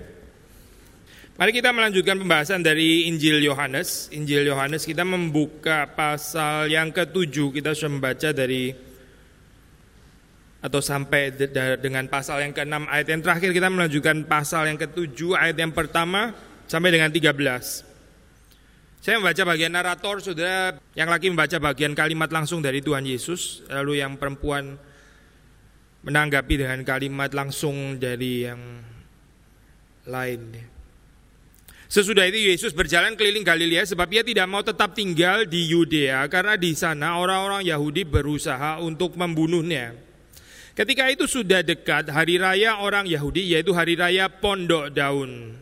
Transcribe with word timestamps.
Mari 1.35 1.51
kita 1.51 1.75
melanjutkan 1.75 2.15
pembahasan 2.15 2.63
dari 2.63 3.03
Injil 3.11 3.43
Yohanes. 3.43 4.07
Injil 4.15 4.47
Yohanes 4.47 4.87
kita 4.87 5.03
membuka 5.03 5.83
pasal 5.91 6.71
yang 6.71 6.95
ketujuh. 6.95 7.51
Kita 7.51 7.75
sudah 7.75 7.99
membaca 7.99 8.31
dari 8.31 8.71
atau 10.63 10.79
sampai 10.79 11.35
dengan 11.75 12.07
pasal 12.07 12.47
yang 12.47 12.55
keenam 12.55 12.87
ayat 12.87 13.11
yang 13.11 13.19
terakhir 13.19 13.51
kita 13.51 13.67
melanjutkan 13.67 14.23
pasal 14.23 14.63
yang 14.71 14.79
ketujuh 14.79 15.35
ayat 15.35 15.59
yang 15.59 15.75
pertama 15.75 16.31
sampai 16.71 16.95
dengan 16.95 17.11
13. 17.11 17.27
Saya 19.03 19.19
membaca 19.19 19.43
bagian 19.43 19.75
narator, 19.75 20.23
saudara 20.23 20.79
yang 20.95 21.11
lagi 21.11 21.27
membaca 21.27 21.59
bagian 21.59 21.91
kalimat 21.91 22.31
langsung 22.31 22.63
dari 22.63 22.79
Tuhan 22.79 23.03
Yesus, 23.03 23.67
lalu 23.67 23.99
yang 23.99 24.15
perempuan 24.15 24.79
menanggapi 26.05 26.53
dengan 26.61 26.79
kalimat 26.85 27.33
langsung 27.33 27.97
dari 27.97 28.45
yang 28.45 28.61
lain. 30.05 30.41
Sesudah 31.87 32.27
itu 32.27 32.51
Yesus 32.51 32.75
berjalan 32.75 33.15
keliling 33.15 33.47
Galilea 33.47 33.87
sebab 33.87 34.11
ia 34.11 34.19
tidak 34.19 34.47
mau 34.51 34.59
tetap 34.59 34.91
tinggal 34.91 35.47
di 35.47 35.71
Yudea 35.71 36.27
karena 36.27 36.59
di 36.59 36.75
sana 36.75 37.15
orang-orang 37.15 37.63
Yahudi 37.63 38.03
berusaha 38.03 38.83
untuk 38.83 39.15
membunuhnya. 39.15 39.95
Ketika 40.75 41.07
itu 41.07 41.25
sudah 41.25 41.63
dekat 41.63 42.11
hari 42.11 42.37
raya 42.37 42.83
orang 42.83 43.07
Yahudi 43.07 43.55
yaitu 43.55 43.71
hari 43.71 43.95
raya 43.95 44.27
Pondok 44.27 44.91
Daun. 44.91 45.55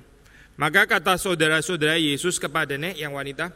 Maka 0.57 0.87
kata 0.89 1.19
saudara-saudara 1.19 1.99
Yesus 1.99 2.41
kepadanya 2.41 2.95
yang 2.95 3.13
wanita, 3.13 3.51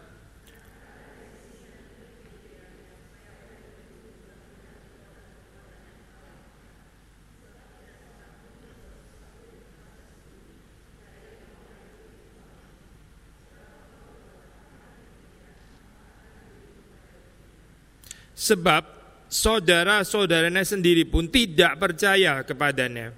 Sebab 18.40 18.88
saudara-saudaranya 19.28 20.64
sendiri 20.64 21.04
pun 21.04 21.28
tidak 21.28 21.76
percaya 21.76 22.40
kepadanya. 22.48 23.12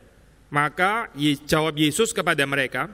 Maka 0.49 1.13
jawab 1.45 1.77
Yesus 1.77 2.09
kepada 2.09 2.41
mereka, 2.49 2.89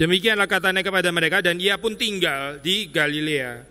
Demikianlah 0.00 0.48
katanya 0.48 0.80
kepada 0.80 1.12
mereka 1.12 1.44
dan 1.44 1.60
ia 1.60 1.76
pun 1.76 1.92
tinggal 1.92 2.56
di 2.64 2.88
Galilea. 2.88 3.68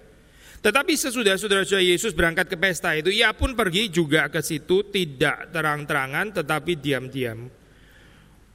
Tetapi 0.61 0.93
sesudah 0.93 1.33
saudara-saudara 1.41 1.81
Yesus 1.81 2.13
berangkat 2.13 2.53
ke 2.53 2.57
pesta 2.59 2.93
itu, 2.93 3.09
ia 3.09 3.33
pun 3.33 3.57
pergi 3.57 3.89
juga 3.89 4.29
ke 4.29 4.37
situ 4.45 4.85
tidak 4.93 5.49
terang-terangan 5.49 6.37
tetapi 6.37 6.77
diam-diam. 6.77 7.49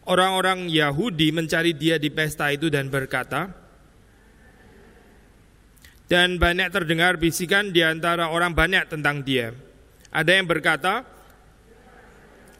Orang-orang 0.06 0.70
Yahudi 0.70 1.34
mencari 1.34 1.74
dia 1.74 1.98
di 1.98 2.14
pesta 2.14 2.54
itu 2.54 2.70
dan 2.70 2.86
berkata, 2.86 3.50
dan 6.06 6.38
banyak 6.38 6.70
terdengar 6.70 7.18
bisikan 7.18 7.74
di 7.74 7.82
antara 7.82 8.30
orang 8.30 8.54
banyak 8.54 8.86
tentang 8.86 9.24
dia. 9.26 9.50
Ada 10.14 10.30
yang 10.30 10.46
berkata, 10.46 11.02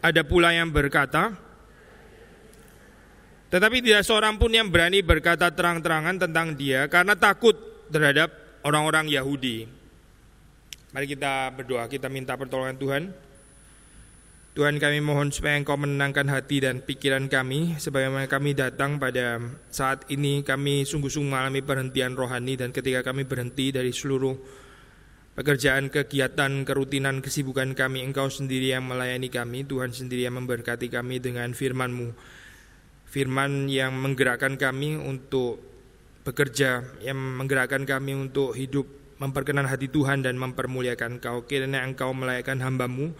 ada 0.03 0.23
pula 0.27 0.51
yang 0.51 0.75
berkata, 0.75 1.44
tetapi 3.55 3.87
tidak 3.87 4.03
seorang 4.03 4.35
pun 4.35 4.51
yang 4.51 4.67
berani 4.67 4.99
berkata 4.99 5.47
terang-terangan 5.55 6.27
tentang 6.27 6.59
dia 6.59 6.91
karena 6.91 7.15
takut 7.15 7.55
terhadap 7.87 8.35
orang-orang 8.67 9.07
Yahudi. 9.07 9.71
Mari 10.91 11.07
kita 11.07 11.55
berdoa, 11.55 11.87
kita 11.87 12.11
minta 12.11 12.35
pertolongan 12.35 12.75
Tuhan. 12.75 13.03
Tuhan 14.59 14.83
kami 14.83 14.99
mohon 14.99 15.31
supaya 15.31 15.55
Engkau 15.55 15.79
menenangkan 15.79 16.35
hati 16.35 16.67
dan 16.67 16.83
pikiran 16.83 17.31
kami 17.31 17.79
sebagaimana 17.79 18.27
kami 18.27 18.59
datang 18.59 18.99
pada 18.99 19.39
saat 19.71 20.03
ini 20.11 20.43
kami 20.43 20.83
sungguh-sungguh 20.83 21.31
mengalami 21.31 21.63
perhentian 21.63 22.19
rohani 22.19 22.59
dan 22.59 22.75
ketika 22.75 23.07
kami 23.07 23.23
berhenti 23.23 23.71
dari 23.71 23.95
seluruh 23.95 24.35
pekerjaan, 25.39 25.95
kegiatan, 25.95 26.67
kerutinan, 26.67 27.23
kesibukan 27.23 27.71
kami 27.79 28.03
Engkau 28.03 28.27
sendiri 28.27 28.75
yang 28.75 28.83
melayani 28.87 29.31
kami 29.31 29.63
Tuhan 29.63 29.95
sendiri 29.95 30.27
yang 30.27 30.43
memberkati 30.43 30.91
kami 30.91 31.23
dengan 31.23 31.55
firman-Mu 31.55 32.43
firman 33.15 33.71
yang 33.71 33.95
menggerakkan 33.95 34.59
kami 34.59 34.99
untuk 34.99 35.63
bekerja, 36.27 36.83
yang 36.99 37.15
menggerakkan 37.15 37.87
kami 37.87 38.19
untuk 38.19 38.59
hidup 38.59 38.91
memperkenan 39.23 39.71
hati 39.71 39.87
Tuhan 39.87 40.27
dan 40.27 40.35
mempermuliakan 40.35 41.23
Kau. 41.23 41.47
Kiranya 41.47 41.87
Engkau 41.87 42.11
melayakan 42.11 42.59
hambamu, 42.59 43.15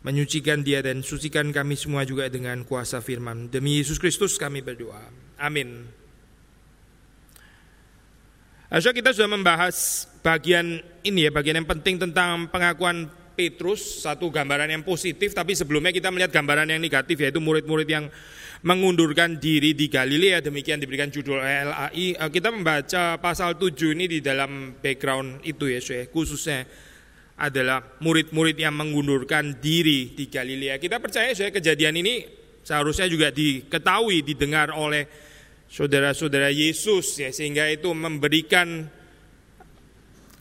menyucikan 0.00 0.64
dia 0.64 0.80
dan 0.80 1.04
sucikan 1.04 1.52
kami 1.52 1.76
semua 1.76 2.08
juga 2.08 2.32
dengan 2.32 2.64
kuasa 2.64 3.04
firman. 3.04 3.52
Demi 3.52 3.76
Yesus 3.76 4.00
Kristus 4.00 4.40
kami 4.40 4.64
berdoa. 4.64 5.12
Amin. 5.36 5.84
Asya 8.72 8.96
kita 8.96 9.12
sudah 9.12 9.28
membahas 9.28 10.08
bagian 10.24 10.80
ini 11.04 11.28
ya, 11.28 11.30
bagian 11.30 11.60
yang 11.60 11.68
penting 11.68 12.00
tentang 12.00 12.48
pengakuan 12.48 13.12
Petrus, 13.34 14.06
satu 14.06 14.30
gambaran 14.30 14.70
yang 14.70 14.86
positif, 14.86 15.34
tapi 15.34 15.58
sebelumnya 15.58 15.90
kita 15.90 16.08
melihat 16.14 16.30
gambaran 16.30 16.70
yang 16.70 16.80
negatif 16.80 17.18
yaitu 17.18 17.42
murid-murid 17.42 17.88
yang 17.90 18.06
mengundurkan 18.64 19.36
diri 19.36 19.76
di 19.76 19.92
Galilea. 19.92 20.40
Demikian 20.40 20.80
diberikan 20.80 21.12
judul 21.12 21.42
LAI 21.42 22.16
eh, 22.16 22.30
kita 22.32 22.48
membaca 22.48 23.20
pasal 23.20 23.60
7 23.60 23.92
ini 23.92 24.08
di 24.08 24.18
dalam 24.24 24.78
background 24.80 25.44
itu 25.44 25.68
ya 25.68 25.82
saya 25.84 26.08
khususnya 26.08 26.64
adalah 27.34 27.82
murid-murid 28.00 28.54
yang 28.54 28.72
mengundurkan 28.78 29.58
diri 29.60 30.14
di 30.14 30.30
Galilea. 30.30 30.80
Kita 30.80 31.02
percaya 31.02 31.34
saya 31.34 31.50
kejadian 31.50 32.00
ini 32.00 32.24
seharusnya 32.64 33.10
juga 33.10 33.28
diketahui 33.34 34.24
didengar 34.24 34.72
oleh 34.72 35.04
saudara-saudara 35.68 36.48
Yesus 36.54 37.20
ya 37.20 37.34
sehingga 37.34 37.66
itu 37.68 37.90
memberikan 37.92 38.86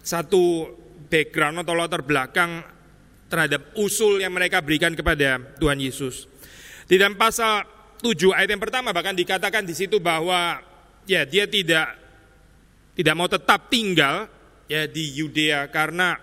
satu 0.06 0.70
background 1.10 1.66
atau 1.66 1.74
latar 1.74 2.06
belakang 2.06 2.73
terhadap 3.34 3.74
usul 3.82 4.22
yang 4.22 4.30
mereka 4.30 4.62
berikan 4.62 4.94
kepada 4.94 5.42
Tuhan 5.57 5.81
Yesus. 5.81 6.30
Di 6.86 7.02
dalam 7.02 7.18
pasal 7.18 7.66
7 7.98 8.30
ayat 8.30 8.54
yang 8.54 8.62
pertama 8.62 8.94
bahkan 8.94 9.18
dikatakan 9.18 9.66
di 9.66 9.74
situ 9.74 9.98
bahwa 9.98 10.62
ya 11.10 11.25
dia 11.25 11.50
tidak 11.50 11.98
tidak 12.94 13.16
mau 13.18 13.25
tetap 13.25 13.74
tinggal 13.74 14.30
ya 14.69 14.86
di 14.86 15.18
Yudea 15.18 15.66
karena 15.74 16.13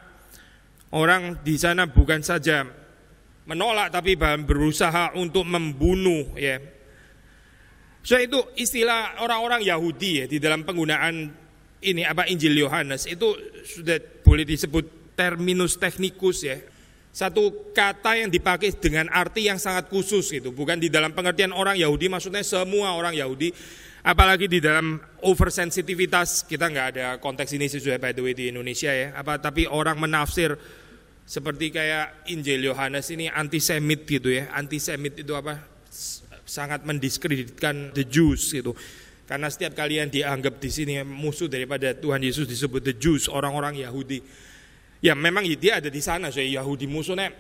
orang 0.95 1.43
di 1.43 1.59
sana 1.59 1.91
bukan 1.91 2.23
saja 2.23 2.63
menolak 3.51 3.91
tapi 3.91 4.15
bahkan 4.15 4.47
berusaha 4.47 5.11
untuk 5.19 5.43
membunuh 5.51 6.39
ya. 6.39 6.63
So 8.07 8.23
itu 8.23 8.39
istilah 8.55 9.19
orang-orang 9.19 9.67
Yahudi 9.67 10.11
ya 10.23 10.25
di 10.31 10.39
dalam 10.39 10.63
penggunaan 10.63 11.27
ini 11.83 12.07
apa 12.07 12.31
Injil 12.31 12.55
Yohanes 12.55 13.11
itu 13.11 13.35
sudah 13.67 13.99
boleh 14.23 14.47
disebut 14.47 15.19
terminus 15.19 15.75
technicus 15.75 16.47
ya 16.47 16.70
satu 17.11 17.75
kata 17.75 18.23
yang 18.23 18.31
dipakai 18.31 18.71
dengan 18.79 19.11
arti 19.11 19.51
yang 19.51 19.59
sangat 19.59 19.91
khusus 19.91 20.31
gitu, 20.31 20.55
bukan 20.55 20.79
di 20.79 20.87
dalam 20.87 21.11
pengertian 21.11 21.51
orang 21.51 21.75
Yahudi, 21.75 22.07
maksudnya 22.07 22.47
semua 22.47 22.95
orang 22.95 23.19
Yahudi, 23.19 23.51
apalagi 24.07 24.47
di 24.47 24.63
dalam 24.63 25.03
oversensitivitas 25.27 26.47
kita 26.47 26.71
nggak 26.71 26.87
ada 26.95 27.07
konteks 27.19 27.51
ini 27.59 27.67
sesuai 27.67 27.99
by 27.99 28.13
the 28.15 28.23
way 28.23 28.35
di 28.35 28.55
Indonesia 28.55 28.95
ya, 28.95 29.11
apa 29.19 29.43
tapi 29.43 29.67
orang 29.67 29.99
menafsir 29.99 30.55
seperti 31.27 31.75
kayak 31.75 32.31
Injil 32.31 32.63
Yohanes 32.63 33.11
ini 33.11 33.27
antisemit 33.27 34.07
gitu 34.07 34.31
ya, 34.31 34.51
antisemit 34.55 35.19
itu 35.19 35.35
apa 35.35 35.63
sangat 36.47 36.83
mendiskreditkan 36.83 37.95
the 37.95 38.03
Jews 38.03 38.51
gitu. 38.51 38.75
Karena 39.31 39.47
setiap 39.47 39.79
kalian 39.79 40.11
dianggap 40.11 40.59
di 40.59 40.67
sini 40.75 41.07
musuh 41.07 41.47
daripada 41.47 41.95
Tuhan 41.95 42.19
Yesus 42.19 42.51
disebut 42.51 42.83
the 42.83 42.99
Jews, 42.99 43.31
orang-orang 43.31 43.79
Yahudi. 43.79 44.19
Ya 45.01 45.17
memang 45.17 45.49
dia 45.57 45.81
ada 45.81 45.89
di 45.89 46.01
sana, 46.05 46.29
saya 46.29 46.47
Yahudi 46.47 46.85
musuhnya 46.85 47.33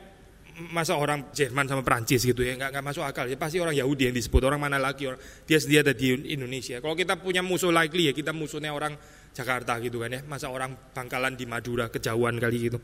masa 0.72 0.96
orang 1.00 1.32
Jerman 1.32 1.64
sama 1.64 1.80
Prancis 1.80 2.20
gitu 2.20 2.44
ya 2.44 2.52
nggak 2.52 2.68
nggak 2.68 2.84
masuk 2.84 3.00
akal 3.00 3.24
ya 3.24 3.40
pasti 3.40 3.56
orang 3.56 3.72
Yahudi 3.72 4.12
yang 4.12 4.16
disebut 4.16 4.44
orang 4.44 4.60
mana 4.60 4.76
lagi 4.76 5.08
orang 5.08 5.16
dia 5.48 5.56
dia 5.56 5.80
ada 5.80 5.96
di 5.96 6.36
Indonesia 6.36 6.84
kalau 6.84 6.92
kita 6.92 7.16
punya 7.16 7.40
musuh 7.40 7.72
likely 7.72 8.10
ya 8.10 8.12
kita 8.12 8.36
musuhnya 8.36 8.68
orang 8.68 8.92
Jakarta 9.32 9.80
gitu 9.80 10.04
kan 10.04 10.12
ya 10.12 10.20
masa 10.28 10.52
orang 10.52 10.76
Bangkalan 10.92 11.32
di 11.32 11.48
Madura 11.48 11.88
kejauhan 11.88 12.36
kali 12.36 12.68
gitu 12.68 12.76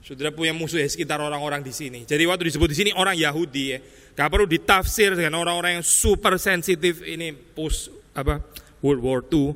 Saudara 0.00 0.32
punya 0.32 0.56
musuh 0.56 0.80
ya 0.80 0.88
sekitar 0.88 1.20
orang-orang 1.20 1.60
di 1.60 1.76
sini. 1.76 2.08
Jadi 2.08 2.24
waktu 2.24 2.48
disebut 2.48 2.72
di 2.72 2.76
sini 2.76 2.90
orang 2.96 3.12
Yahudi 3.20 3.64
ya, 3.68 3.78
gak 4.16 4.32
perlu 4.32 4.48
ditafsir 4.48 5.12
dengan 5.12 5.44
orang-orang 5.44 5.80
yang 5.80 5.84
super 5.84 6.40
sensitif 6.40 7.04
ini 7.04 7.36
post 7.36 7.92
apa 8.16 8.40
World 8.80 9.02
War 9.04 9.20
II. 9.28 9.52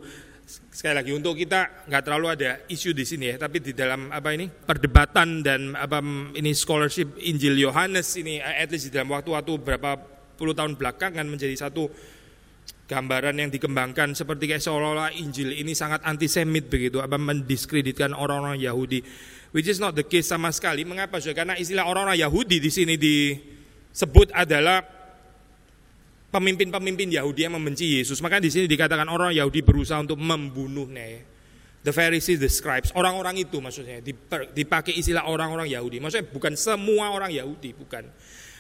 Sekali 0.75 0.91
lagi 0.99 1.15
untuk 1.15 1.39
kita 1.39 1.87
nggak 1.87 2.03
terlalu 2.03 2.27
ada 2.35 2.59
isu 2.67 2.91
di 2.91 3.07
sini 3.07 3.31
ya, 3.31 3.39
tapi 3.39 3.63
di 3.63 3.71
dalam 3.71 4.11
apa 4.11 4.35
ini 4.35 4.51
perdebatan 4.51 5.39
dan 5.39 5.79
apa 5.79 6.03
ini 6.35 6.51
scholarship 6.51 7.15
Injil 7.23 7.55
Yohanes 7.63 8.19
ini 8.19 8.43
at 8.43 8.75
least 8.75 8.91
di 8.91 8.99
dalam 8.99 9.15
waktu-waktu 9.15 9.55
berapa 9.63 9.95
puluh 10.35 10.51
tahun 10.51 10.75
belakangan 10.75 11.31
menjadi 11.31 11.55
satu 11.55 11.87
gambaran 12.91 13.39
yang 13.39 13.55
dikembangkan 13.55 14.19
seperti 14.19 14.51
kayak 14.51 14.67
seolah-olah 14.67 15.15
Injil 15.15 15.55
ini 15.55 15.79
sangat 15.79 16.03
antisemit 16.03 16.67
begitu, 16.67 16.99
apa 16.99 17.23
mendiskreditkan 17.23 18.11
orang-orang 18.11 18.59
Yahudi 18.59 18.99
which 19.55 19.71
is 19.71 19.79
not 19.79 19.95
the 19.95 20.03
case 20.03 20.27
sama 20.27 20.51
sekali. 20.51 20.83
Mengapa? 20.83 21.23
Karena 21.23 21.55
istilah 21.55 21.87
orang-orang 21.87 22.19
Yahudi 22.19 22.59
di 22.59 22.71
sini 22.75 22.99
disebut 22.99 24.35
adalah 24.35 24.83
pemimpin-pemimpin 26.35 27.15
Yahudi 27.15 27.47
yang 27.47 27.55
membenci 27.55 28.03
Yesus. 28.03 28.19
Maka 28.19 28.43
di 28.43 28.51
sini 28.51 28.67
dikatakan 28.67 29.07
orang 29.07 29.31
Yahudi 29.31 29.63
berusaha 29.63 30.03
untuk 30.03 30.19
membunuhnya. 30.19 31.23
The 31.85 31.93
Pharisees, 31.93 32.41
the 32.41 32.49
scribes, 32.49 32.91
orang-orang 32.97 33.45
itu 33.45 33.61
maksudnya 33.61 34.01
dipakai 34.57 34.97
istilah 34.97 35.29
orang-orang 35.29 35.69
Yahudi. 35.69 36.01
Maksudnya 36.01 36.27
bukan 36.33 36.57
semua 36.57 37.13
orang 37.13 37.29
Yahudi, 37.29 37.77
bukan. 37.77 38.09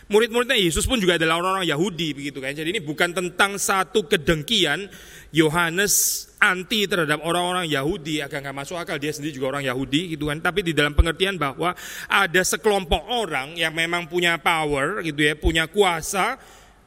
Murid-muridnya 0.04 0.60
Yesus 0.60 0.84
pun 0.84 1.00
juga 1.00 1.16
adalah 1.16 1.40
orang-orang 1.40 1.64
Yahudi 1.64 2.12
begitu 2.12 2.36
kan. 2.36 2.52
Jadi 2.52 2.76
ini 2.76 2.84
bukan 2.84 3.16
tentang 3.16 3.56
satu 3.56 4.04
kedengkian 4.04 4.92
Yohanes 5.32 6.28
anti 6.36 6.84
terhadap 6.84 7.24
orang-orang 7.24 7.64
Yahudi 7.64 8.20
agak 8.20 8.44
nggak 8.44 8.52
masuk 8.52 8.76
akal 8.76 9.00
dia 9.00 9.16
sendiri 9.16 9.32
juga 9.32 9.56
orang 9.56 9.64
Yahudi 9.64 10.12
gitu 10.12 10.28
kan. 10.28 10.44
Tapi 10.44 10.60
di 10.60 10.76
dalam 10.76 10.92
pengertian 10.92 11.40
bahwa 11.40 11.72
ada 12.04 12.42
sekelompok 12.44 13.08
orang 13.08 13.56
yang 13.56 13.72
memang 13.72 14.04
punya 14.04 14.36
power 14.36 15.00
gitu 15.00 15.24
ya, 15.24 15.32
punya 15.40 15.64
kuasa. 15.64 16.36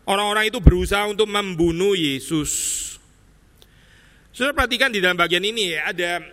Orang-orang 0.07 0.47
itu 0.47 0.63
berusaha 0.63 1.03
untuk 1.03 1.27
membunuh 1.27 1.91
Yesus. 1.91 2.83
Sudah 4.31 4.55
perhatikan 4.55 4.87
di 4.87 5.03
dalam 5.03 5.19
bagian 5.19 5.43
ini 5.43 5.75
ya, 5.75 5.91
ada 5.91 6.23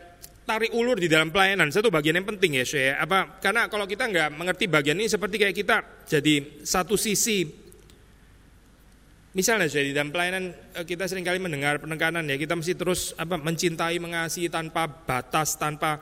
tarik 0.45 0.71
ulur 0.77 1.01
di 1.01 1.11
dalam 1.11 1.35
pelayanan. 1.35 1.73
Satu 1.75 1.91
bagian 1.91 2.21
yang 2.21 2.29
penting 2.29 2.61
ya 2.61 2.65
saya 2.69 3.01
apa? 3.01 3.41
Karena 3.43 3.67
kalau 3.67 3.89
kita 3.89 4.07
nggak 4.07 4.29
mengerti 4.37 4.71
bagian 4.71 5.01
ini 5.01 5.11
seperti 5.11 5.41
kayak 5.41 5.57
kita 5.57 5.77
jadi 6.07 6.63
satu 6.63 6.95
sisi. 6.95 7.65
Misalnya 9.35 9.67
saya 9.67 9.91
di 9.91 9.91
dalam 9.91 10.15
pelayanan 10.15 10.55
eh, 10.79 10.87
kita 10.87 11.11
sering 11.11 11.27
kali 11.27 11.43
mendengar 11.43 11.83
penekanan 11.83 12.23
ya. 12.31 12.39
Kita 12.39 12.55
mesti 12.55 12.79
terus 12.79 13.11
apa 13.19 13.35
mencintai 13.35 13.99
mengasihi 13.99 14.47
tanpa 14.47 14.87
batas 14.87 15.59
tanpa 15.59 15.99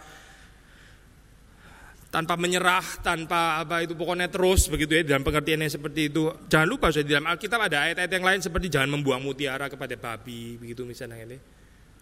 tanpa 2.12 2.37
menyerah 2.37 2.85
tanpa 3.00 3.64
apa 3.64 3.88
itu 3.88 3.97
pokoknya 3.97 4.29
terus 4.29 4.69
begitu 4.69 5.00
ya 5.00 5.03
dalam 5.03 5.25
pengertiannya 5.25 5.73
seperti 5.73 6.12
itu 6.12 6.29
jangan 6.44 6.69
lupa 6.69 6.93
saya 6.93 7.09
di 7.09 7.17
dalam 7.17 7.25
Alkitab 7.25 7.56
ada 7.56 7.88
ayat-ayat 7.88 8.12
yang 8.12 8.26
lain 8.29 8.41
seperti 8.44 8.69
jangan 8.69 9.00
membuang 9.00 9.25
mutiara 9.25 9.73
kepada 9.73 9.97
babi 9.97 10.61
begitu 10.61 10.85
misalnya 10.85 11.25
ini 11.25 11.38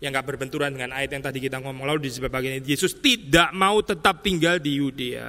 yang 0.01 0.17
gak 0.17 0.33
berbenturan 0.33 0.73
dengan 0.73 0.97
ayat 0.97 1.13
yang 1.13 1.23
tadi 1.23 1.39
kita 1.45 1.61
ngomong. 1.61 1.85
Lalu 1.85 2.09
di 2.09 2.11
ini 2.17 2.65
Yesus 2.65 2.97
tidak 2.99 3.53
mau 3.53 3.85
tetap 3.85 4.25
tinggal 4.25 4.57
di 4.57 4.81
Yudea. 4.81 5.29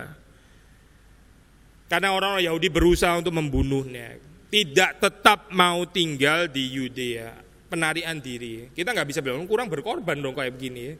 Karena 1.91 2.15
orang-orang 2.15 2.47
Yahudi 2.47 2.71
berusaha 2.71 3.11
untuk 3.19 3.35
membunuhnya. 3.35 4.15
Tidak 4.47 5.03
tetap 5.03 5.51
mau 5.51 5.83
tinggal 5.83 6.47
di 6.47 6.71
Yudea. 6.71 7.35
Penarian 7.67 8.23
diri. 8.23 8.71
Kita 8.71 8.95
nggak 8.95 9.07
bisa 9.11 9.19
bilang 9.19 9.43
kurang 9.43 9.67
berkorban 9.67 10.15
dong 10.23 10.35
kayak 10.39 10.55
begini. 10.55 10.95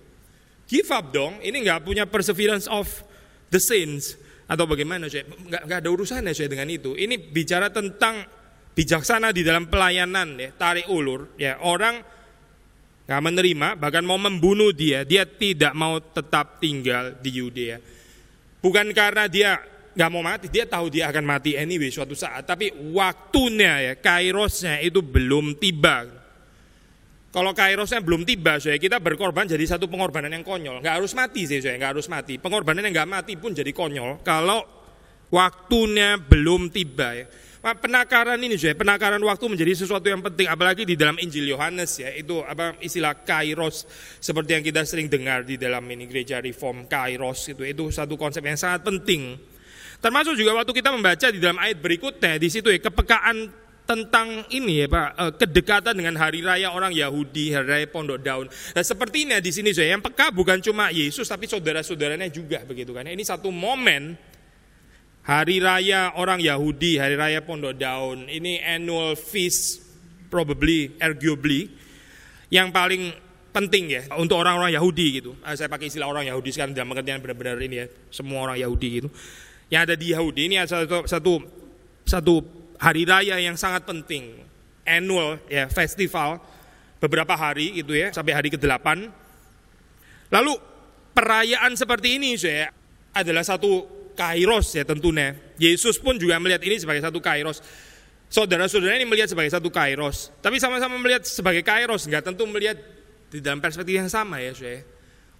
Give 0.67 0.91
up 0.91 1.15
dong. 1.15 1.39
Ini 1.39 1.55
nggak 1.63 1.87
punya 1.87 2.03
perseverance 2.03 2.67
of 2.67 2.87
the 3.51 3.59
saints 3.59 4.15
atau 4.47 4.65
bagaimana 4.65 5.11
saya 5.11 5.27
nggak 5.27 5.79
ada 5.83 5.89
urusannya 5.91 6.31
saya 6.31 6.49
dengan 6.49 6.71
itu. 6.71 6.95
Ini 6.95 7.19
bicara 7.19 7.69
tentang 7.69 8.23
bijaksana 8.71 9.35
di 9.35 9.43
dalam 9.43 9.67
pelayanan 9.67 10.39
ya 10.39 10.49
tarik 10.55 10.87
ulur 10.87 11.35
ya 11.35 11.59
orang 11.59 11.99
nggak 13.11 13.27
menerima, 13.27 13.69
bahkan 13.75 14.07
mau 14.07 14.15
membunuh 14.15 14.71
dia, 14.71 15.03
dia 15.03 15.27
tidak 15.27 15.75
mau 15.75 15.99
tetap 15.99 16.63
tinggal 16.63 17.19
di 17.19 17.43
Yudea. 17.43 17.75
Bukan 18.63 18.95
karena 18.95 19.27
dia 19.27 19.59
nggak 19.91 20.11
mau 20.15 20.23
mati, 20.23 20.47
dia 20.47 20.63
tahu 20.63 20.87
dia 20.87 21.11
akan 21.11 21.25
mati 21.27 21.59
anyway 21.59 21.91
suatu 21.91 22.15
saat, 22.15 22.47
tapi 22.47 22.71
waktunya 22.95 23.91
ya, 23.91 23.93
kairosnya 23.99 24.79
itu 24.79 25.03
belum 25.03 25.59
tiba. 25.59 26.20
Kalau 27.31 27.55
kairosnya 27.55 28.03
belum 28.03 28.27
tiba, 28.27 28.59
saya 28.59 28.75
kita 28.75 28.99
berkorban 28.99 29.47
jadi 29.47 29.63
satu 29.63 29.87
pengorbanan 29.87 30.35
yang 30.35 30.43
konyol. 30.43 30.83
Nggak 30.83 30.99
harus 30.99 31.15
mati 31.15 31.47
sih, 31.47 31.63
saya 31.63 31.79
nggak 31.79 31.95
harus 31.95 32.11
mati. 32.11 32.35
Pengorbanan 32.35 32.83
yang 32.83 32.91
nggak 32.91 33.09
mati 33.09 33.33
pun 33.39 33.55
jadi 33.55 33.71
konyol. 33.71 34.19
Kalau 34.19 34.59
waktunya 35.31 36.19
belum 36.19 36.67
tiba 36.75 37.15
ya. 37.15 37.25
Penakaran 37.61 38.41
ini 38.41 38.57
juga, 38.57 38.73
penakaran 38.73 39.21
waktu 39.21 39.45
menjadi 39.45 39.85
sesuatu 39.85 40.09
yang 40.09 40.19
penting, 40.25 40.49
apalagi 40.49 40.81
di 40.81 40.97
dalam 40.97 41.13
Injil 41.21 41.45
Yohanes 41.45 41.93
ya, 42.01 42.09
itu 42.09 42.41
apa 42.41 42.73
istilah 42.81 43.21
kairos 43.21 43.85
seperti 44.17 44.57
yang 44.57 44.65
kita 44.65 44.81
sering 44.81 45.05
dengar 45.05 45.45
di 45.45 45.61
dalam 45.61 45.85
ini 45.85 46.09
gereja 46.09 46.41
reform 46.41 46.89
kairos 46.89 47.53
itu, 47.53 47.61
itu 47.61 47.93
satu 47.93 48.17
konsep 48.17 48.41
yang 48.41 48.57
sangat 48.57 48.81
penting. 48.81 49.37
Termasuk 50.01 50.33
juga 50.33 50.57
waktu 50.57 50.73
kita 50.73 50.89
membaca 50.89 51.29
di 51.29 51.37
dalam 51.37 51.61
ayat 51.61 51.77
berikutnya 51.77 52.41
di 52.41 52.49
situ 52.49 52.73
ya 52.73 52.81
kepekaan 52.81 53.53
tentang 53.91 54.47
ini 54.55 54.79
ya 54.79 54.87
Pak, 54.87 55.09
eh, 55.19 55.33
kedekatan 55.35 55.99
dengan 55.99 56.15
hari 56.15 56.39
raya 56.39 56.71
orang 56.71 56.95
Yahudi, 56.95 57.51
hari 57.51 57.67
raya 57.67 57.87
Pondok 57.91 58.23
Daun. 58.23 58.47
Nah, 58.47 58.83
seperti 58.87 59.27
ini 59.27 59.35
di 59.43 59.51
sini 59.51 59.75
saya 59.75 59.99
yang 59.99 59.99
peka 59.99 60.31
bukan 60.31 60.63
cuma 60.63 60.95
Yesus 60.95 61.27
tapi 61.27 61.43
saudara-saudaranya 61.51 62.31
juga 62.31 62.63
begitu 62.63 62.95
kan. 62.95 63.03
Ini 63.03 63.19
satu 63.27 63.51
momen 63.51 64.15
Hari 65.21 65.61
raya 65.61 66.17
orang 66.17 66.41
Yahudi, 66.41 66.97
hari 66.97 67.13
raya 67.13 67.45
Pondok 67.45 67.77
Daun, 67.77 68.25
ini 68.25 68.57
annual 68.57 69.13
feast 69.13 69.85
probably, 70.33 70.97
arguably, 70.97 71.69
yang 72.49 72.73
paling 72.73 73.13
penting 73.53 73.93
ya 73.93 74.01
untuk 74.17 74.41
orang-orang 74.41 74.73
Yahudi 74.73 75.21
gitu. 75.21 75.37
Ah, 75.45 75.53
saya 75.53 75.69
pakai 75.69 75.93
istilah 75.93 76.09
orang 76.09 76.25
Yahudi 76.25 76.49
sekarang 76.49 76.73
dalam 76.73 76.89
pengertian 76.89 77.21
benar-benar 77.21 77.53
ini 77.61 77.85
ya, 77.85 77.87
semua 78.09 78.49
orang 78.49 78.57
Yahudi 78.65 78.87
gitu. 78.97 79.13
Yang 79.69 79.81
ada 79.85 79.95
di 80.01 80.07
Yahudi 80.09 80.41
ini 80.49 80.55
ada 80.57 80.69
satu, 80.73 81.05
satu, 81.05 81.33
satu 82.01 82.35
hari 82.81 83.05
raya 83.05 83.37
yang 83.37 83.53
sangat 83.53 83.85
penting, 83.85 84.41
annual 84.81 85.37
ya 85.45 85.69
festival 85.69 86.41
beberapa 86.97 87.37
hari 87.37 87.77
gitu 87.77 87.93
ya 87.93 88.09
sampai 88.09 88.33
hari 88.33 88.49
ke-8. 88.49 88.87
Lalu 90.33 90.53
perayaan 91.13 91.77
seperti 91.77 92.17
ini 92.17 92.33
saya 92.35 92.73
adalah 93.13 93.45
satu 93.45 93.85
kairos 94.17 94.73
ya 94.73 94.83
tentunya. 94.83 95.37
Yesus 95.61 96.01
pun 96.01 96.17
juga 96.17 96.41
melihat 96.41 96.61
ini 96.65 96.81
sebagai 96.81 97.05
satu 97.05 97.21
kairos. 97.21 97.61
Saudara-saudara 98.31 98.95
ini 98.95 99.03
melihat 99.03 99.27
sebagai 99.27 99.51
satu 99.51 99.67
kairos. 99.67 100.31
Tapi 100.39 100.55
sama-sama 100.55 100.95
melihat 100.95 101.27
sebagai 101.27 101.67
kairos, 101.67 102.07
nggak 102.07 102.31
tentu 102.31 102.47
melihat 102.47 102.79
di 103.27 103.43
dalam 103.43 103.59
perspektif 103.59 103.99
yang 103.99 104.07
sama 104.07 104.39
ya. 104.39 104.55
Saya. 104.55 104.87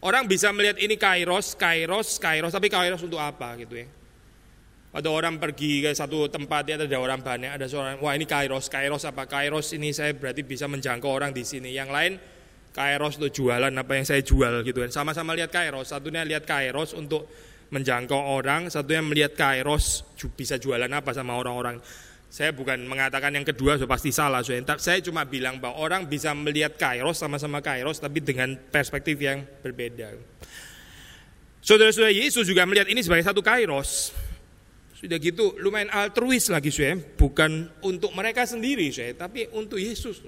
Orang 0.04 0.28
bisa 0.28 0.52
melihat 0.52 0.76
ini 0.76 1.00
kairos, 1.00 1.56
kairos, 1.56 2.20
kairos, 2.20 2.52
tapi 2.52 2.68
kairos 2.68 3.00
untuk 3.00 3.22
apa 3.22 3.56
gitu 3.64 3.80
ya. 3.80 3.88
Ada 4.92 5.08
orang 5.08 5.40
pergi 5.40 5.80
ke 5.80 5.96
satu 5.96 6.28
tempat 6.28 6.68
ya 6.68 6.76
ada 6.76 7.00
orang 7.00 7.24
banyak, 7.24 7.56
ada 7.56 7.64
seorang, 7.64 8.04
wah 8.04 8.12
ini 8.12 8.28
kairos, 8.28 8.68
kairos 8.68 9.08
apa? 9.08 9.24
Kairos 9.24 9.72
ini 9.72 9.96
saya 9.96 10.12
berarti 10.12 10.44
bisa 10.44 10.68
menjangkau 10.68 11.08
orang 11.08 11.32
di 11.32 11.48
sini. 11.48 11.72
Yang 11.72 11.90
lain 11.96 12.14
kairos 12.76 13.16
untuk 13.16 13.32
jualan 13.32 13.72
apa 13.72 13.92
yang 13.96 14.04
saya 14.04 14.20
jual 14.20 14.68
gitu 14.68 14.84
kan. 14.84 14.92
Sama-sama 14.92 15.32
lihat 15.32 15.48
kairos, 15.48 15.96
satunya 15.96 16.28
lihat 16.28 16.44
kairos 16.44 16.92
untuk 16.92 17.28
menjangkau 17.72 18.20
orang, 18.36 18.68
satu 18.68 18.92
yang 18.92 19.08
melihat 19.08 19.32
kairos 19.32 20.04
bisa 20.36 20.60
jualan 20.60 20.92
apa 20.92 21.16
sama 21.16 21.40
orang-orang. 21.40 21.80
Saya 22.32 22.52
bukan 22.52 22.84
mengatakan 22.88 23.32
yang 23.32 23.44
kedua 23.44 23.76
so 23.76 23.88
pasti 23.88 24.12
salah, 24.12 24.40
so, 24.40 24.56
saya 24.80 25.00
cuma 25.04 25.28
bilang 25.28 25.60
bahwa 25.60 25.84
orang 25.84 26.08
bisa 26.08 26.32
melihat 26.32 26.76
kairos 26.76 27.20
sama-sama 27.20 27.64
kairos 27.64 28.00
tapi 28.00 28.24
dengan 28.24 28.56
perspektif 28.56 29.20
yang 29.20 29.44
berbeda. 29.64 30.16
Saudara-saudara 31.64 32.12
Yesus 32.12 32.48
juga 32.48 32.64
melihat 32.68 32.88
ini 32.92 33.04
sebagai 33.04 33.24
satu 33.28 33.44
kairos. 33.44 34.16
Sudah 35.02 35.18
gitu 35.18 35.58
lumayan 35.58 35.90
altruis 35.90 36.46
lagi 36.54 36.70
saya, 36.70 36.94
bukan 36.94 37.74
untuk 37.82 38.14
mereka 38.14 38.46
sendiri 38.46 38.86
saya, 38.94 39.18
tapi 39.18 39.50
untuk 39.50 39.82
Yesus. 39.82 40.22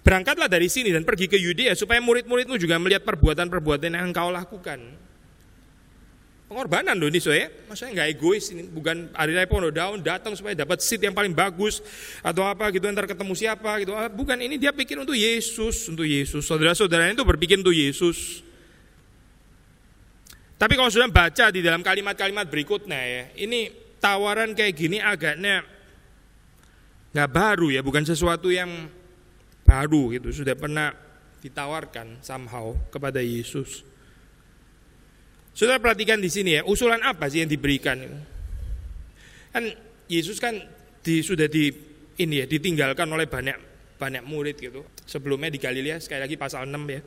Berangkatlah 0.00 0.48
dari 0.48 0.72
sini 0.72 0.88
dan 0.88 1.04
pergi 1.04 1.28
ke 1.28 1.36
Yudea 1.36 1.76
supaya 1.76 2.00
murid-muridmu 2.00 2.56
juga 2.56 2.80
melihat 2.80 3.04
perbuatan-perbuatan 3.04 3.92
yang 3.92 4.08
engkau 4.08 4.32
lakukan. 4.32 4.80
pengorbanan 6.52 7.00
loh 7.00 7.08
ini 7.08 7.16
saya. 7.16 7.48
Maksudnya 7.64 7.92
nggak 7.96 8.08
egois 8.12 8.44
ini, 8.52 8.68
bukan 8.68 9.08
hari 9.16 9.32
raya 9.32 9.48
pondok 9.48 9.72
daun 9.72 10.04
datang 10.04 10.36
supaya 10.36 10.52
dapat 10.52 10.84
seat 10.84 11.00
yang 11.00 11.16
paling 11.16 11.32
bagus 11.32 11.80
atau 12.20 12.44
apa 12.44 12.68
gitu 12.76 12.92
ntar 12.92 13.08
ketemu 13.08 13.32
siapa 13.32 13.80
gitu. 13.80 13.96
Ah, 13.96 14.12
bukan 14.12 14.36
ini 14.36 14.60
dia 14.60 14.68
pikir 14.68 15.00
untuk 15.00 15.16
Yesus, 15.16 15.88
untuk 15.88 16.04
Yesus. 16.04 16.44
Saudara-saudara 16.44 17.08
itu 17.08 17.24
berpikir 17.24 17.56
untuk 17.56 17.72
Yesus. 17.72 18.44
Tapi 20.62 20.78
kalau 20.78 20.94
sudah 20.94 21.10
baca 21.10 21.50
di 21.50 21.58
dalam 21.58 21.82
kalimat-kalimat 21.82 22.46
berikutnya 22.46 23.00
ya, 23.02 23.22
ini 23.34 23.66
tawaran 23.98 24.54
kayak 24.54 24.78
gini 24.78 25.02
agaknya 25.02 25.66
nggak 27.10 27.30
baru 27.34 27.74
ya, 27.74 27.82
bukan 27.82 28.06
sesuatu 28.06 28.46
yang 28.46 28.70
baru 29.66 30.14
gitu. 30.14 30.30
Sudah 30.30 30.54
pernah 30.54 30.94
ditawarkan 31.42 32.22
somehow 32.22 32.78
kepada 32.94 33.18
Yesus. 33.18 33.82
Sudah 35.50 35.82
perhatikan 35.82 36.22
di 36.22 36.30
sini 36.30 36.54
ya, 36.54 36.62
usulan 36.62 37.02
apa 37.02 37.26
sih 37.26 37.42
yang 37.42 37.50
diberikan? 37.50 37.98
Kan 39.50 39.66
Yesus 40.06 40.38
kan 40.38 40.62
di, 41.02 41.26
sudah 41.26 41.50
di 41.50 41.74
ini 42.22 42.38
ya 42.38 42.46
ditinggalkan 42.46 43.10
oleh 43.10 43.26
banyak 43.26 43.58
banyak 43.98 44.22
murid 44.22 44.62
gitu. 44.62 44.86
Sebelumnya 45.10 45.50
di 45.50 45.58
Galilea 45.58 45.98
sekali 45.98 46.22
lagi 46.22 46.38
pasal 46.38 46.70
6 46.70 46.78
ya. 46.86 47.02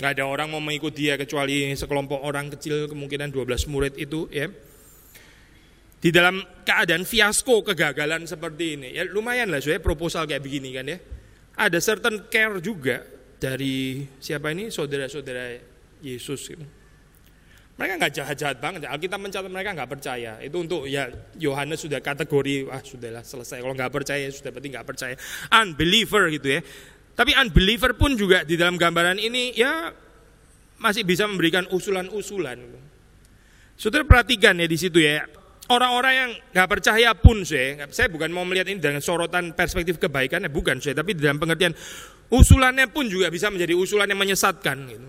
Nggak 0.00 0.16
ada 0.16 0.24
orang 0.24 0.48
mau 0.48 0.64
mengikuti 0.64 1.04
dia 1.04 1.20
kecuali 1.20 1.76
sekelompok 1.76 2.24
orang 2.24 2.48
kecil 2.56 2.88
kemungkinan 2.88 3.28
12 3.28 3.68
murid 3.68 3.94
itu 4.00 4.24
ya. 4.32 4.48
Di 6.00 6.08
dalam 6.08 6.40
keadaan 6.64 7.04
fiasko 7.04 7.60
kegagalan 7.60 8.24
seperti 8.24 8.80
ini 8.80 8.96
ya 8.96 9.04
lumayan 9.04 9.52
lah 9.52 9.60
saya 9.60 9.76
proposal 9.76 10.24
kayak 10.24 10.40
begini 10.40 10.72
kan 10.72 10.88
ya. 10.88 10.96
Ada 11.60 11.76
certain 11.84 12.32
care 12.32 12.56
juga 12.64 13.04
dari 13.36 14.08
siapa 14.16 14.48
ini 14.56 14.72
saudara-saudara 14.72 15.60
Yesus 16.00 16.48
gitu. 16.48 16.64
Mereka 17.76 17.96
nggak 17.96 18.12
jahat-jahat 18.12 18.56
banget. 18.60 18.88
Alkitab 18.88 19.20
mencatat 19.20 19.48
mereka 19.48 19.72
nggak 19.72 19.88
percaya. 19.88 20.36
Itu 20.40 20.60
untuk 20.60 20.84
ya 20.84 21.08
Yohanes 21.40 21.80
sudah 21.80 22.04
kategori 22.04 22.68
ah 22.68 22.84
sudahlah 22.84 23.24
selesai. 23.24 23.64
Kalau 23.64 23.72
nggak 23.72 23.92
percaya 23.92 24.28
sudah 24.28 24.52
berarti 24.52 24.68
nggak 24.68 24.86
percaya. 24.88 25.14
Unbeliever 25.48 26.28
gitu 26.32 26.48
ya. 26.56 26.60
Tapi 27.14 27.36
unbeliever 27.36 27.92
pun 27.98 28.16
juga 28.16 28.46
di 28.46 28.56
dalam 28.56 28.80
gambaran 28.80 29.20
ini 29.20 29.52
ya 29.52 29.92
masih 30.80 31.04
bisa 31.04 31.28
memberikan 31.28 31.68
usulan-usulan. 31.68 32.58
Saudara 33.76 34.04
perhatikan 34.04 34.56
ya 34.56 34.66
di 34.68 34.78
situ 34.80 35.00
ya. 35.00 35.24
Orang-orang 35.70 36.14
yang 36.18 36.30
nggak 36.50 36.66
percaya 36.66 37.14
pun 37.14 37.46
saya, 37.46 37.86
saya 37.94 38.10
bukan 38.10 38.26
mau 38.34 38.42
melihat 38.42 38.66
ini 38.74 38.82
dengan 38.82 38.98
sorotan 38.98 39.54
perspektif 39.54 40.02
kebaikan, 40.02 40.42
bukan 40.50 40.82
saya, 40.82 40.98
tapi 40.98 41.14
dalam 41.14 41.38
pengertian 41.38 41.70
usulannya 42.26 42.90
pun 42.90 43.06
juga 43.06 43.30
bisa 43.30 43.54
menjadi 43.54 43.78
usulan 43.78 44.10
yang 44.10 44.18
menyesatkan. 44.18 44.76
Gitu. 44.90 45.08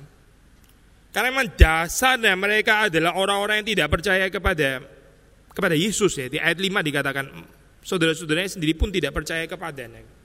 Karena 1.09 1.33
memang 1.33 1.49
dasarnya 1.57 2.37
mereka 2.37 2.85
adalah 2.85 3.17
orang-orang 3.17 3.65
yang 3.65 3.73
tidak 3.73 3.87
percaya 3.89 4.29
kepada 4.29 4.85
kepada 5.49 5.73
Yesus 5.73 6.13
ya. 6.21 6.29
Di 6.29 6.37
ayat 6.37 6.61
5 6.61 6.69
dikatakan 6.85 7.25
saudara-saudaranya 7.81 8.53
sendiri 8.53 8.77
pun 8.77 8.93
tidak 8.93 9.17
percaya 9.17 9.49
kepadanya 9.49 10.20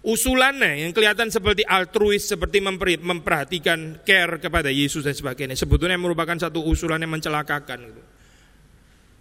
usulannya 0.00 0.86
yang 0.86 0.92
kelihatan 0.96 1.28
seperti 1.28 1.60
altruis, 1.64 2.24
seperti 2.24 2.60
memperhatikan 3.00 4.00
care 4.04 4.40
kepada 4.40 4.72
Yesus 4.72 5.04
dan 5.04 5.12
sebagainya, 5.12 5.56
sebetulnya 5.56 6.00
merupakan 6.00 6.36
satu 6.36 6.64
usulan 6.64 7.00
yang 7.00 7.12
mencelakakan. 7.12 7.92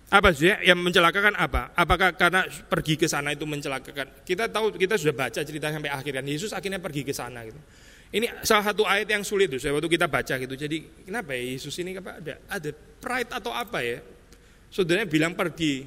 Apa 0.10 0.34
sih 0.34 0.50
yang 0.66 0.82
mencelakakan 0.82 1.38
apa? 1.38 1.70
Apakah 1.78 2.18
karena 2.18 2.42
pergi 2.66 2.98
ke 2.98 3.06
sana 3.06 3.30
itu 3.30 3.46
mencelakakan? 3.46 4.26
Kita 4.26 4.50
tahu 4.50 4.74
kita 4.74 4.98
sudah 4.98 5.14
baca 5.14 5.40
cerita 5.46 5.70
sampai 5.70 5.94
akhir 5.94 6.12
kan 6.18 6.26
Yesus 6.26 6.50
akhirnya 6.50 6.82
pergi 6.82 7.06
ke 7.06 7.14
sana 7.14 7.46
gitu. 7.46 7.62
Ini 8.10 8.42
salah 8.42 8.74
satu 8.74 8.90
ayat 8.90 9.06
yang 9.06 9.22
sulit 9.22 9.54
tuh, 9.54 9.62
waktu 9.70 9.86
kita 9.86 10.10
baca 10.10 10.34
gitu. 10.42 10.58
Jadi 10.58 11.06
kenapa 11.06 11.38
ya 11.38 11.54
Yesus 11.54 11.78
ini 11.78 11.94
apa 11.94 12.18
ada 12.18 12.42
ada 12.50 12.70
pride 12.74 13.32
atau 13.38 13.54
apa 13.54 13.86
ya? 13.86 14.02
Saudaranya 14.74 15.06
bilang 15.06 15.38
pergi, 15.38 15.86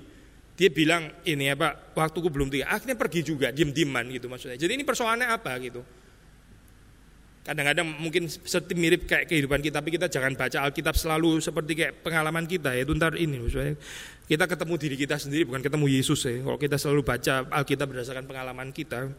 dia 0.52 0.68
bilang 0.68 1.08
ini 1.24 1.48
apa 1.48 1.92
waktuku 1.96 2.28
belum 2.28 2.52
tiga. 2.52 2.68
Akhirnya 2.68 2.96
pergi 2.96 3.24
juga 3.24 3.48
diem-dieman 3.48 4.04
gitu 4.12 4.28
maksudnya. 4.28 4.60
Jadi 4.60 4.72
ini 4.76 4.84
persoalannya 4.84 5.28
apa 5.32 5.52
gitu? 5.64 5.80
Kadang-kadang 7.42 7.98
mungkin 7.98 8.30
seperti 8.30 8.78
mirip 8.78 9.02
kayak 9.02 9.26
kehidupan 9.26 9.58
kita 9.58 9.82
tapi 9.82 9.90
kita 9.90 10.06
jangan 10.06 10.38
baca 10.38 10.62
Alkitab 10.62 10.94
selalu 10.94 11.42
seperti 11.42 11.74
kayak 11.74 11.92
pengalaman 12.06 12.46
kita 12.46 12.70
ya 12.70 12.86
ntar 12.86 13.18
ini 13.18 13.42
maksudnya. 13.42 13.74
Kita 14.30 14.46
ketemu 14.46 14.74
diri 14.78 14.96
kita 14.96 15.18
sendiri 15.18 15.42
bukan 15.50 15.58
ketemu 15.58 15.86
Yesus 15.90 16.22
ya. 16.22 16.38
Kalau 16.38 16.58
kita 16.60 16.76
selalu 16.78 17.02
baca 17.02 17.42
Alkitab 17.50 17.86
berdasarkan 17.90 18.24
pengalaman 18.30 18.70
kita. 18.70 19.10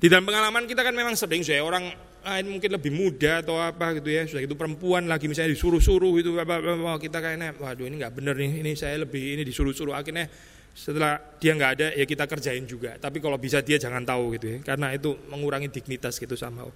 Di 0.00 0.08
dalam 0.08 0.24
pengalaman 0.24 0.64
kita 0.64 0.80
kan 0.80 0.96
memang 0.96 1.12
sering 1.12 1.44
saya 1.44 1.60
orang 1.60 1.92
lain 2.22 2.46
mungkin 2.56 2.70
lebih 2.76 2.92
muda 2.92 3.40
atau 3.40 3.56
apa 3.56 3.96
gitu 3.98 4.08
ya. 4.12 4.22
Sudah 4.28 4.42
itu 4.44 4.54
perempuan 4.54 5.08
lagi 5.08 5.26
misalnya 5.26 5.52
disuruh-suruh 5.56 6.14
itu 6.20 6.36
apa, 6.36 6.60
apa, 6.60 6.96
kita 7.00 7.18
kayaknya 7.18 7.56
waduh 7.56 7.86
ini 7.88 8.00
nggak 8.00 8.12
bener 8.14 8.34
nih 8.36 8.52
ini 8.64 8.72
saya 8.76 9.02
lebih 9.02 9.38
ini 9.38 9.42
disuruh-suruh. 9.42 9.96
Akhirnya 9.96 10.28
setelah 10.70 11.18
dia 11.40 11.52
nggak 11.56 11.70
ada 11.76 11.86
ya 11.96 12.04
kita 12.04 12.24
kerjain 12.28 12.64
juga. 12.68 12.96
Tapi 13.00 13.18
kalau 13.18 13.40
bisa 13.40 13.64
dia 13.64 13.80
jangan 13.80 14.04
tahu 14.04 14.36
gitu 14.38 14.46
ya 14.46 14.58
karena 14.62 14.92
itu 14.92 15.16
mengurangi 15.32 15.72
dignitas 15.72 16.20
gitu 16.20 16.36
sama. 16.36 16.68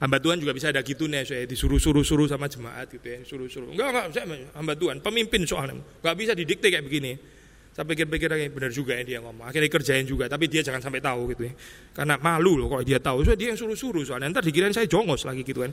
Hamba 0.00 0.16
Tuhan 0.16 0.40
juga 0.40 0.56
bisa 0.56 0.72
ada 0.72 0.80
gitu 0.80 1.04
nih 1.04 1.28
saya 1.28 1.44
disuruh-suruh-suruh 1.44 2.24
sama 2.24 2.48
jemaat 2.48 2.88
gitu 2.88 3.04
ya 3.04 3.20
suruh-suruh 3.20 3.68
enggak 3.68 4.08
enggak 4.08 4.24
hamba 4.56 4.72
Tuhan 4.76 5.04
pemimpin 5.04 5.44
soalnya. 5.44 5.80
Nggak 6.00 6.16
bisa 6.16 6.32
didikte 6.32 6.72
kayak 6.72 6.84
begini 6.88 7.39
saya 7.70 7.86
pikir-pikir 7.86 8.26
lagi 8.26 8.50
benar 8.50 8.74
juga 8.74 8.98
ya 8.98 9.06
dia 9.06 9.18
ngomong. 9.22 9.46
Akhirnya 9.46 9.70
kerjain 9.70 10.02
juga, 10.02 10.26
tapi 10.26 10.50
dia 10.50 10.60
jangan 10.60 10.82
sampai 10.82 10.98
tahu 10.98 11.30
gitu 11.30 11.46
ya. 11.46 11.52
Karena 11.94 12.18
malu 12.18 12.58
loh 12.58 12.66
kalau 12.66 12.82
dia 12.82 12.98
tahu. 12.98 13.22
Soalnya 13.22 13.38
dia 13.38 13.48
yang 13.54 13.60
suruh-suruh 13.60 14.02
soalnya. 14.02 14.26
Ntar 14.28 14.42
dikirain 14.42 14.74
saya 14.74 14.90
jongos 14.90 15.22
lagi 15.22 15.46
gitu 15.46 15.62
kan. 15.62 15.70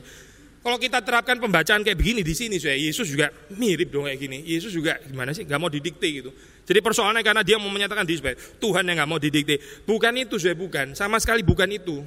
Kalau 0.58 0.74
kita 0.78 1.02
terapkan 1.06 1.38
pembacaan 1.38 1.86
kayak 1.86 1.98
begini 1.98 2.20
di 2.26 2.34
sini, 2.34 2.58
saya 2.58 2.74
Yesus 2.74 3.06
juga 3.06 3.30
mirip 3.54 3.94
dong 3.94 4.10
kayak 4.10 4.18
gini. 4.18 4.42
Yesus 4.42 4.74
juga 4.74 4.98
gimana 5.06 5.30
sih? 5.30 5.46
Gak 5.46 5.58
mau 5.58 5.70
didikte 5.70 6.06
gitu. 6.10 6.30
Jadi 6.66 6.78
persoalannya 6.82 7.22
karena 7.22 7.42
dia 7.46 7.56
mau 7.62 7.70
menyatakan 7.70 8.02
sebagai 8.04 8.42
Tuhan 8.58 8.82
yang 8.86 8.98
gak 9.02 9.10
mau 9.10 9.18
didikte. 9.22 9.62
Bukan 9.86 10.12
itu, 10.18 10.34
saya 10.36 10.58
bukan. 10.58 10.98
Sama 10.98 11.22
sekali 11.22 11.46
bukan 11.46 11.70
itu. 11.70 12.02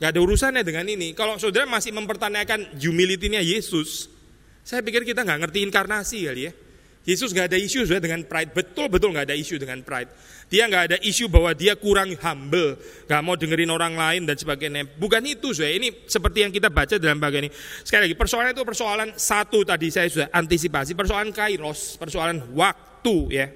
Gak 0.00 0.16
ada 0.16 0.20
urusannya 0.20 0.64
dengan 0.64 0.88
ini. 0.88 1.12
Kalau 1.12 1.36
saudara 1.36 1.68
masih 1.68 1.92
mempertanyakan 1.92 2.80
humility-nya 2.80 3.44
Yesus, 3.44 4.08
saya 4.64 4.80
pikir 4.80 5.04
kita 5.04 5.24
nggak 5.24 5.40
ngerti 5.44 5.58
inkarnasi 5.68 6.18
kali 6.24 6.42
ya. 6.48 6.52
Yesus 7.00 7.32
nggak 7.32 7.48
ada 7.48 7.56
isu 7.56 7.88
sudah 7.88 7.96
dengan 7.96 8.20
pride, 8.28 8.52
betul-betul 8.52 9.16
nggak 9.16 9.32
ada 9.32 9.36
isu 9.36 9.56
dengan 9.56 9.80
pride. 9.80 10.12
Dia 10.52 10.68
nggak 10.68 10.84
ada 10.92 10.96
isu 11.00 11.32
bahwa 11.32 11.56
dia 11.56 11.72
kurang 11.72 12.12
humble, 12.12 12.76
nggak 13.08 13.20
mau 13.24 13.40
dengerin 13.40 13.72
orang 13.72 13.96
lain 13.96 14.28
dan 14.28 14.36
sebagainya. 14.36 14.84
Bukan 15.00 15.24
itu 15.24 15.56
saya. 15.56 15.72
Ini 15.80 16.04
seperti 16.04 16.44
yang 16.44 16.52
kita 16.52 16.68
baca 16.68 17.00
dalam 17.00 17.16
bagian 17.16 17.48
ini. 17.48 17.52
Sekali 17.80 18.04
lagi 18.04 18.16
persoalan 18.20 18.52
itu 18.52 18.64
persoalan 18.68 19.08
satu 19.16 19.64
tadi 19.64 19.88
saya 19.88 20.12
sudah 20.12 20.28
antisipasi 20.28 20.92
persoalan 20.92 21.32
kairos, 21.32 21.96
persoalan 21.96 22.52
waktu 22.52 23.16
ya. 23.32 23.46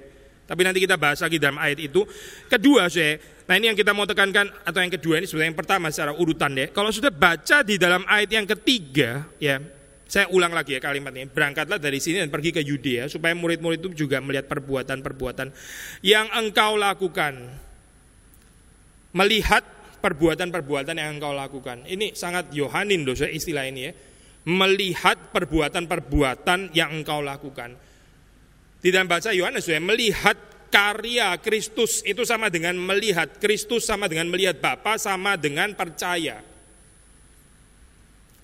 Tapi 0.45 0.61
nanti 0.61 0.81
kita 0.81 0.97
bahas 0.97 1.21
lagi 1.21 1.37
dalam 1.37 1.61
ayat 1.61 1.81
itu. 1.81 2.05
Kedua 2.49 2.89
saya, 2.89 3.17
nah 3.45 3.57
ini 3.57 3.69
yang 3.73 3.77
kita 3.77 3.93
mau 3.93 4.09
tekankan 4.09 4.45
atau 4.65 4.79
yang 4.81 4.93
kedua 4.93 5.21
ini 5.21 5.25
sebenarnya 5.29 5.53
yang 5.53 5.59
pertama 5.59 5.89
secara 5.93 6.17
urutan 6.17 6.53
ya. 6.53 6.69
Kalau 6.73 6.89
sudah 6.89 7.13
baca 7.13 7.61
di 7.61 7.77
dalam 7.77 8.05
ayat 8.09 8.29
yang 8.29 8.45
ketiga 8.45 9.25
ya, 9.37 9.57
saya 10.05 10.29
ulang 10.29 10.53
lagi 10.53 10.77
ya 10.77 10.81
kalimat 10.81 11.11
ini. 11.17 11.25
Berangkatlah 11.25 11.81
dari 11.81 11.97
sini 11.97 12.21
dan 12.21 12.29
pergi 12.29 12.53
ke 12.53 12.61
Yudea 12.61 13.09
supaya 13.09 13.33
murid-murid 13.33 13.81
itu 13.81 14.05
juga 14.05 14.21
melihat 14.21 14.45
perbuatan-perbuatan 14.45 15.49
yang 16.05 16.29
engkau 16.29 16.77
lakukan. 16.77 17.33
Melihat 19.17 19.65
perbuatan-perbuatan 20.05 20.95
yang 21.01 21.17
engkau 21.17 21.33
lakukan. 21.33 21.89
Ini 21.89 22.13
sangat 22.13 22.53
Yohanin 22.53 23.01
dosa 23.01 23.25
istilah 23.25 23.65
ini 23.65 23.81
ya. 23.89 23.91
Melihat 24.45 25.33
perbuatan-perbuatan 25.33 26.77
yang 26.77 26.93
engkau 26.93 27.25
lakukan. 27.25 27.73
Di 28.77 28.93
dalam 28.93 29.09
bahasa 29.09 29.33
Yohanes 29.33 29.65
ya, 29.65 29.81
melihat 29.81 30.37
karya 30.69 31.33
Kristus 31.41 32.05
itu 32.05 32.21
sama 32.21 32.53
dengan 32.53 32.77
melihat 32.77 33.41
Kristus 33.41 33.89
sama 33.89 34.05
dengan 34.05 34.29
melihat 34.29 34.61
Bapa 34.61 35.01
sama 35.01 35.33
dengan 35.33 35.73
percaya. 35.73 36.45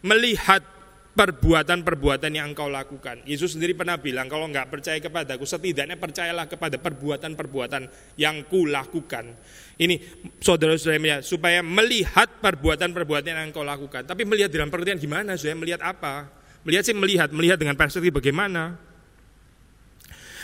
Melihat 0.02 0.81
perbuatan-perbuatan 1.12 2.32
yang 2.32 2.56
engkau 2.56 2.72
lakukan. 2.72 3.20
Yesus 3.28 3.60
sendiri 3.60 3.76
pernah 3.76 4.00
bilang, 4.00 4.32
kalau 4.32 4.48
nggak 4.48 4.72
percaya 4.72 4.98
kepadaku, 5.04 5.44
setidaknya 5.44 6.00
percayalah 6.00 6.48
kepada 6.48 6.80
perbuatan-perbuatan 6.80 7.92
yang 8.16 8.48
kulakukan. 8.48 9.36
Ini 9.76 9.96
saudara-saudara 10.40 11.20
supaya 11.20 11.60
melihat 11.60 12.40
perbuatan-perbuatan 12.40 13.28
yang 13.28 13.52
engkau 13.52 13.66
lakukan. 13.66 14.08
Tapi 14.08 14.24
melihat 14.24 14.48
dalam 14.48 14.72
pengertian 14.72 15.00
gimana? 15.02 15.36
Saya 15.36 15.58
melihat 15.58 15.84
apa? 15.84 16.32
Melihat 16.64 16.84
sih 16.88 16.96
melihat, 16.96 17.30
melihat 17.34 17.58
dengan 17.60 17.76
perspektif 17.76 18.14
bagaimana? 18.14 18.78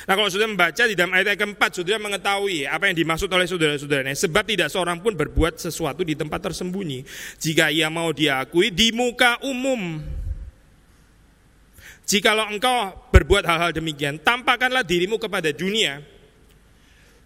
Nah 0.07 0.15
kalau 0.15 0.31
sudah 0.31 0.47
membaca 0.47 0.83
di 0.87 0.95
dalam 0.95 1.11
ayat 1.11 1.35
keempat, 1.35 1.83
sudah 1.83 1.99
mengetahui 1.99 2.63
apa 2.63 2.87
yang 2.87 2.95
dimaksud 2.95 3.27
oleh 3.27 3.43
saudara-saudaranya. 3.43 4.15
Sebab 4.15 4.43
tidak 4.47 4.71
seorang 4.71 5.03
pun 5.03 5.11
berbuat 5.19 5.59
sesuatu 5.59 6.07
di 6.07 6.15
tempat 6.15 6.47
tersembunyi. 6.47 7.03
Jika 7.35 7.67
ia 7.67 7.91
mau 7.91 8.15
diakui 8.15 8.71
di 8.71 8.95
muka 8.95 9.35
umum. 9.43 9.99
Jikalau 12.07 12.47
engkau 12.55 12.95
berbuat 13.11 13.43
hal-hal 13.43 13.75
demikian, 13.75 14.15
tampakkanlah 14.23 14.87
dirimu 14.87 15.19
kepada 15.19 15.51
dunia. 15.51 15.99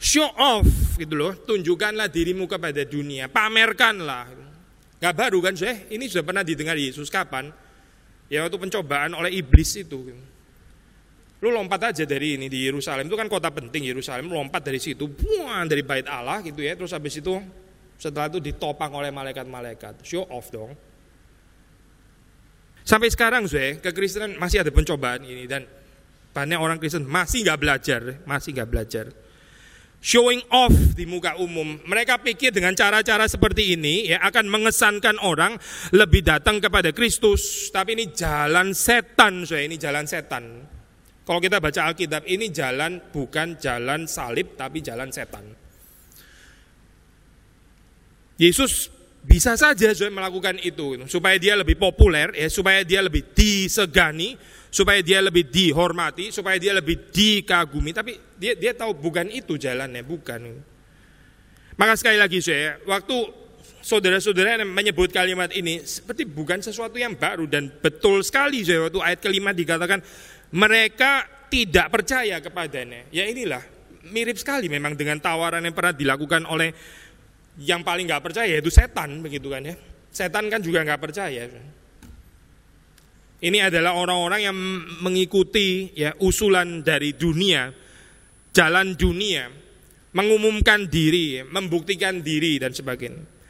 Show 0.01 0.25
off 0.25 0.97
gitu 0.97 1.13
loh, 1.13 1.37
tunjukkanlah 1.37 2.09
dirimu 2.09 2.49
kepada 2.49 2.81
dunia, 2.89 3.29
pamerkanlah. 3.29 4.25
Gak 4.97 5.13
baru 5.13 5.37
kan 5.37 5.53
saya, 5.53 5.85
ini 5.93 6.09
sudah 6.09 6.25
pernah 6.25 6.41
didengar 6.41 6.73
Yesus 6.73 7.13
kapan? 7.13 7.53
Ya 8.25 8.41
waktu 8.41 8.57
pencobaan 8.57 9.13
oleh 9.13 9.37
iblis 9.37 9.77
itu. 9.77 10.09
Lu 11.41 11.49
lompat 11.53 11.93
aja 11.93 12.01
dari 12.05 12.41
ini 12.41 12.49
di 12.49 12.65
Yerusalem 12.65 13.05
itu 13.05 13.17
kan 13.17 13.29
kota 13.29 13.53
penting 13.53 13.85
Yerusalem, 13.85 14.33
lompat 14.33 14.65
dari 14.65 14.81
situ, 14.81 15.05
buang 15.05 15.69
dari 15.69 15.85
bait 15.85 16.09
Allah 16.09 16.41
gitu 16.41 16.65
ya. 16.65 16.73
Terus 16.73 16.89
habis 16.97 17.21
itu 17.21 17.37
setelah 18.01 18.33
itu 18.33 18.41
ditopang 18.41 18.89
oleh 18.97 19.13
malaikat-malaikat. 19.13 20.01
Show 20.01 20.25
off 20.25 20.49
dong. 20.49 20.73
Sampai 22.91 23.07
sekarang 23.07 23.47
Zwe, 23.47 23.79
kekristenan 23.79 24.35
masih 24.35 24.67
ada 24.67 24.71
pencobaan 24.75 25.23
ini 25.23 25.47
dan 25.47 25.63
banyak 26.35 26.59
orang 26.59 26.75
Kristen 26.75 27.07
masih 27.07 27.47
nggak 27.47 27.59
belajar, 27.63 28.01
masih 28.27 28.51
nggak 28.51 28.67
belajar. 28.67 29.05
Showing 30.03 30.43
off 30.51 30.75
di 30.91 31.07
muka 31.07 31.39
umum. 31.39 31.79
Mereka 31.87 32.19
pikir 32.19 32.51
dengan 32.51 32.75
cara-cara 32.75 33.31
seperti 33.31 33.79
ini 33.79 34.11
ya 34.11 34.19
akan 34.27 34.43
mengesankan 34.43 35.23
orang 35.23 35.55
lebih 35.95 36.19
datang 36.19 36.59
kepada 36.59 36.91
Kristus. 36.91 37.71
Tapi 37.71 37.95
ini 37.95 38.11
jalan 38.11 38.75
setan, 38.75 39.47
Zwe, 39.47 39.71
ini 39.71 39.79
jalan 39.79 40.03
setan. 40.03 40.67
Kalau 41.23 41.39
kita 41.39 41.63
baca 41.63 41.95
Alkitab, 41.95 42.27
ini 42.27 42.51
jalan 42.51 42.99
bukan 43.07 43.55
jalan 43.55 44.03
salib, 44.03 44.59
tapi 44.59 44.83
jalan 44.83 45.07
setan. 45.15 45.47
Yesus 48.35 48.91
bisa 49.21 49.53
saja 49.53 49.93
melakukan 50.09 50.57
itu 50.65 51.05
supaya 51.05 51.37
dia 51.37 51.53
lebih 51.53 51.77
populer, 51.77 52.33
ya, 52.33 52.49
supaya 52.49 52.81
dia 52.81 53.05
lebih 53.05 53.31
disegani, 53.37 54.33
supaya 54.73 54.99
dia 55.05 55.21
lebih 55.21 55.45
dihormati, 55.45 56.33
supaya 56.33 56.57
dia 56.57 56.73
lebih 56.73 57.13
dikagumi. 57.13 57.93
Tapi 57.93 58.17
dia 58.41 58.57
dia 58.57 58.73
tahu 58.73 58.97
bukan 58.97 59.29
itu 59.29 59.61
jalannya, 59.61 60.01
bukan. 60.01 60.41
Maka 61.77 61.93
sekali 61.97 62.17
lagi 62.17 62.41
saya, 62.41 62.81
waktu 62.89 63.41
saudara-saudara 63.81 64.61
menyebut 64.65 65.09
kalimat 65.09 65.49
ini 65.53 65.81
seperti 65.81 66.25
bukan 66.29 66.61
sesuatu 66.61 66.97
yang 66.97 67.17
baru 67.17 67.49
dan 67.49 67.69
betul 67.81 68.21
sekali 68.21 68.61
saya 68.61 68.85
waktu 68.85 69.01
ayat 69.01 69.19
kelima 69.21 69.49
dikatakan 69.53 70.01
mereka 70.53 71.25
tidak 71.49 71.89
percaya 71.89 72.37
kepadanya. 72.39 73.09
Ya 73.09 73.25
inilah 73.25 73.61
mirip 74.09 74.37
sekali 74.37 74.65
memang 74.69 74.97
dengan 74.97 75.21
tawaran 75.21 75.61
yang 75.61 75.75
pernah 75.75 75.93
dilakukan 75.93 76.45
oleh 76.49 76.73
yang 77.59 77.83
paling 77.83 78.07
nggak 78.07 78.23
percaya 78.23 78.47
yaitu 78.47 78.71
setan 78.71 79.19
begitu 79.19 79.51
kan 79.51 79.65
ya. 79.65 79.75
Setan 80.11 80.47
kan 80.47 80.63
juga 80.63 80.83
nggak 80.87 81.01
percaya. 81.01 81.47
Ini 83.41 83.57
adalah 83.57 83.97
orang-orang 83.97 84.41
yang 84.45 84.57
mengikuti 85.01 85.89
ya 85.97 86.13
usulan 86.21 86.85
dari 86.85 87.17
dunia, 87.17 87.73
jalan 88.53 88.93
dunia, 88.93 89.49
mengumumkan 90.13 90.85
diri, 90.85 91.41
membuktikan 91.41 92.21
diri 92.21 92.61
dan 92.61 92.69
sebagainya. 92.75 93.41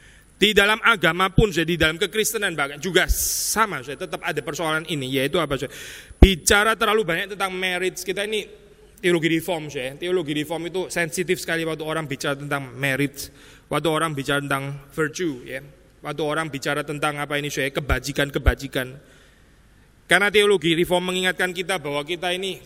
Di 0.42 0.50
dalam 0.50 0.82
agama 0.82 1.30
pun, 1.30 1.54
di 1.54 1.78
dalam 1.78 2.00
kekristenan 2.02 2.58
bahkan 2.58 2.82
juga 2.82 3.06
sama, 3.06 3.78
saya 3.86 3.94
tetap 3.94 4.26
ada 4.26 4.42
persoalan 4.42 4.82
ini, 4.90 5.06
yaitu 5.22 5.38
apa? 5.38 5.54
Saya 5.54 5.70
bicara 6.18 6.74
terlalu 6.74 7.06
banyak 7.06 7.38
tentang 7.38 7.54
marriage 7.54 8.02
kita 8.02 8.26
ini 8.26 8.42
teologi 8.98 9.30
reform, 9.30 9.70
saya. 9.70 9.94
Teologi 9.94 10.34
reform 10.34 10.66
itu 10.66 10.90
sensitif 10.90 11.38
sekali 11.38 11.62
waktu 11.62 11.86
orang 11.86 12.10
bicara 12.10 12.34
tentang 12.34 12.74
marriage, 12.74 13.30
waktu 13.72 13.88
orang 13.88 14.12
bicara 14.12 14.44
tentang 14.44 14.84
virtue, 14.92 15.40
ya. 15.48 15.64
Waktu 16.04 16.22
orang 16.22 16.52
bicara 16.52 16.84
tentang 16.84 17.16
apa 17.16 17.40
ini, 17.40 17.48
saya 17.48 17.72
kebajikan-kebajikan. 17.72 18.92
Karena 20.04 20.28
teologi 20.28 20.76
reform 20.76 21.08
mengingatkan 21.08 21.56
kita 21.56 21.80
bahwa 21.80 22.04
kita 22.04 22.36
ini 22.36 22.60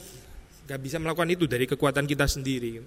nggak 0.66 0.80
bisa 0.82 0.98
melakukan 0.98 1.30
itu 1.30 1.46
dari 1.46 1.70
kekuatan 1.70 2.10
kita 2.10 2.26
sendiri. 2.26 2.82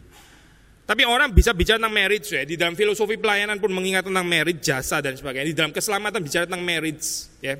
Tapi 0.89 1.05
orang 1.05 1.31
bisa 1.31 1.53
bicara 1.53 1.77
tentang 1.77 1.93
marriage 1.93 2.33
ya. 2.33 2.41
Di 2.43 2.57
dalam 2.57 2.73
filosofi 2.73 3.15
pelayanan 3.15 3.61
pun 3.61 3.69
mengingat 3.69 4.09
tentang 4.09 4.25
marriage, 4.25 4.59
jasa 4.65 4.99
dan 4.99 5.13
sebagainya. 5.13 5.47
Di 5.53 5.55
dalam 5.55 5.71
keselamatan 5.71 6.19
bicara 6.19 6.43
tentang 6.49 6.65
marriage 6.65 7.29
ya. 7.45 7.55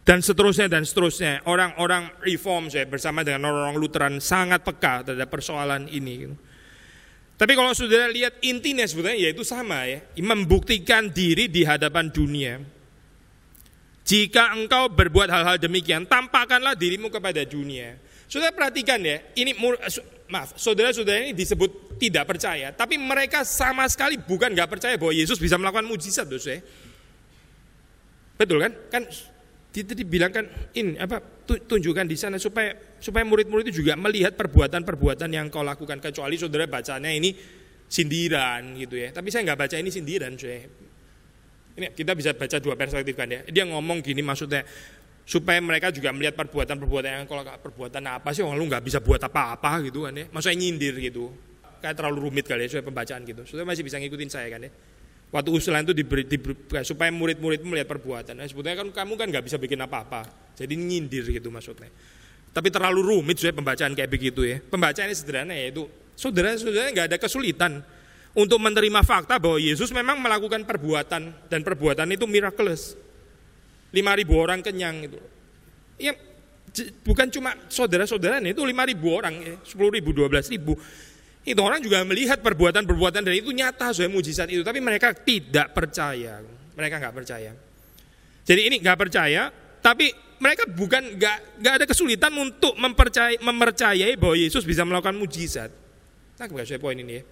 Dan 0.00 0.24
seterusnya 0.24 0.72
dan 0.72 0.88
seterusnya. 0.88 1.44
Orang-orang 1.44 2.16
reform 2.24 2.72
saya 2.72 2.88
bersama 2.88 3.20
dengan 3.20 3.52
orang-orang 3.52 3.76
Lutheran 3.76 4.14
sangat 4.24 4.64
peka 4.64 5.04
terhadap 5.04 5.28
persoalan 5.28 5.84
ini. 5.92 6.32
Tapi 7.36 7.52
kalau 7.52 7.76
saudara 7.76 8.08
lihat 8.08 8.40
intinya 8.40 8.80
sebetulnya 8.88 9.20
ya 9.20 9.28
itu 9.28 9.44
sama 9.44 9.84
ya. 9.84 10.00
Membuktikan 10.16 11.12
diri 11.12 11.52
di 11.52 11.68
hadapan 11.68 12.08
dunia. 12.08 12.56
Jika 14.06 14.56
engkau 14.56 14.88
berbuat 14.88 15.28
hal-hal 15.28 15.60
demikian, 15.60 16.08
tampakkanlah 16.08 16.72
dirimu 16.78 17.12
kepada 17.12 17.44
dunia. 17.44 17.98
Saudara 18.30 18.54
perhatikan 18.54 19.02
ya, 19.02 19.20
ini 19.34 19.52
maaf, 20.30 20.54
saudara-saudara 20.56 21.26
ini 21.26 21.34
disebut 21.34 21.98
tidak 21.98 22.24
percaya, 22.30 22.70
tapi 22.70 22.96
mereka 23.02 23.42
sama 23.42 23.82
sekali 23.90 24.14
bukan 24.14 24.54
nggak 24.54 24.70
percaya 24.70 24.94
bahwa 24.94 25.10
Yesus 25.10 25.42
bisa 25.42 25.58
melakukan 25.58 25.86
mujizat, 25.90 26.26
dosa. 26.26 26.54
Betul 28.38 28.62
kan? 28.62 28.72
Kan 28.94 29.02
itu 29.84 29.92
dibilangkan 29.92 30.72
ini 30.72 30.96
apa 30.96 31.20
tunjukkan 31.44 32.06
di 32.08 32.16
sana 32.16 32.40
supaya 32.40 32.72
supaya 32.96 33.26
murid-murid 33.28 33.68
itu 33.68 33.84
juga 33.84 33.92
melihat 33.98 34.32
perbuatan-perbuatan 34.38 35.28
yang 35.28 35.52
kau 35.52 35.60
lakukan. 35.60 36.00
Kecuali 36.00 36.40
saudara 36.40 36.64
bacanya 36.64 37.12
ini 37.12 37.34
sindiran 37.84 38.72
gitu 38.80 38.96
ya. 38.96 39.12
Tapi 39.12 39.28
saya 39.28 39.52
nggak 39.52 39.58
baca 39.66 39.76
ini 39.76 39.90
sindiran, 39.92 40.32
saya. 40.38 40.64
Ini 41.76 41.92
kita 41.92 42.16
bisa 42.16 42.32
baca 42.32 42.56
dua 42.56 42.74
perspektif 42.78 43.12
kan 43.12 43.28
ya. 43.28 43.44
Dia 43.44 43.68
ngomong 43.68 44.00
gini 44.00 44.24
maksudnya 44.24 44.64
supaya 45.26 45.60
mereka 45.60 45.92
juga 45.92 46.14
melihat 46.14 46.38
perbuatan-perbuatan 46.38 47.10
yang 47.22 47.26
kalau 47.28 47.44
perbuatan 47.44 48.02
apa 48.08 48.32
sih? 48.32 48.40
Orang 48.40 48.56
lu 48.56 48.64
nggak 48.70 48.80
bisa 48.80 49.04
buat 49.04 49.20
apa-apa 49.20 49.84
gitu 49.84 50.08
kan 50.08 50.16
ya. 50.16 50.24
Maksudnya 50.32 50.56
nyindir 50.56 50.96
gitu. 50.96 51.34
Kayak 51.84 52.00
terlalu 52.00 52.32
rumit 52.32 52.48
kali 52.48 52.64
ya 52.64 52.68
supaya 52.72 52.86
pembacaan 52.88 53.22
gitu. 53.28 53.42
Supaya 53.44 53.68
masih 53.68 53.84
bisa 53.84 54.00
ngikutin 54.00 54.30
saya 54.32 54.48
kan 54.48 54.64
ya 54.64 54.72
waktu 55.30 55.50
usulan 55.50 55.82
itu 55.82 55.94
diberi, 55.94 56.24
diberi 56.24 56.82
supaya 56.86 57.10
murid-murid 57.10 57.60
melihat 57.66 57.88
perbuatan. 57.90 58.38
Nah, 58.38 58.46
sebetulnya 58.46 58.78
kan 58.78 58.88
kamu 58.92 59.12
kan 59.18 59.26
nggak 59.30 59.44
bisa 59.46 59.56
bikin 59.58 59.80
apa-apa. 59.82 60.26
Jadi 60.56 60.74
nyindir 60.78 61.26
gitu 61.28 61.50
maksudnya. 61.52 61.90
Tapi 62.56 62.72
terlalu 62.72 63.04
rumit 63.04 63.36
supaya 63.36 63.52
pembacaan 63.52 63.92
kayak 63.92 64.08
begitu 64.08 64.40
ya. 64.46 64.56
Pembacaan 64.62 65.12
ini 65.12 65.16
sederhana 65.16 65.52
ya 65.52 65.68
itu 65.68 65.84
saudara-saudara 66.16 66.88
nggak 66.88 67.06
ada 67.12 67.18
kesulitan 67.20 67.84
untuk 68.32 68.56
menerima 68.56 69.04
fakta 69.04 69.36
bahwa 69.36 69.60
Yesus 69.60 69.92
memang 69.92 70.16
melakukan 70.20 70.64
perbuatan 70.64 71.52
dan 71.52 71.60
perbuatan 71.60 72.08
itu 72.16 72.24
miraculous. 72.24 72.96
5 73.92 74.00
ribu 74.20 74.36
orang 74.40 74.64
kenyang 74.64 75.04
itu. 75.04 75.20
Ya 76.00 76.16
bukan 77.04 77.28
cuma 77.32 77.56
saudara-saudara 77.68 78.40
itu 78.44 78.60
5 78.60 78.90
ribu 78.92 79.12
orang, 79.12 79.34
ya, 79.40 79.56
10 79.64 79.88
ribu, 79.88 80.12
12 80.12 80.52
ribu. 80.52 80.76
Itu 81.46 81.62
orang 81.62 81.78
juga 81.78 82.02
melihat 82.02 82.42
perbuatan-perbuatan 82.42 83.22
dan 83.22 83.34
itu 83.38 83.54
nyata 83.54 83.94
soal 83.94 84.10
mujizat 84.10 84.50
itu, 84.50 84.66
tapi 84.66 84.82
mereka 84.82 85.14
tidak 85.14 85.70
percaya. 85.70 86.42
Mereka 86.74 86.94
nggak 86.98 87.14
percaya. 87.14 87.54
Jadi 88.42 88.60
ini 88.66 88.76
nggak 88.82 88.98
percaya, 88.98 89.54
tapi 89.78 90.10
mereka 90.42 90.66
bukan 90.66 91.14
nggak 91.14 91.62
nggak 91.62 91.74
ada 91.78 91.86
kesulitan 91.86 92.34
untuk 92.34 92.74
mempercayai, 92.74 93.38
mempercayai 93.38 94.18
bahwa 94.18 94.34
Yesus 94.34 94.66
bisa 94.66 94.82
melakukan 94.82 95.14
mujizat. 95.14 95.70
Nah, 96.36 96.46
nggak 96.50 96.66
saya 96.66 96.82
poin 96.82 96.98
ini 96.98 97.14
ya. 97.14 97.24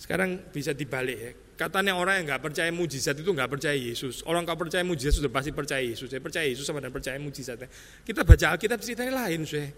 Sekarang 0.00 0.40
bisa 0.48 0.72
dibalik 0.72 1.18
ya. 1.20 1.32
Katanya 1.58 2.00
orang 2.00 2.22
yang 2.22 2.32
nggak 2.32 2.42
percaya 2.48 2.70
mujizat 2.72 3.18
itu 3.18 3.28
nggak 3.28 3.50
percaya 3.50 3.76
Yesus. 3.76 4.24
Orang 4.24 4.48
nggak 4.48 4.56
percaya 4.56 4.86
mujizat 4.86 5.20
sudah 5.20 5.28
pasti 5.28 5.52
percaya 5.52 5.84
Yesus. 5.84 6.08
Saya 6.08 6.22
percaya 6.24 6.48
Yesus 6.48 6.64
sama 6.64 6.80
dan 6.80 6.94
percaya 6.94 7.20
mujizatnya. 7.20 7.68
Kita 8.06 8.24
baca 8.24 8.56
Alkitab 8.56 8.78
ceritanya 8.80 9.26
lain, 9.26 9.44
saya. 9.44 9.68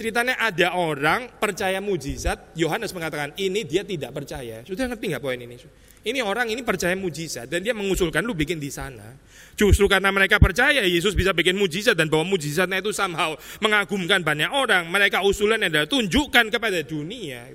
Ceritanya 0.00 0.32
ada 0.40 0.72
orang 0.80 1.28
percaya 1.36 1.76
mujizat, 1.76 2.56
Yohanes 2.56 2.88
mengatakan 2.96 3.36
ini 3.36 3.68
dia 3.68 3.84
tidak 3.84 4.16
percaya. 4.16 4.64
Sudah 4.64 4.88
ngerti 4.88 5.12
nggak 5.12 5.20
poin 5.20 5.36
ini? 5.36 5.60
Ini 6.00 6.24
orang 6.24 6.48
ini 6.48 6.64
percaya 6.64 6.96
mujizat 6.96 7.52
dan 7.52 7.60
dia 7.60 7.76
mengusulkan 7.76 8.24
lu 8.24 8.32
bikin 8.32 8.56
di 8.56 8.72
sana. 8.72 9.20
Justru 9.60 9.84
karena 9.92 10.08
mereka 10.08 10.40
percaya 10.40 10.80
Yesus 10.88 11.12
bisa 11.12 11.36
bikin 11.36 11.52
mujizat 11.52 12.00
dan 12.00 12.08
bahwa 12.08 12.32
mujizatnya 12.32 12.80
itu 12.80 12.96
somehow 12.96 13.36
mengagumkan 13.60 14.24
banyak 14.24 14.48
orang, 14.48 14.88
mereka 14.88 15.20
usulannya 15.20 15.68
adalah 15.68 15.84
tunjukkan 15.84 16.48
kepada 16.48 16.80
dunia. 16.80 17.52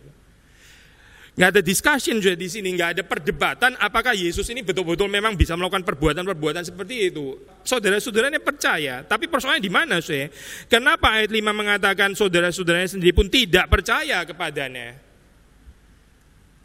Nggak 1.36 1.50
ada 1.52 1.62
discussion 1.62 2.16
juga 2.24 2.40
di 2.40 2.48
sini, 2.48 2.72
nggak 2.72 2.90
ada 2.96 3.04
perdebatan 3.04 3.76
apakah 3.76 4.16
Yesus 4.16 4.48
ini 4.56 4.64
betul-betul 4.64 5.12
memang 5.12 5.36
bisa 5.36 5.52
melakukan 5.60 5.84
perbuatan-perbuatan 5.84 6.64
seperti 6.64 7.12
itu. 7.12 7.36
Saudara-saudaranya 7.60 8.40
percaya, 8.40 9.04
tapi 9.04 9.28
persoalannya 9.28 9.60
di 9.60 9.68
mana 9.68 10.00
sih? 10.00 10.32
Kenapa 10.72 11.20
ayat 11.20 11.36
5 11.36 11.44
mengatakan 11.52 12.16
saudara-saudaranya 12.16 12.88
sendiri 12.88 13.12
pun 13.12 13.28
tidak 13.28 13.68
percaya 13.68 14.24
kepadanya? 14.24 14.96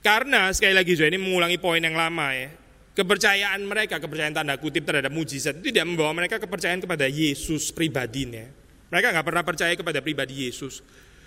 Karena 0.06 0.54
sekali 0.54 0.72
lagi 0.78 0.94
ini 0.94 1.18
mengulangi 1.18 1.58
poin 1.58 1.82
yang 1.82 1.98
lama 1.98 2.30
ya. 2.30 2.54
Kepercayaan 2.94 3.66
mereka, 3.66 3.98
kepercayaan 3.98 4.38
tanda 4.38 4.54
kutip 4.54 4.86
terhadap 4.86 5.10
mujizat 5.10 5.58
itu 5.58 5.74
tidak 5.74 5.90
membawa 5.90 6.14
mereka 6.14 6.38
kepercayaan 6.38 6.78
kepada 6.78 7.10
Yesus 7.10 7.74
pribadinya. 7.74 8.46
Mereka 8.86 9.06
nggak 9.18 9.26
pernah 9.26 9.42
percaya 9.42 9.74
kepada 9.74 9.98
pribadi 9.98 10.46
Yesus. 10.46 10.78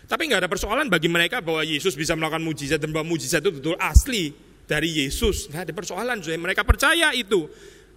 Tapi 0.04 0.28
nggak 0.28 0.46
ada 0.46 0.52
persoalan 0.52 0.92
bagi 0.92 1.08
mereka 1.08 1.40
bahwa 1.40 1.64
Yesus 1.64 1.96
bisa 1.96 2.14
melakukan 2.14 2.44
mujizat 2.44 2.80
dan 2.80 2.92
bahwa 2.92 3.16
mujizat 3.16 3.40
itu 3.40 3.52
betul 3.56 3.76
asli 3.80 4.36
dari 4.68 5.04
Yesus. 5.04 5.48
Nggak 5.48 5.64
ada 5.70 5.74
persoalan, 5.74 6.18
saya 6.20 6.40
mereka 6.40 6.68
percaya 6.68 7.16
itu. 7.16 7.48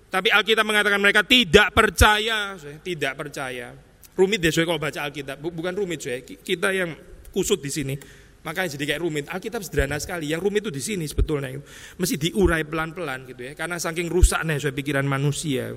Tapi 0.06 0.30
Alkitab 0.30 0.62
mengatakan 0.62 1.02
mereka 1.02 1.26
tidak 1.26 1.74
percaya, 1.74 2.54
saya 2.54 2.78
tidak 2.78 3.18
percaya. 3.18 3.74
Rumit 4.16 4.38
deh, 4.38 4.54
saya 4.54 4.64
kalau 4.64 4.80
baca 4.80 5.00
Alkitab, 5.02 5.42
bukan 5.42 5.74
rumit, 5.76 6.00
saya 6.00 6.22
kita 6.22 6.72
yang 6.72 6.94
kusut 7.34 7.60
di 7.60 7.68
sini. 7.68 7.94
Makanya 8.46 8.78
jadi 8.78 8.94
kayak 8.94 9.02
rumit. 9.02 9.24
Alkitab 9.26 9.58
sederhana 9.66 9.98
sekali. 9.98 10.30
Yang 10.30 10.46
rumit 10.46 10.62
itu 10.62 10.70
di 10.70 10.78
sini 10.78 11.04
sebetulnya. 11.10 11.50
Mesti 11.98 12.14
diurai 12.30 12.62
pelan-pelan 12.62 13.26
gitu 13.26 13.42
ya. 13.42 13.52
Karena 13.58 13.74
saking 13.74 14.06
rusaknya 14.06 14.54
saya 14.62 14.70
pikiran 14.70 15.02
manusia. 15.02 15.74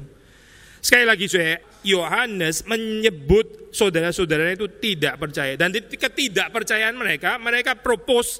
Sekali 0.80 1.06
lagi 1.06 1.28
saya, 1.28 1.60
Yohanes 1.84 2.64
menyebut 2.64 3.72
saudara-saudaranya 3.76 4.56
itu 4.56 4.68
tidak 4.80 5.20
percaya. 5.20 5.56
Dan 5.60 5.76
ketidakpercayaan 5.76 6.96
mereka, 6.96 7.36
mereka 7.40 7.76
propose 7.76 8.40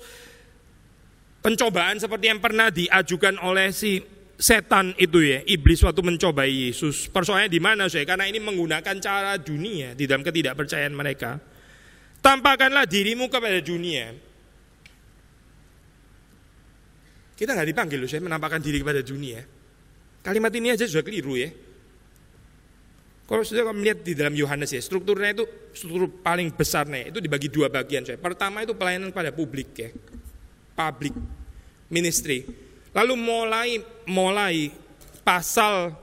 pencobaan 1.40 2.00
seperti 2.00 2.32
yang 2.32 2.40
pernah 2.44 2.72
diajukan 2.72 3.40
oleh 3.44 3.72
si 3.72 4.00
setan 4.40 4.96
itu 4.96 5.20
ya, 5.20 5.44
iblis 5.44 5.84
waktu 5.84 6.00
mencobai 6.00 6.72
Yesus. 6.72 7.12
Persoalannya 7.12 7.52
di 7.52 7.60
mana 7.60 7.92
saya? 7.92 8.08
Karena 8.08 8.24
ini 8.24 8.40
menggunakan 8.40 8.96
cara 9.04 9.36
dunia 9.36 9.96
di 9.96 10.08
dalam 10.08 10.24
ketidakpercayaan 10.24 10.96
mereka. 10.96 11.36
Tampakkanlah 12.20 12.88
dirimu 12.88 13.28
kepada 13.32 13.60
dunia. 13.64 14.12
Kita 17.40 17.56
nggak 17.56 17.70
dipanggil 17.72 18.04
loh 18.04 18.10
saya 18.12 18.20
menampakkan 18.20 18.60
diri 18.60 18.84
kepada 18.84 19.00
dunia. 19.00 19.40
Kalimat 20.20 20.52
ini 20.52 20.76
aja 20.76 20.84
sudah 20.84 21.04
keliru 21.08 21.40
ya. 21.40 21.48
Kalau 23.30 23.46
sudah 23.46 23.70
melihat 23.70 24.02
di 24.02 24.18
dalam 24.18 24.34
Yohanes 24.34 24.74
ya, 24.74 24.82
strukturnya 24.82 25.38
itu 25.38 25.46
struktur 25.70 26.10
paling 26.26 26.50
besarnya 26.50 27.14
itu 27.14 27.22
dibagi 27.22 27.46
dua 27.46 27.70
bagian 27.70 28.02
saya. 28.02 28.18
Pertama 28.18 28.66
itu 28.66 28.74
pelayanan 28.74 29.14
pada 29.14 29.30
publik 29.30 29.70
ya, 29.78 29.94
public 30.74 31.14
ministry. 31.94 32.50
Lalu 32.90 33.14
mulai 33.14 33.70
mulai 34.10 34.74
pasal 35.22 35.94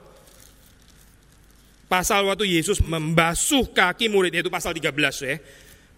pasal 1.90 2.30
waktu 2.30 2.46
Yesus 2.46 2.78
membasuh 2.78 3.74
kaki 3.74 4.06
muridnya 4.06 4.46
itu 4.46 4.50
pasal 4.54 4.70
13 4.70 4.94
ya. 5.26 5.42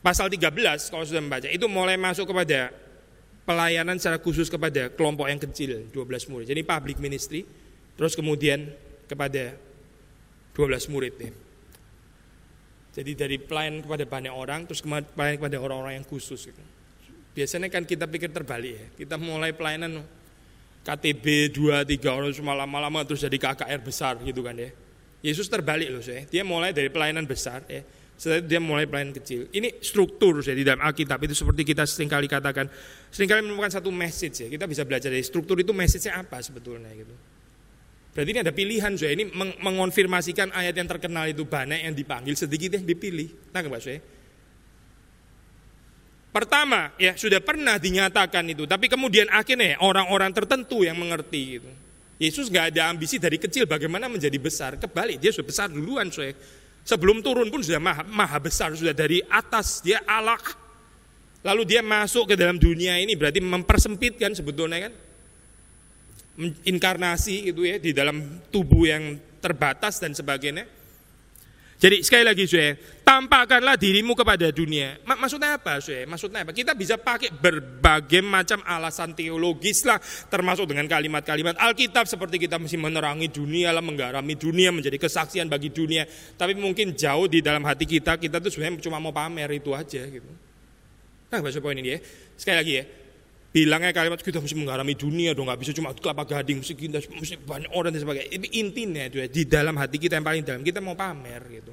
Pasal 0.00 0.32
13 0.32 0.48
kalau 0.88 1.04
sudah 1.04 1.20
membaca 1.20 1.44
itu 1.52 1.68
mulai 1.68 2.00
masuk 2.00 2.24
kepada 2.24 2.72
pelayanan 3.44 4.00
secara 4.00 4.16
khusus 4.16 4.48
kepada 4.48 4.88
kelompok 4.96 5.28
yang 5.28 5.36
kecil 5.36 5.92
12 5.92 6.32
murid. 6.32 6.48
Jadi 6.48 6.64
public 6.64 6.96
ministry 7.04 7.44
terus 8.00 8.16
kemudian 8.16 8.72
kepada 9.04 9.67
12 10.58 10.90
murid 10.90 11.14
nih. 11.22 11.32
Jadi 12.98 13.14
dari 13.14 13.38
pelayan 13.38 13.78
kepada 13.78 14.02
banyak 14.02 14.34
orang, 14.34 14.66
terus 14.66 14.82
pelayan 14.82 15.38
kepada 15.38 15.62
orang-orang 15.62 16.02
yang 16.02 16.06
khusus. 16.10 16.50
Gitu. 16.50 16.58
Biasanya 17.30 17.70
kan 17.70 17.86
kita 17.86 18.10
pikir 18.10 18.34
terbalik 18.34 18.74
ya. 18.74 18.86
Kita 19.06 19.14
mulai 19.14 19.54
pelayanan 19.54 20.02
KTB 20.82 21.54
2, 21.54 21.86
3 21.86 22.10
orang 22.10 22.34
cuma 22.34 22.58
lama-lama 22.58 23.06
terus 23.06 23.22
jadi 23.22 23.38
KKR 23.38 23.78
besar 23.86 24.18
gitu 24.26 24.42
kan 24.42 24.58
ya. 24.58 24.74
Yesus 25.22 25.46
terbalik 25.46 25.94
loh 25.94 26.02
saya. 26.02 26.26
Dia 26.26 26.42
mulai 26.42 26.74
dari 26.74 26.90
pelayanan 26.90 27.22
besar 27.22 27.62
ya. 27.70 27.86
Setelah 28.18 28.42
dia 28.42 28.58
mulai 28.58 28.90
pelayanan 28.90 29.14
kecil. 29.14 29.46
Ini 29.54 29.78
struktur 29.78 30.42
saya 30.42 30.58
di 30.58 30.66
dalam 30.66 30.82
Alkitab 30.82 31.22
itu 31.22 31.38
seperti 31.38 31.62
kita 31.62 31.86
sering 31.86 32.10
kali 32.10 32.26
katakan, 32.26 32.66
sering 33.14 33.30
kali 33.30 33.46
menemukan 33.46 33.78
satu 33.78 33.94
message 33.94 34.42
ya. 34.42 34.48
Kita 34.50 34.66
bisa 34.66 34.82
belajar 34.82 35.14
dari 35.14 35.22
struktur 35.22 35.54
itu 35.62 35.70
message-nya 35.70 36.18
apa 36.18 36.42
sebetulnya 36.42 36.90
gitu. 36.98 37.37
Berarti 38.16 38.30
ini 38.34 38.40
ada 38.42 38.50
pilihan 38.50 38.92
saya 38.98 39.12
ini 39.14 39.30
meng 39.30 39.54
mengonfirmasikan 39.62 40.50
ayat 40.50 40.74
yang 40.74 40.88
terkenal 40.90 41.28
itu 41.30 41.46
banyak 41.46 41.86
yang 41.86 41.94
dipanggil 41.94 42.34
sedikit 42.34 42.74
yang 42.74 42.84
dipilih. 42.84 43.30
Nah, 43.54 43.62
Pak 43.62 43.82
saya. 43.82 44.00
Pertama, 46.28 46.92
ya 47.00 47.16
sudah 47.16 47.40
pernah 47.40 47.80
dinyatakan 47.80 48.44
itu, 48.52 48.68
tapi 48.68 48.86
kemudian 48.86 49.26
akhirnya 49.32 49.80
orang-orang 49.80 50.30
tertentu 50.30 50.84
yang 50.84 50.94
mengerti 51.00 51.58
itu. 51.58 51.70
Yesus 52.18 52.50
nggak 52.50 52.74
ada 52.74 52.90
ambisi 52.90 53.16
dari 53.16 53.38
kecil 53.38 53.64
bagaimana 53.64 54.10
menjadi 54.10 54.36
besar, 54.36 54.74
kebalik 54.76 55.22
dia 55.22 55.30
sudah 55.30 55.48
besar 55.48 55.66
duluan 55.70 56.10
saya. 56.10 56.34
Sebelum 56.82 57.22
turun 57.22 57.48
pun 57.52 57.62
sudah 57.62 57.78
maha, 57.78 58.02
maha 58.06 58.38
besar, 58.42 58.74
sudah 58.74 58.96
dari 58.96 59.22
atas 59.30 59.80
dia 59.80 60.02
Allah. 60.04 60.40
Lalu 61.46 61.62
dia 61.64 61.80
masuk 61.86 62.32
ke 62.32 62.34
dalam 62.34 62.58
dunia 62.58 62.98
ini 62.98 63.14
berarti 63.14 63.38
mempersempitkan 63.38 64.34
sebetulnya 64.34 64.90
kan 64.90 64.92
inkarnasi 66.38 67.50
itu 67.50 67.66
ya 67.66 67.82
di 67.82 67.90
dalam 67.90 68.46
tubuh 68.48 68.86
yang 68.86 69.18
terbatas 69.42 69.98
dan 69.98 70.14
sebagainya. 70.14 70.78
Jadi 71.78 72.02
sekali 72.02 72.26
lagi 72.26 72.42
saya, 72.42 72.74
tampakkanlah 73.06 73.78
dirimu 73.78 74.18
kepada 74.18 74.50
dunia. 74.50 74.98
Maksudnya 75.06 75.62
apa 75.62 75.78
saya? 75.78 76.10
Maksudnya 76.10 76.42
apa? 76.42 76.50
Kita 76.50 76.74
bisa 76.74 76.98
pakai 76.98 77.30
berbagai 77.30 78.18
macam 78.18 78.58
alasan 78.66 79.14
teologis 79.14 79.86
lah, 79.86 80.02
termasuk 80.26 80.66
dengan 80.66 80.90
kalimat-kalimat 80.90 81.54
Alkitab 81.54 82.10
seperti 82.10 82.42
kita 82.42 82.58
mesti 82.58 82.74
menerangi 82.74 83.30
dunia 83.30 83.70
lah, 83.70 83.78
menggarami 83.78 84.34
dunia, 84.34 84.74
menjadi 84.74 84.98
kesaksian 84.98 85.46
bagi 85.46 85.70
dunia. 85.70 86.02
Tapi 86.34 86.58
mungkin 86.58 86.98
jauh 86.98 87.30
di 87.30 87.46
dalam 87.46 87.62
hati 87.62 87.86
kita, 87.86 88.18
kita 88.18 88.42
tuh 88.42 88.50
sebenarnya 88.50 88.82
cuma 88.82 88.98
mau 88.98 89.14
pamer 89.14 89.46
itu 89.54 89.70
aja 89.70 90.02
gitu. 90.02 90.30
Nah, 91.30 91.38
bahasa 91.38 91.62
poin 91.62 91.78
ini 91.78 91.94
ya. 91.94 92.02
Sekali 92.34 92.56
lagi 92.58 92.72
ya, 92.74 92.84
bilangnya 93.48 93.96
kalimat 93.96 94.20
kita 94.20 94.44
mesti 94.44 94.56
mengharami 94.56 94.92
dunia 94.92 95.32
dong 95.32 95.48
nggak 95.48 95.60
bisa 95.64 95.72
cuma 95.72 95.96
kelapa 95.96 96.28
gading 96.28 96.60
mesti 96.60 96.76
kita 96.76 97.00
mesti 97.00 97.40
banyak 97.40 97.70
orang 97.72 97.90
dan 97.96 98.00
sebagainya. 98.04 98.28
Ini 98.28 98.46
intinya 98.60 99.02
itu 99.08 99.16
ya 99.24 99.26
di 99.28 99.42
dalam 99.48 99.74
hati 99.80 99.96
kita 99.96 100.20
yang 100.20 100.26
paling 100.26 100.42
dalam 100.44 100.60
kita 100.60 100.84
mau 100.84 100.92
pamer 100.92 101.42
gitu. 101.48 101.72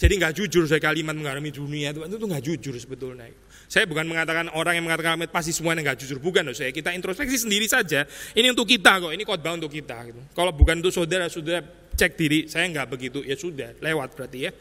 Jadi 0.00 0.16
nggak 0.16 0.32
jujur 0.32 0.64
saya 0.64 0.80
kalimat 0.80 1.12
mengharami 1.12 1.52
dunia 1.52 1.92
itu 1.92 2.00
itu 2.00 2.24
nggak 2.24 2.44
jujur 2.44 2.72
sebetulnya. 2.80 3.28
Saya 3.68 3.84
bukan 3.84 4.08
mengatakan 4.08 4.48
orang 4.56 4.80
yang 4.80 4.84
mengatakan 4.88 5.16
kalimat 5.16 5.28
pasti 5.28 5.52
semuanya 5.52 5.92
nggak 5.92 6.00
jujur. 6.00 6.16
Bukan 6.24 6.40
loh 6.40 6.56
saya 6.56 6.72
kita 6.72 6.92
introspeksi 6.96 7.44
sendiri 7.44 7.68
saja. 7.68 8.08
Ini 8.32 8.52
untuk 8.52 8.64
kita 8.64 8.96
kok 8.96 9.12
ini 9.12 9.28
khotbah 9.28 9.60
untuk 9.60 9.68
kita 9.68 9.96
gitu. 10.08 10.20
Kalau 10.32 10.56
bukan 10.56 10.80
untuk 10.80 10.92
saudara 10.92 11.28
saudara 11.28 11.60
cek 11.92 12.16
diri 12.16 12.48
saya 12.48 12.68
nggak 12.68 12.88
begitu. 12.88 13.20
Ya 13.24 13.36
sudah 13.36 13.76
lewat 13.76 14.16
berarti 14.16 14.38
ya 14.48 14.52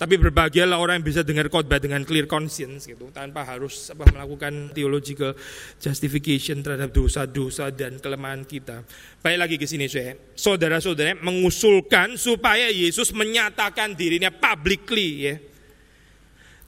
tapi 0.00 0.16
berbahagialah 0.16 0.80
orang 0.80 1.04
yang 1.04 1.12
bisa 1.12 1.20
dengar 1.20 1.52
khotbah 1.52 1.76
dengan 1.76 2.00
clear 2.08 2.24
conscience 2.24 2.88
gitu, 2.88 3.12
tanpa 3.12 3.44
harus 3.44 3.92
apa 3.92 4.08
melakukan 4.08 4.72
theological 4.72 5.36
justification 5.76 6.64
terhadap 6.64 6.88
dosa-dosa 6.88 7.68
dan 7.68 8.00
kelemahan 8.00 8.48
kita. 8.48 8.80
Baik 9.20 9.36
lagi 9.44 9.56
ke 9.60 9.68
sini 9.68 9.92
saya. 9.92 10.16
Saudara-saudara 10.32 11.20
mengusulkan 11.20 12.16
supaya 12.16 12.72
Yesus 12.72 13.12
menyatakan 13.12 13.92
dirinya 13.92 14.32
publicly 14.32 15.08
ya 15.28 15.36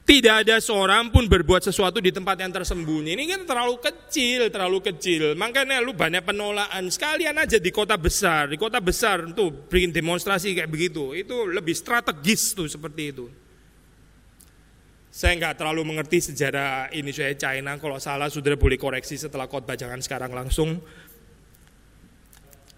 tidak 0.03 0.43
ada 0.43 0.59
seorang 0.59 1.15
pun 1.15 1.31
berbuat 1.31 1.62
sesuatu 1.62 2.03
di 2.03 2.11
tempat 2.11 2.35
yang 2.35 2.51
tersembunyi. 2.51 3.15
Ini 3.15 3.25
kan 3.31 3.41
terlalu 3.47 3.79
kecil, 3.79 4.51
terlalu 4.51 4.83
kecil. 4.83 5.38
Makanya 5.38 5.79
lu 5.79 5.95
banyak 5.95 6.27
penolakan. 6.27 6.91
Sekalian 6.91 7.38
aja 7.38 7.62
di 7.62 7.71
kota 7.71 7.95
besar. 7.95 8.51
Di 8.51 8.59
kota 8.59 8.83
besar 8.83 9.31
tuh 9.31 9.55
bikin 9.71 9.95
demonstrasi 9.95 10.59
kayak 10.59 10.67
begitu. 10.67 11.15
Itu 11.15 11.47
lebih 11.47 11.71
strategis 11.79 12.51
tuh 12.51 12.67
seperti 12.67 13.03
itu. 13.15 13.31
Saya 15.12 15.38
nggak 15.38 15.62
terlalu 15.62 15.87
mengerti 15.87 16.19
sejarah 16.35 16.91
ini 16.91 17.15
saya 17.15 17.38
China. 17.38 17.79
Kalau 17.79 18.03
salah 18.03 18.27
sudah 18.27 18.59
boleh 18.59 18.83
koreksi 18.83 19.15
setelah 19.15 19.47
khotbah 19.47 19.79
jangan 19.79 20.03
sekarang 20.03 20.35
langsung. 20.35 20.83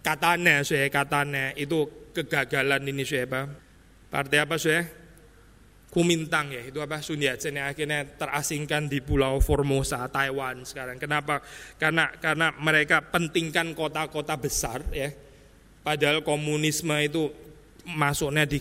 Katanya 0.05 0.61
saya 0.61 0.93
katanya 0.93 1.57
itu 1.57 1.89
kegagalan 2.13 2.85
ini 2.85 3.01
saya 3.09 3.25
apa? 3.25 3.49
Partai 4.13 4.45
apa 4.45 4.61
saya? 4.61 5.04
Kumintang 5.95 6.51
ya, 6.51 6.59
itu 6.67 6.83
apa 6.83 6.99
Sun 6.99 7.23
Yat-sen 7.23 7.55
yang 7.55 7.71
akhirnya 7.71 8.03
terasingkan 8.19 8.91
di 8.91 8.99
Pulau 8.99 9.39
Formosa, 9.39 10.03
Taiwan 10.11 10.67
sekarang. 10.67 10.99
Kenapa? 10.99 11.39
Karena 11.79 12.11
karena 12.19 12.51
mereka 12.59 12.99
pentingkan 12.99 13.79
kota-kota 13.79 14.35
besar 14.35 14.83
ya. 14.91 15.15
Padahal 15.87 16.27
komunisme 16.27 16.99
itu 16.99 17.31
masuknya 17.87 18.43
di 18.43 18.59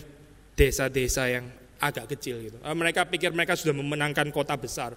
desa-desa 0.54 1.26
yang 1.26 1.50
agak 1.82 2.14
kecil 2.14 2.38
gitu. 2.38 2.56
Eh, 2.62 2.76
mereka 2.78 3.02
pikir 3.02 3.34
mereka 3.34 3.58
sudah 3.58 3.74
memenangkan 3.74 4.30
kota 4.30 4.54
besar. 4.54 4.94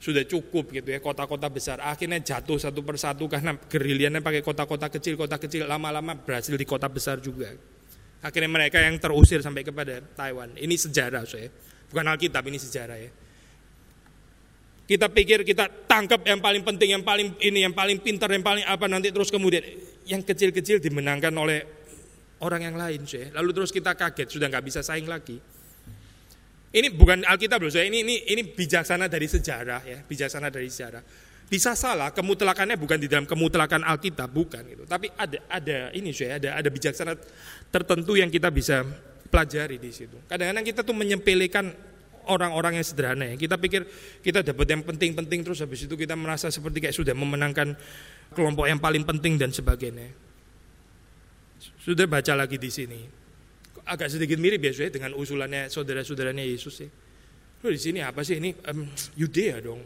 Sudah 0.00 0.24
cukup 0.24 0.72
gitu 0.72 0.88
ya 0.88 1.04
kota-kota 1.04 1.52
besar. 1.52 1.84
Akhirnya 1.84 2.24
jatuh 2.24 2.56
satu 2.56 2.80
persatu 2.80 3.28
karena 3.28 3.52
geriliannya 3.52 4.24
pakai 4.24 4.40
kota-kota 4.40 4.88
kecil, 4.88 5.20
kota 5.20 5.36
kecil 5.36 5.68
lama-lama 5.68 6.16
berhasil 6.16 6.56
di 6.56 6.64
kota 6.64 6.88
besar 6.88 7.20
juga. 7.20 7.52
Akhirnya 8.26 8.50
mereka 8.50 8.82
yang 8.82 8.98
terusir 8.98 9.38
sampai 9.38 9.62
kepada 9.62 10.02
Taiwan. 10.02 10.58
Ini 10.58 10.74
sejarah 10.74 11.22
saya. 11.22 11.46
Bukan 11.86 12.02
Alkitab, 12.02 12.42
ini 12.50 12.58
sejarah 12.58 12.98
ya. 12.98 13.10
Kita 14.86 15.10
pikir 15.10 15.42
kita 15.42 15.66
tangkap 15.86 16.22
yang 16.26 16.42
paling 16.42 16.62
penting, 16.62 16.94
yang 16.98 17.02
paling 17.06 17.38
ini, 17.42 17.62
yang 17.62 17.74
paling 17.74 18.02
pintar, 18.02 18.30
yang 18.30 18.42
paling 18.42 18.62
apa 18.66 18.86
nanti 18.86 19.10
terus 19.10 19.30
kemudian 19.30 19.62
yang 20.06 20.22
kecil-kecil 20.22 20.78
dimenangkan 20.78 21.34
oleh 21.34 21.62
orang 22.42 22.70
yang 22.70 22.76
lain, 22.78 23.02
saya. 23.06 23.30
Lalu 23.34 23.50
terus 23.62 23.70
kita 23.74 23.98
kaget 23.98 24.30
sudah 24.30 24.46
nggak 24.46 24.62
bisa 24.66 24.86
saing 24.86 25.06
lagi. 25.06 25.38
Ini 26.70 26.92
bukan 26.94 27.26
Alkitab 27.26 27.62
loh, 27.62 27.70
saya. 27.70 27.86
Ini 27.86 28.02
ini 28.02 28.30
ini 28.30 28.42
bijaksana 28.46 29.10
dari 29.10 29.26
sejarah 29.26 29.82
ya, 29.86 29.98
bijaksana 30.06 30.54
dari 30.54 30.70
sejarah. 30.70 31.02
Bisa 31.46 31.78
salah, 31.78 32.10
kemutlakannya 32.10 32.74
bukan 32.74 32.98
di 32.98 33.06
dalam 33.06 33.22
kemutlakan 33.22 33.86
Alkitab, 33.86 34.26
bukan 34.34 34.66
gitu. 34.66 34.82
Tapi 34.82 35.14
ada 35.14 35.38
ada 35.46 35.78
ini 35.94 36.10
saya, 36.10 36.42
ada 36.42 36.58
ada 36.58 36.68
bijaksana 36.74 37.14
tertentu 37.70 38.18
yang 38.18 38.26
kita 38.26 38.50
bisa 38.50 38.82
pelajari 39.30 39.78
di 39.78 39.94
situ. 39.94 40.18
Kadang-kadang 40.26 40.66
kita 40.66 40.82
tuh 40.82 40.96
menyempelekan 40.98 41.70
orang-orang 42.26 42.82
yang 42.82 42.86
sederhana 42.86 43.30
ya. 43.30 43.34
Kita 43.38 43.56
pikir 43.62 43.86
kita 44.22 44.42
dapat 44.42 44.66
yang 44.74 44.82
penting-penting 44.82 45.46
terus 45.46 45.62
habis 45.62 45.86
itu 45.86 45.94
kita 45.94 46.18
merasa 46.18 46.50
seperti 46.50 46.82
kayak 46.82 46.96
sudah 46.98 47.14
memenangkan 47.14 47.78
kelompok 48.34 48.66
yang 48.66 48.82
paling 48.82 49.06
penting 49.06 49.38
dan 49.38 49.54
sebagainya. 49.54 50.10
Sudah 51.78 52.10
baca 52.10 52.34
lagi 52.34 52.58
di 52.58 52.70
sini. 52.70 53.00
Agak 53.86 54.10
sedikit 54.10 54.42
mirip 54.42 54.58
ya 54.66 54.74
saya 54.74 54.90
dengan 54.90 55.14
usulannya 55.14 55.70
saudara-saudaranya 55.70 56.42
Yesus 56.42 56.82
ya. 56.82 56.90
Loh 57.62 57.70
di 57.70 57.78
sini 57.78 58.02
apa 58.02 58.26
sih 58.26 58.42
ini 58.42 58.50
um, 58.66 58.90
Yudea 59.14 59.62
dong. 59.62 59.80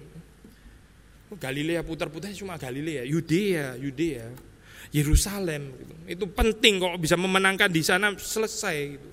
Galilea 1.38 1.86
putar-putar 1.86 2.34
cuma 2.34 2.58
Galilea, 2.58 3.06
Yudea, 3.06 3.78
Yudea. 3.78 4.50
Yerusalem. 4.90 5.70
Gitu. 5.76 5.94
Itu 6.18 6.24
penting 6.32 6.82
kalau 6.82 6.98
bisa 6.98 7.14
memenangkan 7.14 7.70
di 7.70 7.82
sana 7.84 8.10
selesai. 8.18 8.76
Gitu. 8.98 9.08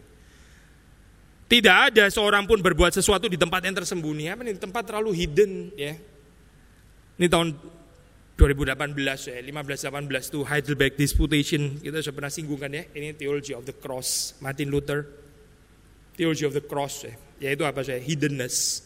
Tidak 1.48 1.78
ada 1.94 2.04
seorang 2.12 2.44
pun 2.44 2.60
berbuat 2.60 2.92
sesuatu 2.92 3.30
di 3.32 3.40
tempat 3.40 3.64
yang 3.64 3.78
tersembunyi. 3.78 4.28
Apa 4.28 4.44
nih 4.44 4.60
tempat 4.60 4.84
terlalu 4.84 5.16
hidden 5.16 5.72
ya. 5.78 5.96
Ini 7.18 7.28
tahun 7.32 7.56
2018 8.38 8.94
ya, 9.34 9.38
15-18 9.42 10.30
tuh 10.30 10.46
Heidelberg 10.46 10.94
Disputation 10.94 11.82
kita 11.82 12.06
sudah 12.06 12.16
pernah 12.22 12.30
singgung 12.30 12.60
kan 12.62 12.70
ya. 12.70 12.86
Ini 12.94 13.18
Theology 13.18 13.58
of 13.58 13.66
the 13.66 13.74
Cross, 13.74 14.38
Martin 14.44 14.70
Luther. 14.70 15.08
Theology 16.14 16.46
of 16.46 16.54
the 16.54 16.62
Cross 16.62 16.96
ya. 17.08 17.14
Yaitu 17.38 17.64
apa 17.66 17.82
saya? 17.86 18.02
Hiddenness. 18.02 18.86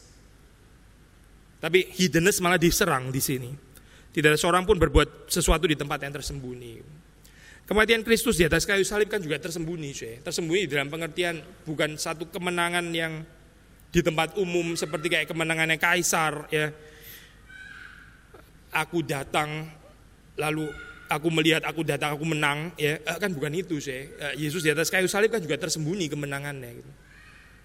Tapi 1.62 1.94
hiddenness 1.94 2.42
malah 2.42 2.58
diserang 2.58 3.14
di 3.14 3.22
sini. 3.22 3.50
Tidak 4.10 4.34
ada 4.34 4.36
seorang 4.36 4.66
pun 4.66 4.82
berbuat 4.82 5.30
sesuatu 5.30 5.70
di 5.70 5.78
tempat 5.78 6.02
yang 6.02 6.12
tersembunyi. 6.18 6.82
Kematian 7.62 8.02
Kristus 8.02 8.34
di 8.34 8.44
atas 8.44 8.66
kayu 8.66 8.82
salib 8.82 9.06
kan 9.06 9.22
juga 9.22 9.38
tersembunyi, 9.38 9.94
cuy. 9.94 10.18
Tersembunyi 10.26 10.66
dalam 10.66 10.90
pengertian 10.90 11.38
bukan 11.62 11.94
satu 11.94 12.26
kemenangan 12.28 12.90
yang 12.90 13.22
di 13.94 14.00
tempat 14.02 14.34
umum 14.42 14.74
seperti 14.74 15.06
kayak 15.06 15.30
kemenangannya 15.30 15.78
kaisar 15.78 16.50
ya. 16.50 16.74
Aku 18.74 19.06
datang 19.06 19.70
lalu 20.34 20.66
aku 21.06 21.28
melihat 21.28 21.62
aku 21.68 21.84
datang 21.84 22.16
aku 22.16 22.24
menang 22.24 22.72
ya 22.80 22.98
eh, 22.98 23.18
kan 23.22 23.30
bukan 23.30 23.54
itu 23.54 23.78
sih. 23.78 24.10
Eh, 24.10 24.34
Yesus 24.42 24.66
di 24.66 24.74
atas 24.74 24.90
kayu 24.90 25.06
salib 25.06 25.30
kan 25.30 25.38
juga 25.38 25.56
tersembunyi 25.62 26.10
kemenangannya 26.10 26.70
gitu. 26.74 26.90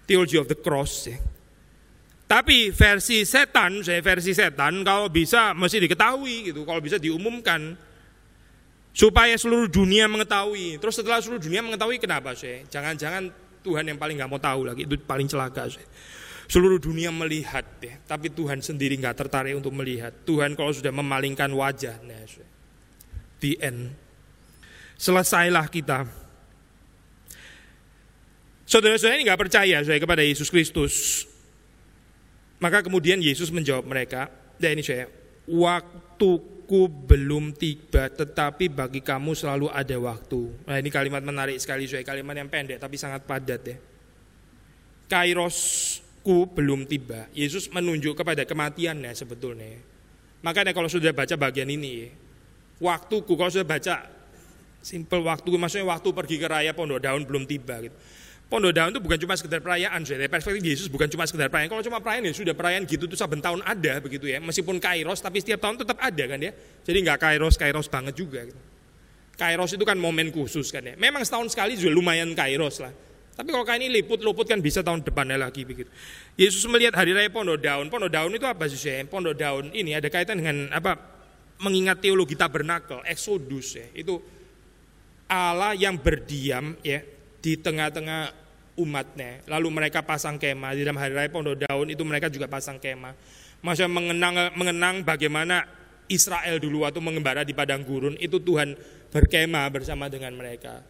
Theology 0.06 0.36
of 0.38 0.46
the 0.46 0.56
cross 0.56 1.10
ya. 1.10 1.18
Tapi 2.28 2.68
versi 2.76 3.24
setan, 3.24 3.80
saya 3.80 4.04
versi 4.04 4.36
setan 4.36 4.84
kalau 4.84 5.08
bisa 5.08 5.56
mesti 5.56 5.80
diketahui 5.80 6.52
gitu, 6.52 6.68
kalau 6.68 6.76
bisa 6.84 7.00
diumumkan 7.00 7.72
supaya 8.92 9.32
seluruh 9.40 9.64
dunia 9.72 10.04
mengetahui. 10.12 10.76
Terus 10.76 11.00
setelah 11.00 11.24
seluruh 11.24 11.40
dunia 11.40 11.64
mengetahui 11.64 11.96
kenapa 11.96 12.36
sih? 12.36 12.68
Jangan-jangan 12.68 13.32
Tuhan 13.64 13.88
yang 13.88 13.96
paling 13.96 14.20
nggak 14.20 14.28
mau 14.28 14.36
tahu 14.36 14.68
lagi 14.68 14.84
itu 14.84 15.00
paling 15.08 15.24
celaka 15.24 15.72
sih. 15.72 15.80
Seluruh 16.48 16.76
dunia 16.76 17.08
melihat 17.08 17.64
ya, 17.80 18.00
tapi 18.04 18.32
Tuhan 18.32 18.64
sendiri 18.64 18.96
nggak 19.00 19.16
tertarik 19.24 19.56
untuk 19.56 19.72
melihat. 19.72 20.12
Tuhan 20.24 20.56
kalau 20.56 20.72
sudah 20.72 20.92
memalingkan 20.92 21.48
wajahnya, 21.52 22.24
sih. 22.24 22.44
the 23.40 23.56
end. 23.60 23.92
Selesailah 24.96 25.68
kita. 25.68 26.08
Saudara-saudara 28.64 29.16
ini 29.20 29.28
nggak 29.28 29.40
percaya 29.44 29.76
saya 29.84 30.00
kepada 30.00 30.24
Yesus 30.24 30.48
Kristus. 30.48 31.24
Maka 32.58 32.82
kemudian 32.82 33.22
Yesus 33.22 33.54
menjawab 33.54 33.86
mereka, 33.86 34.30
ya 34.58 34.74
ini 34.74 34.82
saya, 34.82 35.06
waktu 35.46 36.58
waktuku 36.68 37.08
belum 37.08 37.56
tiba, 37.56 38.12
tetapi 38.12 38.68
bagi 38.68 39.00
kamu 39.00 39.32
selalu 39.32 39.72
ada 39.72 39.96
waktu. 39.96 40.52
Nah 40.68 40.76
ini 40.76 40.92
kalimat 40.92 41.24
menarik 41.24 41.56
sekali, 41.56 41.88
saya 41.88 42.04
kalimat 42.04 42.36
yang 42.36 42.52
pendek 42.52 42.76
tapi 42.76 43.00
sangat 43.00 43.24
padat 43.24 43.62
ya. 43.64 43.76
Kairosku 45.08 46.44
belum 46.52 46.84
tiba. 46.84 47.24
Yesus 47.32 47.72
menunjuk 47.72 48.12
kepada 48.12 48.44
kematiannya 48.44 49.16
sebetulnya. 49.16 49.80
Makanya 50.44 50.76
kalau 50.76 50.92
sudah 50.92 51.16
baca 51.16 51.40
bagian 51.40 51.72
ini, 51.72 52.12
waktuku 52.84 53.32
kalau 53.32 53.48
sudah 53.48 53.64
baca 53.64 54.04
simple 54.84 55.24
waktu, 55.24 55.48
maksudnya 55.56 55.88
waktu 55.88 56.08
pergi 56.12 56.36
ke 56.36 56.46
raya 56.52 56.76
pondok 56.76 57.00
daun 57.00 57.24
belum 57.24 57.48
tiba 57.48 57.80
gitu. 57.80 57.96
Pondok 58.48 58.72
daun 58.72 58.88
itu 58.96 59.00
bukan 59.04 59.20
cuma 59.20 59.36
sekedar 59.36 59.60
perayaan, 59.60 60.00
dari 60.08 60.24
perspektif 60.24 60.64
Yesus 60.64 60.88
bukan 60.88 61.04
cuma 61.12 61.28
sekedar 61.28 61.52
perayaan. 61.52 61.68
Kalau 61.68 61.84
cuma 61.84 62.00
perayaan 62.00 62.32
ya 62.32 62.32
sudah 62.32 62.56
perayaan 62.56 62.88
gitu 62.88 63.04
tuh 63.04 63.12
saben 63.12 63.44
tahun 63.44 63.60
ada 63.60 64.00
begitu 64.00 64.24
ya. 64.24 64.40
Meskipun 64.40 64.80
kairos 64.80 65.20
tapi 65.20 65.44
setiap 65.44 65.60
tahun 65.68 65.84
tetap 65.84 66.00
ada 66.00 66.24
kan 66.24 66.40
ya. 66.40 66.56
Jadi 66.80 66.98
nggak 67.04 67.18
kairos 67.20 67.60
kairos 67.60 67.92
banget 67.92 68.16
juga. 68.16 68.48
Gitu. 68.48 68.56
Kairos 69.36 69.76
itu 69.76 69.84
kan 69.84 70.00
momen 70.00 70.32
khusus 70.32 70.72
kan 70.72 70.80
ya. 70.80 70.96
Memang 70.96 71.28
setahun 71.28 71.52
sekali 71.52 71.76
juga 71.76 71.92
lumayan 71.92 72.32
kairos 72.32 72.80
lah. 72.80 72.88
Tapi 73.36 73.52
kalau 73.52 73.68
kayak 73.68 73.84
ini 73.84 74.00
liput-luput 74.00 74.48
kan 74.48 74.64
bisa 74.64 74.80
tahun 74.80 75.04
depannya 75.04 75.36
lagi 75.36 75.68
begitu. 75.68 75.92
Yesus 76.40 76.64
melihat 76.72 76.96
hari 76.96 77.12
raya 77.12 77.28
Pondok 77.28 77.60
Daun. 77.60 77.92
Pondok 77.92 78.08
Daun 78.08 78.32
itu 78.32 78.48
apa 78.48 78.64
sih? 78.64 78.80
Ya? 78.80 79.04
Pondok 79.04 79.36
Daun 79.36 79.76
ini 79.76 79.92
ada 79.92 80.08
kaitan 80.08 80.40
dengan 80.40 80.72
apa? 80.72 80.96
Mengingat 81.60 82.00
teologi 82.00 82.32
tabernakel, 82.32 83.04
Exodus 83.04 83.76
ya. 83.76 83.86
Itu 83.92 84.16
Allah 85.28 85.76
yang 85.76 86.00
berdiam 86.00 86.72
ya 86.80 87.17
di 87.38 87.58
tengah-tengah 87.58 88.48
umatnya. 88.78 89.42
Lalu 89.50 89.68
mereka 89.74 90.06
pasang 90.06 90.38
kemah 90.38 90.74
di 90.74 90.86
dalam 90.86 90.98
hari 90.98 91.12
raya 91.14 91.30
Pondok 91.30 91.66
Daun 91.66 91.90
itu 91.90 92.02
mereka 92.06 92.30
juga 92.30 92.46
pasang 92.46 92.78
kemah. 92.78 93.14
Maksudnya 93.58 93.90
mengenang 93.90 94.34
mengenang 94.54 95.02
bagaimana 95.02 95.66
Israel 96.08 96.56
dulu 96.62 96.86
waktu 96.86 97.02
mengembara 97.02 97.42
di 97.42 97.52
padang 97.52 97.82
gurun 97.82 98.14
itu 98.16 98.38
Tuhan 98.38 98.78
berkemah 99.10 99.66
bersama 99.74 100.06
dengan 100.06 100.32
mereka. 100.38 100.80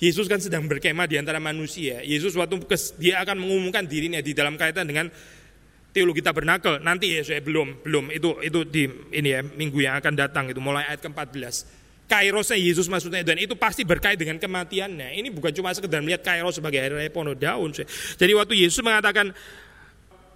Yesus 0.00 0.26
kan 0.26 0.40
sedang 0.40 0.64
berkemah 0.64 1.06
di 1.06 1.20
antara 1.20 1.38
manusia. 1.38 2.00
Yesus 2.00 2.32
waktu 2.34 2.56
dia 2.96 3.20
akan 3.22 3.36
mengumumkan 3.36 3.84
dirinya 3.84 4.18
di 4.24 4.32
dalam 4.32 4.56
kaitan 4.56 4.88
dengan 4.88 5.12
teologi 5.92 6.24
tabernakel. 6.24 6.80
Nanti 6.80 7.20
ya 7.20 7.22
belum 7.40 7.84
belum 7.84 8.04
itu 8.10 8.40
itu 8.42 8.60
di 8.64 8.88
ini 9.12 9.28
ya 9.28 9.40
minggu 9.44 9.78
yang 9.78 10.00
akan 10.00 10.14
datang 10.16 10.48
itu 10.50 10.58
mulai 10.58 10.88
ayat 10.88 11.04
ke-14 11.04 11.79
kairosnya 12.10 12.58
Yesus 12.58 12.90
maksudnya 12.90 13.22
dan 13.22 13.38
itu 13.38 13.54
pasti 13.54 13.86
berkait 13.86 14.18
dengan 14.18 14.34
kematiannya. 14.42 15.14
Ini 15.14 15.30
bukan 15.30 15.54
cuma 15.54 15.70
sekedar 15.70 16.02
melihat 16.02 16.26
kairos 16.26 16.58
sebagai 16.58 16.82
hari 16.82 16.90
raya 16.90 17.10
pono 17.14 17.38
daun. 17.38 17.70
Jadi 17.70 18.32
waktu 18.34 18.58
Yesus 18.58 18.82
mengatakan 18.82 19.30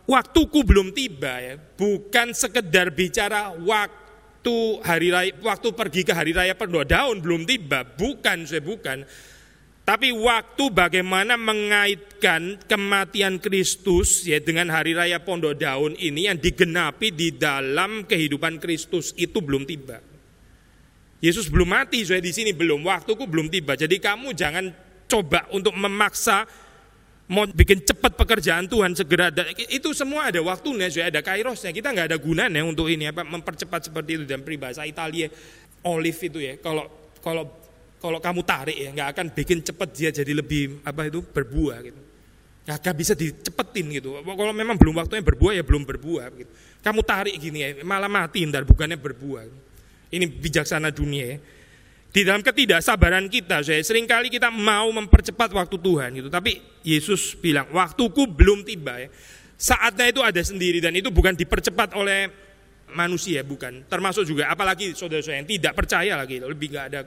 waktuku 0.06 0.62
belum 0.62 0.94
tiba 0.94 1.34
ya, 1.42 1.54
bukan 1.58 2.30
sekedar 2.30 2.94
bicara 2.94 3.50
waktu 3.58 4.56
hari 4.86 5.10
raya 5.10 5.34
waktu 5.42 5.68
pergi 5.74 6.06
ke 6.06 6.14
hari 6.14 6.30
raya 6.30 6.54
pono 6.54 6.86
daun 6.86 7.18
belum 7.18 7.42
tiba, 7.42 7.82
bukan 7.82 8.46
saya 8.46 8.62
bukan. 8.62 9.02
Tapi 9.84 10.16
waktu 10.16 10.72
bagaimana 10.72 11.36
mengaitkan 11.36 12.56
kematian 12.64 13.36
Kristus 13.36 14.24
ya 14.24 14.40
dengan 14.40 14.72
hari 14.72 14.96
raya 14.96 15.20
Pondok 15.20 15.60
Daun 15.60 15.92
ini 16.00 16.24
yang 16.24 16.40
digenapi 16.40 17.12
di 17.12 17.36
dalam 17.36 18.08
kehidupan 18.08 18.64
Kristus 18.64 19.12
itu 19.20 19.44
belum 19.44 19.68
tiba. 19.68 20.13
Yesus 21.24 21.48
belum 21.48 21.72
mati, 21.72 22.04
saya 22.04 22.20
di 22.20 22.36
sini 22.36 22.52
belum, 22.52 22.84
waktuku 22.84 23.24
belum 23.24 23.48
tiba. 23.48 23.72
Jadi 23.72 23.96
kamu 23.96 24.36
jangan 24.36 24.68
coba 25.08 25.48
untuk 25.56 25.72
memaksa 25.72 26.44
mau 27.32 27.48
bikin 27.48 27.80
cepat 27.80 28.12
pekerjaan 28.12 28.68
Tuhan 28.68 28.92
segera. 28.92 29.32
Itu 29.72 29.96
semua 29.96 30.28
ada 30.28 30.44
waktunya, 30.44 30.92
saya 30.92 31.08
ada 31.08 31.24
kairosnya. 31.24 31.72
Kita 31.72 31.96
nggak 31.96 32.12
ada 32.12 32.18
gunanya 32.20 32.60
untuk 32.60 32.92
ini 32.92 33.08
apa 33.08 33.24
mempercepat 33.24 33.88
seperti 33.88 34.20
itu 34.20 34.24
dan 34.28 34.44
peribahasa 34.44 34.84
Italia 34.84 35.32
olive 35.88 36.20
itu 36.20 36.38
ya. 36.44 36.60
Kalau 36.60 36.92
kalau 37.24 37.48
kalau 37.96 38.20
kamu 38.20 38.40
tarik 38.44 38.76
ya 38.76 38.92
nggak 38.92 39.08
akan 39.16 39.26
bikin 39.32 39.64
cepat 39.64 39.88
dia 39.96 40.12
jadi 40.12 40.32
lebih 40.36 40.84
apa 40.84 41.08
itu 41.08 41.24
berbuah 41.24 41.78
gitu. 41.88 42.00
Nggak 42.68 42.96
bisa 43.00 43.16
dicepetin 43.16 43.96
gitu. 43.96 44.20
Kalau 44.20 44.52
memang 44.52 44.76
belum 44.76 45.00
waktunya 45.00 45.24
berbuah 45.24 45.56
ya 45.56 45.64
belum 45.64 45.88
berbuah 45.88 46.26
gitu. 46.36 46.52
Kamu 46.84 47.00
tarik 47.00 47.32
gini 47.40 47.64
ya 47.64 47.68
malah 47.80 48.12
mati 48.12 48.44
ntar 48.44 48.68
bukannya 48.68 49.00
berbuah. 49.00 49.44
Gitu. 49.48 49.73
Ini 50.14 50.26
bijaksana 50.30 50.94
dunia 50.94 51.26
ya. 51.34 51.38
Di 52.14 52.22
dalam 52.22 52.46
ketidaksabaran 52.46 53.26
kita, 53.26 53.66
saya 53.66 53.82
sering 53.82 54.06
kali 54.06 54.30
kita 54.30 54.46
mau 54.46 54.86
mempercepat 54.94 55.50
waktu 55.50 55.74
Tuhan 55.82 56.14
gitu. 56.14 56.30
Tapi 56.30 56.62
Yesus 56.86 57.34
bilang, 57.34 57.66
waktuku 57.74 58.30
belum 58.30 58.62
tiba 58.62 59.02
ya. 59.02 59.10
Saatnya 59.58 60.14
itu 60.14 60.22
ada 60.22 60.38
sendiri 60.38 60.78
dan 60.78 60.94
itu 60.94 61.10
bukan 61.10 61.34
dipercepat 61.34 61.98
oleh 61.98 62.30
manusia, 62.94 63.42
bukan. 63.42 63.82
Termasuk 63.90 64.30
juga, 64.30 64.46
apalagi 64.46 64.94
saudara-saudara 64.94 65.42
yang 65.42 65.50
tidak 65.50 65.74
percaya 65.74 66.14
lagi, 66.14 66.38
lebih 66.38 66.70
nggak 66.70 66.86
ada 66.94 67.02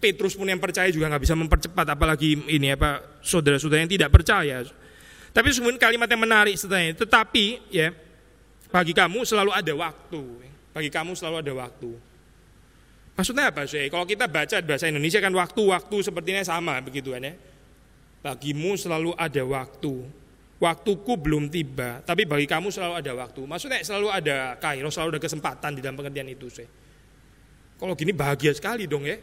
Petrus 0.00 0.36
pun 0.36 0.44
yang 0.44 0.60
percaya 0.60 0.88
juga 0.92 1.08
nggak 1.08 1.22
bisa 1.24 1.36
mempercepat, 1.36 1.86
apalagi 1.96 2.36
ini 2.52 2.72
apa 2.72 3.20
saudara-saudara 3.24 3.84
yang 3.84 3.92
tidak 3.92 4.12
percaya. 4.12 4.64
Tapi 5.32 5.48
sebenarnya 5.48 5.80
kalimat 5.80 6.08
yang 6.08 6.22
menarik 6.24 6.56
setelahnya, 6.60 6.92
tetapi 7.04 7.72
ya 7.72 7.88
bagi 8.68 8.92
kamu 8.92 9.24
selalu 9.24 9.52
ada 9.52 9.72
waktu. 9.72 10.53
Bagi 10.74 10.90
kamu 10.90 11.14
selalu 11.14 11.46
ada 11.46 11.52
waktu. 11.54 11.90
Maksudnya 13.14 13.54
apa 13.54 13.62
sih? 13.70 13.86
Kalau 13.86 14.02
kita 14.02 14.26
baca 14.26 14.58
bahasa 14.58 14.90
Indonesia 14.90 15.22
kan 15.22 15.30
waktu-waktu 15.30 15.96
sepertinya 16.02 16.42
sama 16.42 16.82
begitu 16.82 17.14
kan 17.14 17.22
ya. 17.22 17.34
Bagimu 18.26 18.74
selalu 18.74 19.14
ada 19.14 19.42
waktu. 19.46 20.02
Waktuku 20.58 21.12
belum 21.18 21.50
tiba, 21.50 22.00
tapi 22.02 22.24
bagi 22.24 22.48
kamu 22.48 22.72
selalu 22.72 22.94
ada 22.98 23.12
waktu. 23.14 23.42
Maksudnya 23.44 23.84
selalu 23.84 24.08
ada 24.10 24.56
kairo, 24.58 24.88
selalu 24.88 25.18
ada 25.18 25.22
kesempatan 25.22 25.70
di 25.76 25.80
dalam 25.84 25.98
pengertian 25.98 26.30
itu 26.30 26.46
sih. 26.48 26.66
Kalau 27.78 27.92
gini 27.94 28.14
bahagia 28.14 28.54
sekali 28.54 28.88
dong 28.88 29.04
ya. 29.04 29.18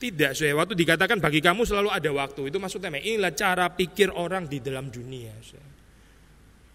Tidak, 0.00 0.32
sih. 0.32 0.48
Waktu 0.48 0.72
dikatakan 0.80 1.20
bagi 1.20 1.44
kamu 1.44 1.68
selalu 1.68 1.92
ada 1.92 2.08
waktu. 2.08 2.48
Itu 2.48 2.56
maksudnya 2.56 2.88
inilah 2.96 3.36
cara 3.36 3.68
pikir 3.68 4.08
orang 4.16 4.48
di 4.48 4.64
dalam 4.64 4.88
dunia. 4.88 5.36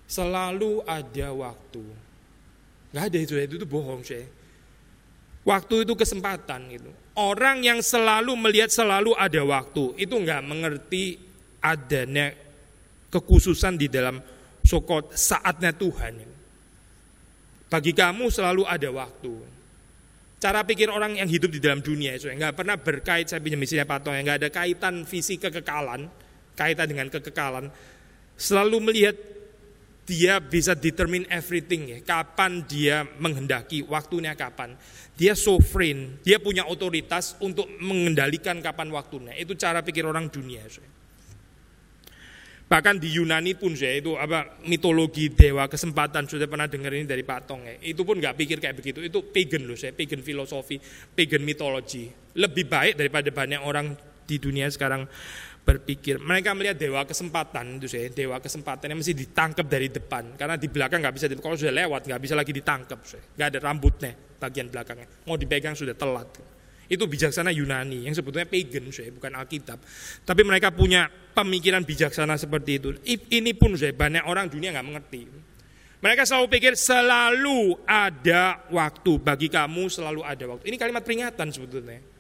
Selalu 0.06 0.86
ada 0.86 1.34
waktu. 1.34 2.05
Gak 2.96 3.12
ada 3.12 3.20
itu, 3.20 3.36
itu, 3.36 3.60
itu 3.60 3.68
bohong 3.68 4.08
sih. 4.08 4.24
Waktu 5.44 5.84
itu 5.84 5.94
kesempatan 6.00 6.72
gitu. 6.72 6.90
Orang 7.20 7.62
yang 7.62 7.84
selalu 7.84 8.34
melihat 8.40 8.72
selalu 8.72 9.12
ada 9.20 9.44
waktu 9.44 9.94
itu 10.00 10.16
nggak 10.16 10.42
mengerti 10.42 11.20
adanya 11.60 12.34
kekhususan 13.12 13.76
di 13.76 13.92
dalam 13.92 14.18
sokot 14.64 15.12
saatnya 15.14 15.76
Tuhan. 15.76 16.24
Bagi 17.70 17.92
kamu 17.94 18.32
selalu 18.32 18.64
ada 18.66 18.90
waktu. 18.90 19.34
Cara 20.40 20.66
pikir 20.66 20.90
orang 20.90 21.20
yang 21.20 21.30
hidup 21.30 21.52
di 21.52 21.60
dalam 21.60 21.84
dunia 21.84 22.16
itu 22.16 22.32
nggak 22.32 22.56
pernah 22.56 22.76
berkait 22.80 23.30
saya 23.30 23.40
pinjam 23.44 23.62
istilah 23.62 23.88
patung 23.88 24.16
yang 24.16 24.26
nggak 24.26 24.40
ada 24.40 24.50
kaitan 24.50 25.06
visi 25.06 25.36
kekekalan, 25.38 26.08
kaitan 26.58 26.88
dengan 26.90 27.08
kekekalan. 27.12 27.70
Selalu 28.36 28.78
melihat 28.82 29.16
dia 30.06 30.38
bisa 30.38 30.78
determine 30.78 31.26
everything 31.34 31.90
ya. 31.90 32.00
Kapan 32.06 32.62
dia 32.70 33.04
menghendaki, 33.18 33.82
waktunya 33.90 34.38
kapan. 34.38 34.78
Dia 35.18 35.34
sovereign, 35.34 36.22
dia 36.22 36.38
punya 36.38 36.70
otoritas 36.70 37.34
untuk 37.42 37.66
mengendalikan 37.82 38.62
kapan 38.62 38.94
waktunya. 38.94 39.34
Itu 39.34 39.58
cara 39.58 39.82
pikir 39.82 40.06
orang 40.06 40.30
dunia. 40.30 40.62
Bahkan 42.66 42.98
di 42.98 43.14
Yunani 43.14 43.54
pun 43.54 43.78
saya 43.78 44.02
itu 44.02 44.18
apa 44.18 44.58
mitologi 44.66 45.30
dewa 45.30 45.70
kesempatan 45.70 46.26
sudah 46.26 46.50
pernah 46.50 46.66
dengar 46.66 46.98
ini 46.98 47.06
dari 47.06 47.22
Pak 47.22 47.46
Tong 47.46 47.62
ya. 47.62 47.78
Itu 47.82 48.02
pun 48.02 48.18
nggak 48.18 48.34
pikir 48.38 48.58
kayak 48.58 48.82
begitu. 48.82 49.06
Itu 49.06 49.22
pagan 49.30 49.70
loh 49.70 49.78
saya, 49.78 49.94
pagan 49.94 50.22
filosofi, 50.26 50.82
pagan 51.14 51.46
mitologi. 51.46 52.10
Lebih 52.34 52.66
baik 52.66 52.94
daripada 52.98 53.30
banyak 53.30 53.62
orang 53.62 53.94
di 54.26 54.42
dunia 54.42 54.66
sekarang 54.74 55.06
berpikir. 55.66 56.22
Mereka 56.22 56.54
melihat 56.54 56.78
dewa 56.78 57.02
kesempatan 57.04 57.82
itu 57.82 57.90
saya, 57.90 58.08
dewa 58.14 58.38
kesempatan 58.38 58.94
yang 58.94 59.00
mesti 59.02 59.18
ditangkap 59.18 59.66
dari 59.66 59.90
depan. 59.90 60.38
Karena 60.38 60.56
di 60.56 60.70
belakang 60.70 61.02
nggak 61.02 61.16
bisa, 61.18 61.26
kalau 61.42 61.58
sudah 61.58 61.74
lewat 61.74 62.06
nggak 62.06 62.22
bisa 62.22 62.38
lagi 62.38 62.54
ditangkap. 62.54 63.02
Nggak 63.34 63.48
ada 63.50 63.60
rambutnya 63.60 64.14
bagian 64.38 64.70
belakangnya. 64.70 65.10
Mau 65.26 65.36
dipegang 65.36 65.74
sudah 65.74 65.98
telat. 65.98 66.30
Itu 66.86 67.10
bijaksana 67.10 67.50
Yunani 67.50 68.06
yang 68.06 68.14
sebetulnya 68.14 68.46
pagan, 68.46 68.94
saya, 68.94 69.10
bukan 69.10 69.34
Alkitab. 69.34 69.82
Tapi 70.22 70.42
mereka 70.46 70.70
punya 70.70 71.10
pemikiran 71.10 71.82
bijaksana 71.82 72.38
seperti 72.38 72.72
itu. 72.78 72.90
Ini 73.10 73.58
pun 73.58 73.74
saya 73.74 73.90
banyak 73.98 74.30
orang 74.30 74.54
dunia 74.54 74.70
nggak 74.70 74.86
mengerti. 74.86 75.22
Mereka 76.06 76.30
selalu 76.30 76.46
pikir 76.54 76.78
selalu 76.78 77.82
ada 77.90 78.62
waktu 78.70 79.18
bagi 79.18 79.50
kamu 79.50 79.90
selalu 79.90 80.22
ada 80.22 80.46
waktu. 80.46 80.70
Ini 80.70 80.78
kalimat 80.78 81.02
peringatan 81.02 81.50
sebetulnya. 81.50 82.15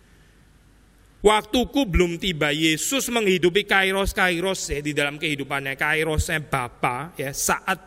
Waktuku 1.24 1.88
belum 1.88 2.18
tiba. 2.18 2.52
Yesus 2.52 3.08
menghidupi 3.12 3.64
kairos 3.64 4.12
kairos 4.12 4.68
ya 4.70 4.80
di 4.84 4.92
dalam 4.92 5.16
kehidupannya. 5.16 5.78
Kairosnya 5.80 6.44
Bapa 6.44 7.16
ya 7.16 7.32
saat 7.36 7.78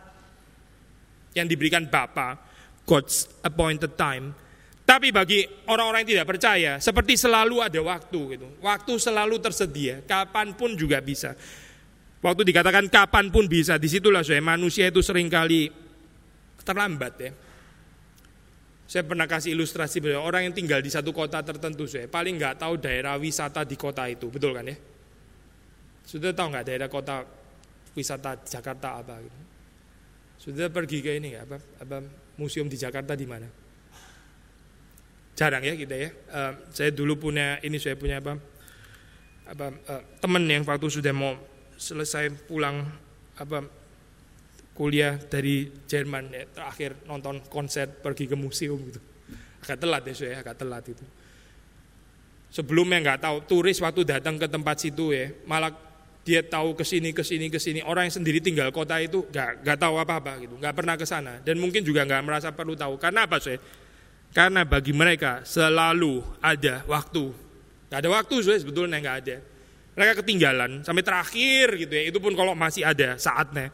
yang 1.37 1.45
diberikan 1.45 1.85
Bapa 1.87 2.39
God's 2.83 3.29
appointed 3.45 3.93
time 3.93 4.33
tapi 4.89 5.13
bagi 5.13 5.45
orang-orang 5.69 6.01
yang 6.01 6.17
tidak 6.17 6.27
percaya, 6.33 6.71
seperti 6.81 7.13
selalu 7.13 7.61
ada 7.61 7.77
waktu 7.77 8.19
gitu. 8.33 8.57
Waktu 8.57 8.97
selalu 8.97 9.37
tersedia, 9.37 10.01
kapan 10.01 10.57
pun 10.57 10.73
juga 10.73 10.97
bisa. 10.97 11.37
Waktu 12.25 12.41
dikatakan 12.41 12.89
kapan 12.89 13.29
pun 13.29 13.45
bisa, 13.45 13.77
di 13.77 13.85
situlah 13.85 14.25
saya 14.25 14.41
manusia 14.41 14.89
itu 14.89 15.05
sering 15.05 15.29
kali 15.29 15.69
terlambat 16.65 17.13
ya. 17.21 17.31
Saya 18.89 19.05
pernah 19.05 19.29
kasih 19.29 19.53
ilustrasi 19.53 20.01
bahwa 20.01 20.25
orang 20.25 20.49
yang 20.49 20.55
tinggal 20.57 20.81
di 20.81 20.89
satu 20.89 21.13
kota 21.13 21.45
tertentu 21.45 21.85
saya 21.85 22.09
paling 22.09 22.41
nggak 22.41 22.57
tahu 22.57 22.81
daerah 22.81 23.21
wisata 23.21 23.61
di 23.61 23.77
kota 23.77 24.09
itu, 24.09 24.33
betul 24.33 24.57
kan 24.57 24.65
ya? 24.65 24.73
Sudah 26.09 26.33
tahu 26.33 26.49
nggak 26.49 26.65
daerah 26.65 26.89
kota 26.89 27.21
wisata 27.93 28.41
Jakarta 28.41 28.97
apa? 28.97 29.21
Gitu? 29.21 29.39
Sudah 30.49 30.73
pergi 30.73 31.05
ke 31.05 31.21
ini 31.21 31.37
apa, 31.37 31.61
apa 31.77 32.01
museum 32.41 32.65
di 32.65 32.81
Jakarta 32.81 33.13
di 33.13 33.29
mana? 33.29 33.45
jarang 35.39 35.63
ya 35.63 35.71
kita 35.79 35.95
ya. 35.95 36.09
Uh, 36.27 36.53
saya 36.75 36.91
dulu 36.91 37.15
punya 37.15 37.63
ini 37.63 37.79
saya 37.79 37.95
punya 37.95 38.19
apa 38.19 38.35
apa 39.47 39.71
uh, 39.87 40.03
teman 40.19 40.43
yang 40.43 40.67
waktu 40.67 40.91
sudah 40.91 41.15
mau 41.15 41.39
selesai 41.79 42.27
pulang 42.43 42.83
apa 43.39 43.63
kuliah 44.79 45.19
dari 45.19 45.67
Jerman 45.83 46.31
ya, 46.31 46.47
terakhir 46.47 47.03
nonton 47.03 47.43
konser 47.51 47.91
pergi 47.91 48.31
ke 48.31 48.39
museum 48.39 48.79
gitu. 48.87 49.03
Agak 49.59 49.77
telat 49.83 50.03
ya 50.07 50.13
saya 50.15 50.39
agak 50.39 50.55
telat 50.55 50.87
itu. 50.87 51.03
Sebelumnya 52.49 53.03
nggak 53.03 53.19
tahu 53.27 53.37
turis 53.43 53.83
waktu 53.83 54.07
datang 54.07 54.39
ke 54.39 54.47
tempat 54.47 54.79
situ 54.79 55.11
ya 55.11 55.35
malah 55.43 55.75
dia 56.23 56.39
tahu 56.39 56.79
ke 56.79 56.87
sini 56.87 57.11
ke 57.11 57.21
sini 57.21 57.51
ke 57.51 57.59
sini 57.59 57.83
orang 57.83 58.07
yang 58.07 58.15
sendiri 58.23 58.39
tinggal 58.39 58.71
kota 58.71 58.97
itu 59.03 59.27
nggak 59.27 59.67
nggak 59.67 59.77
tahu 59.77 59.95
apa 59.99 60.13
apa 60.17 60.31
gitu 60.41 60.55
nggak 60.57 60.75
pernah 60.75 60.95
ke 60.97 61.05
sana 61.05 61.41
dan 61.41 61.61
mungkin 61.61 61.81
juga 61.81 62.05
nggak 62.05 62.21
merasa 62.25 62.49
perlu 62.49 62.73
tahu 62.73 62.97
karena 62.97 63.25
apa 63.25 63.37
sih 63.37 63.57
karena 64.29 64.61
bagi 64.61 64.93
mereka 64.93 65.41
selalu 65.41 66.21
ada 66.37 66.85
waktu. 66.85 67.33
Gak 67.89 67.99
ada 68.05 68.09
waktu 68.13 68.35
sebetulnya 68.61 69.01
nggak 69.01 69.17
ada. 69.25 69.37
Mereka 69.97 70.21
ketinggalan 70.21 70.85
sampai 70.85 71.01
terakhir 71.01 71.65
gitu 71.81 71.93
ya. 71.97 72.03
Itu 72.13 72.21
pun 72.21 72.37
kalau 72.37 72.53
masih 72.53 72.85
ada 72.85 73.17
saatnya. 73.17 73.73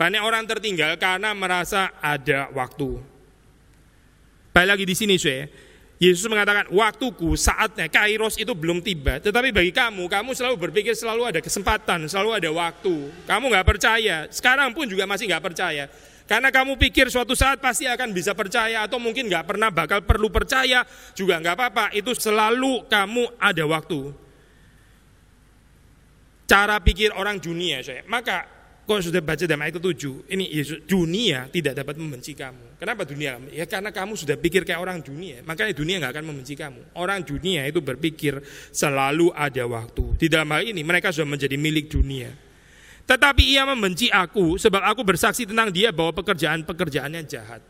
Banyak 0.00 0.24
orang 0.24 0.48
tertinggal 0.48 0.96
karena 0.96 1.36
merasa 1.36 1.92
ada 2.00 2.48
waktu. 2.56 2.96
Baik 4.56 4.68
lagi 4.72 4.84
di 4.88 4.96
sini 4.96 5.20
saya. 5.20 5.44
Yesus 6.00 6.24
mengatakan 6.24 6.72
waktuku 6.72 7.36
saatnya 7.36 7.84
kairos 7.92 8.40
itu 8.40 8.56
belum 8.56 8.80
tiba. 8.80 9.20
Tetapi 9.20 9.52
bagi 9.52 9.68
kamu, 9.68 10.08
kamu 10.08 10.32
selalu 10.32 10.56
berpikir 10.56 10.96
selalu 10.96 11.28
ada 11.28 11.40
kesempatan, 11.44 12.08
selalu 12.08 12.40
ada 12.40 12.48
waktu. 12.48 13.12
Kamu 13.28 13.52
nggak 13.52 13.66
percaya. 13.68 14.24
Sekarang 14.32 14.72
pun 14.72 14.88
juga 14.88 15.04
masih 15.04 15.28
nggak 15.28 15.44
percaya. 15.52 15.92
Karena 16.24 16.48
kamu 16.48 16.80
pikir 16.80 17.12
suatu 17.12 17.36
saat 17.36 17.60
pasti 17.60 17.84
akan 17.84 18.16
bisa 18.16 18.32
percaya 18.32 18.88
atau 18.88 18.96
mungkin 18.96 19.28
nggak 19.28 19.44
pernah 19.44 19.68
bakal 19.68 20.00
perlu 20.00 20.32
percaya 20.32 20.80
juga 21.12 21.36
nggak 21.36 21.52
apa-apa. 21.60 21.84
Itu 21.92 22.16
selalu 22.16 22.88
kamu 22.88 23.36
ada 23.36 23.64
waktu. 23.68 24.16
Cara 26.48 26.80
pikir 26.80 27.12
orang 27.12 27.36
dunia 27.36 27.84
saya. 27.84 28.00
Maka 28.08 28.59
kau 28.90 28.98
sudah 28.98 29.22
baca 29.22 29.46
dalam 29.46 29.62
ayat 29.62 29.78
ke-7, 29.78 30.34
ini 30.34 30.50
Yesus, 30.50 30.82
dunia 30.82 31.46
tidak 31.46 31.78
dapat 31.78 31.94
membenci 31.94 32.34
kamu. 32.34 32.74
Kenapa 32.74 33.06
dunia? 33.06 33.38
Ya 33.54 33.62
karena 33.62 33.94
kamu 33.94 34.18
sudah 34.18 34.34
pikir 34.34 34.66
kayak 34.66 34.82
orang 34.82 34.98
dunia, 34.98 35.46
makanya 35.46 35.70
dunia 35.78 36.02
nggak 36.02 36.18
akan 36.18 36.24
membenci 36.26 36.58
kamu. 36.58 36.98
Orang 36.98 37.22
dunia 37.22 37.62
itu 37.70 37.78
berpikir 37.78 38.42
selalu 38.74 39.30
ada 39.30 39.62
waktu. 39.70 40.18
Di 40.18 40.26
dalam 40.26 40.50
hal 40.50 40.66
ini 40.66 40.82
mereka 40.82 41.14
sudah 41.14 41.38
menjadi 41.38 41.54
milik 41.54 41.86
dunia. 41.86 42.34
Tetapi 43.06 43.54
ia 43.54 43.62
membenci 43.62 44.10
aku 44.10 44.58
sebab 44.58 44.82
aku 44.82 45.06
bersaksi 45.06 45.46
tentang 45.46 45.70
dia 45.70 45.94
bahwa 45.94 46.10
pekerjaan-pekerjaannya 46.10 47.22
jahat. 47.30 47.62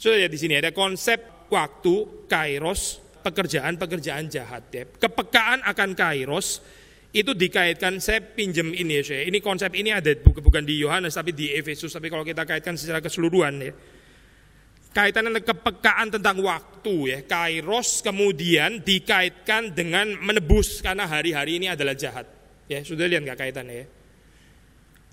Sudah 0.00 0.24
ya 0.24 0.32
di 0.32 0.40
sini 0.40 0.56
ada 0.56 0.72
konsep 0.72 1.48
waktu, 1.52 2.24
kairos, 2.24 3.04
pekerjaan-pekerjaan 3.20 4.32
jahat 4.32 4.64
ya. 4.72 4.88
Kepekaan 4.88 5.60
akan 5.60 5.92
kairos 5.92 6.64
itu 7.14 7.32
dikaitkan 7.32 8.02
saya 8.02 8.20
pinjem 8.22 8.74
ini 8.74 9.00
ya 9.00 9.02
saya. 9.14 9.22
Ini 9.28 9.38
konsep 9.38 9.72
ini 9.74 9.94
ada 9.94 10.10
bukan 10.22 10.62
di 10.66 10.82
Yohanes 10.82 11.14
tapi 11.14 11.32
di 11.32 11.52
Efesus 11.54 11.94
tapi 11.94 12.10
kalau 12.10 12.26
kita 12.26 12.42
kaitkan 12.42 12.74
secara 12.74 12.98
keseluruhan 12.98 13.54
ya. 13.62 13.72
Kaitannya 14.96 15.44
kepekaan 15.44 16.08
tentang 16.08 16.40
waktu 16.40 16.94
ya. 17.12 17.18
Kairos 17.28 18.00
kemudian 18.00 18.80
dikaitkan 18.80 19.76
dengan 19.76 20.16
menebus 20.24 20.80
karena 20.80 21.04
hari-hari 21.04 21.60
ini 21.60 21.68
adalah 21.68 21.92
jahat. 21.92 22.24
Ya, 22.64 22.80
sudah 22.80 23.04
lihat 23.04 23.22
nggak 23.22 23.38
kaitannya 23.38 23.76
ya? 23.84 23.86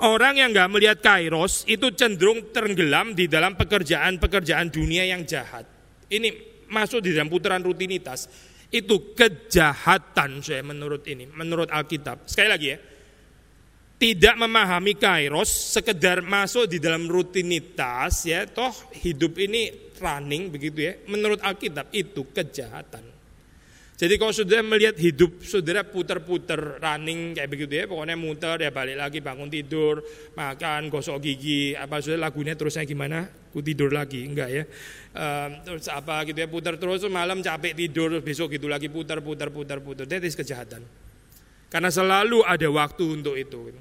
Orang 0.04 0.40
yang 0.40 0.56
nggak 0.56 0.70
melihat 0.74 0.98
kairos 1.04 1.68
itu 1.70 1.94
cenderung 1.94 2.50
tenggelam 2.50 3.14
di 3.14 3.30
dalam 3.30 3.54
pekerjaan-pekerjaan 3.60 4.74
dunia 4.74 5.06
yang 5.06 5.22
jahat. 5.24 5.68
Ini 6.10 6.34
masuk 6.72 7.06
di 7.06 7.14
dalam 7.14 7.30
putaran 7.30 7.62
rutinitas. 7.62 8.28
Itu 8.74 9.14
kejahatan 9.14 10.42
saya 10.42 10.66
menurut 10.66 11.06
ini, 11.06 11.30
menurut 11.30 11.70
Alkitab. 11.70 12.26
Sekali 12.26 12.50
lagi 12.50 12.68
ya, 12.74 12.78
tidak 14.02 14.36
memahami 14.36 14.98
kairos, 14.98 15.48
sekedar 15.48 16.26
masuk 16.26 16.66
di 16.66 16.82
dalam 16.82 17.06
rutinitas 17.06 18.26
ya, 18.26 18.50
toh 18.50 18.74
hidup 18.98 19.38
ini 19.38 19.94
running 20.02 20.50
begitu 20.50 20.90
ya. 20.90 20.94
Menurut 21.06 21.38
Alkitab 21.46 21.94
itu 21.94 22.26
kejahatan. 22.34 23.13
Jadi 24.04 24.20
kalau 24.20 24.36
saudara 24.36 24.60
melihat 24.60 25.00
hidup 25.00 25.48
saudara 25.48 25.80
putar-putar 25.88 26.76
running 26.84 27.40
kayak 27.40 27.48
begitu 27.48 27.72
ya, 27.72 27.86
pokoknya 27.88 28.20
muter 28.20 28.60
ya 28.60 28.68
balik 28.68 29.00
lagi 29.00 29.24
bangun 29.24 29.48
tidur, 29.48 30.04
makan, 30.36 30.92
gosok 30.92 31.24
gigi, 31.24 31.72
apa 31.72 32.04
saudara 32.04 32.28
lagunya 32.28 32.52
terusnya 32.52 32.84
gimana? 32.84 33.32
Ku 33.32 33.64
tidur 33.64 33.96
lagi, 33.96 34.28
enggak 34.28 34.50
ya? 34.52 34.64
Um, 35.16 35.50
terus 35.64 35.88
apa 35.88 36.28
gitu 36.28 36.36
ya 36.36 36.52
putar 36.52 36.76
terus 36.76 37.08
malam 37.08 37.40
capek 37.40 37.80
tidur, 37.80 38.20
besok 38.20 38.52
gitu 38.52 38.68
lagi 38.68 38.92
putar, 38.92 39.24
putar, 39.24 39.48
putar, 39.56 39.80
putar. 39.80 40.04
That 40.04 40.28
is 40.28 40.36
kejahatan. 40.36 40.84
Karena 41.72 41.88
selalu 41.88 42.44
ada 42.44 42.68
waktu 42.76 43.08
untuk 43.08 43.40
itu. 43.40 43.72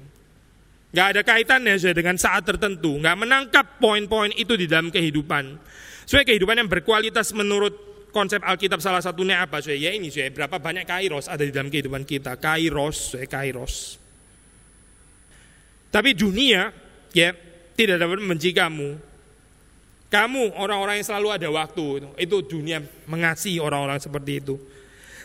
Enggak 0.95 1.07
ada 1.19 1.21
kaitannya 1.27 1.75
saya 1.75 1.99
dengan 1.99 2.15
saat 2.15 2.47
tertentu, 2.47 2.95
enggak 2.95 3.19
menangkap 3.19 3.65
poin-poin 3.75 4.31
itu 4.39 4.55
di 4.55 4.71
dalam 4.71 4.87
kehidupan. 4.87 5.59
Soalnya 6.07 6.31
kehidupan 6.31 6.63
yang 6.63 6.71
berkualitas 6.71 7.35
menurut 7.35 7.92
konsep 8.13 8.39
Alkitab 8.45 8.79
salah 8.79 9.01
satunya 9.01 9.41
apa? 9.41 9.59
So, 9.59 9.73
ya 9.73 9.89
ini 9.89 10.13
saya 10.13 10.29
berapa 10.29 10.61
banyak 10.61 10.85
kairos 10.85 11.25
ada 11.25 11.41
di 11.41 11.49
dalam 11.49 11.73
kehidupan 11.73 12.05
kita. 12.05 12.37
Kairos, 12.37 13.17
saya 13.17 13.25
kairos. 13.25 13.97
Tapi 15.89 16.13
dunia 16.13 16.69
ya 17.11 17.33
tidak 17.73 17.97
dapat 17.97 18.21
membenci 18.21 18.53
kamu. 18.53 19.11
Kamu 20.13 20.61
orang-orang 20.61 21.01
yang 21.01 21.07
selalu 21.09 21.27
ada 21.33 21.49
waktu 21.49 22.05
itu 22.21 22.37
dunia 22.45 22.85
mengasihi 23.09 23.57
orang-orang 23.57 23.97
seperti 23.97 24.31
itu. 24.45 24.55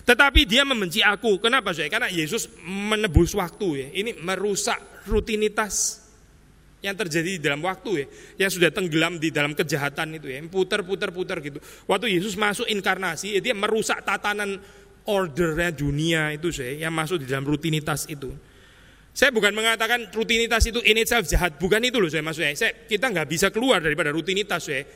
Tetapi 0.09 0.49
dia 0.49 0.65
membenci 0.65 1.05
aku. 1.05 1.37
Kenapa 1.37 1.77
saya? 1.77 1.93
Karena 1.93 2.09
Yesus 2.09 2.49
menebus 2.65 3.37
waktu 3.37 3.69
ya. 3.77 3.89
Ini 3.93 4.17
merusak 4.25 5.05
rutinitas. 5.05 6.08
Yang 6.79 6.95
terjadi 6.95 7.31
di 7.37 7.41
dalam 7.43 7.59
waktu 7.67 7.91
ya, 7.91 8.07
yang 8.47 8.51
sudah 8.55 8.71
tenggelam 8.71 9.19
di 9.19 9.35
dalam 9.35 9.55
kejahatan 9.55 10.23
itu 10.23 10.31
ya, 10.31 10.39
putar-putar-putar 10.47 11.43
gitu. 11.43 11.59
Waktu 11.91 12.15
Yesus 12.15 12.39
masuk 12.39 12.71
inkarnasi, 12.71 13.35
ya, 13.35 13.41
dia 13.43 13.55
merusak 13.55 14.07
tatanan 14.07 14.63
ordernya 15.09 15.75
dunia 15.75 16.31
itu 16.37 16.55
saya, 16.55 16.87
yang 16.87 16.95
masuk 16.95 17.25
di 17.25 17.27
dalam 17.27 17.43
rutinitas 17.43 18.07
itu. 18.07 18.31
Saya 19.11 19.35
bukan 19.35 19.51
mengatakan 19.51 20.15
rutinitas 20.15 20.71
itu 20.71 20.79
in 20.87 21.03
itself 21.03 21.27
jahat, 21.27 21.59
bukan 21.59 21.83
itu 21.83 21.99
loh 21.99 22.07
saya 22.07 22.23
maksudnya. 22.23 22.55
Saya, 22.55 22.87
kita 22.87 23.11
nggak 23.11 23.27
bisa 23.27 23.51
keluar 23.51 23.83
daripada 23.83 24.15
rutinitas 24.15 24.63
saya. 24.63 24.87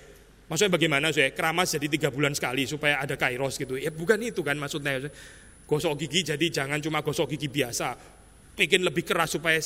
Maksudnya 0.46 0.78
bagaimana 0.78 1.10
saya 1.10 1.34
keramas 1.34 1.74
jadi 1.74 1.86
tiga 1.90 2.08
bulan 2.14 2.30
sekali 2.30 2.62
supaya 2.68 3.02
ada 3.02 3.18
kairos 3.18 3.58
gitu. 3.58 3.74
Ya 3.74 3.90
bukan 3.90 4.22
itu 4.22 4.46
kan 4.46 4.54
maksudnya. 4.54 5.10
Gosok 5.66 6.04
gigi 6.04 6.22
jadi 6.22 6.46
jangan 6.52 6.78
cuma 6.78 7.00
gosok 7.02 7.34
gigi 7.34 7.48
biasa. 7.48 7.96
Bikin 8.54 8.84
lebih 8.84 9.02
keras 9.02 9.34
supaya 9.34 9.56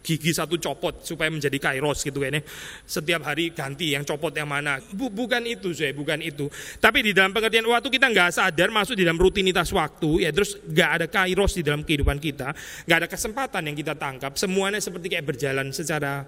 gigi 0.00 0.32
satu 0.32 0.56
copot 0.56 1.04
supaya 1.04 1.28
menjadi 1.28 1.56
kairos 1.60 2.00
gitu 2.02 2.24
kayaknya. 2.24 2.40
Setiap 2.84 3.20
hari 3.28 3.52
ganti 3.52 3.92
yang 3.92 4.04
copot 4.04 4.32
yang 4.32 4.48
mana. 4.48 4.80
bukan 4.92 5.44
itu 5.44 5.76
saya, 5.76 5.92
bukan 5.92 6.20
itu. 6.24 6.48
Tapi 6.80 7.04
di 7.04 7.12
dalam 7.12 7.30
pengertian 7.36 7.68
waktu 7.68 7.88
kita 7.92 8.08
nggak 8.08 8.30
sadar 8.32 8.68
masuk 8.72 8.96
di 8.96 9.04
dalam 9.04 9.20
rutinitas 9.20 9.68
waktu 9.76 10.24
ya 10.24 10.30
terus 10.32 10.56
nggak 10.56 10.90
ada 11.00 11.06
kairos 11.06 11.52
di 11.56 11.62
dalam 11.62 11.84
kehidupan 11.84 12.16
kita, 12.16 12.52
nggak 12.88 12.98
ada 13.06 13.08
kesempatan 13.08 13.62
yang 13.68 13.76
kita 13.76 13.94
tangkap. 13.94 14.32
Semuanya 14.40 14.80
seperti 14.80 15.12
kayak 15.12 15.26
berjalan 15.28 15.68
secara 15.70 16.24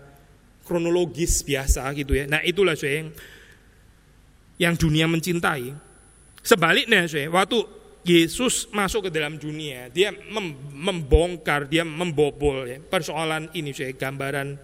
kronologis 0.63 1.43
biasa 1.43 1.89
gitu 1.97 2.15
ya. 2.15 2.25
Nah 2.29 2.41
itulah 2.45 2.77
saya 2.79 3.03
yang 3.03 3.09
yang 4.61 4.75
dunia 4.79 5.11
mencintai. 5.11 5.75
Sebaliknya 6.43 7.07
saya 7.07 7.31
waktu 7.31 7.82
Yesus 8.03 8.67
masuk 8.75 9.07
ke 9.07 9.11
dalam 9.15 9.39
dunia, 9.39 9.87
dia 9.87 10.11
membongkar, 10.75 11.71
dia 11.71 11.87
membobol 11.87 12.67
ya, 12.67 12.83
persoalan 12.83 13.47
ini 13.55 13.71
saya 13.71 13.95
gambaran 13.95 14.59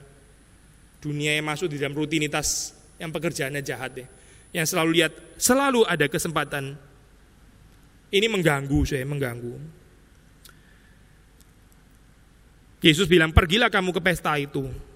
dunia 0.98 1.38
yang 1.38 1.46
masuk 1.46 1.70
di 1.70 1.78
dalam 1.78 1.94
rutinitas 1.94 2.74
yang 2.98 3.14
pekerjaannya 3.14 3.62
jahat 3.62 3.92
ya. 3.94 4.06
Yang 4.50 4.74
selalu 4.74 4.90
lihat 4.98 5.12
selalu 5.38 5.86
ada 5.86 6.06
kesempatan. 6.10 6.74
Ini 8.08 8.26
mengganggu 8.26 8.80
saya, 8.88 9.04
mengganggu. 9.06 9.54
Yesus 12.82 13.06
bilang, 13.06 13.30
"Pergilah 13.30 13.70
kamu 13.70 13.94
ke 13.94 14.00
pesta 14.02 14.34
itu." 14.40 14.87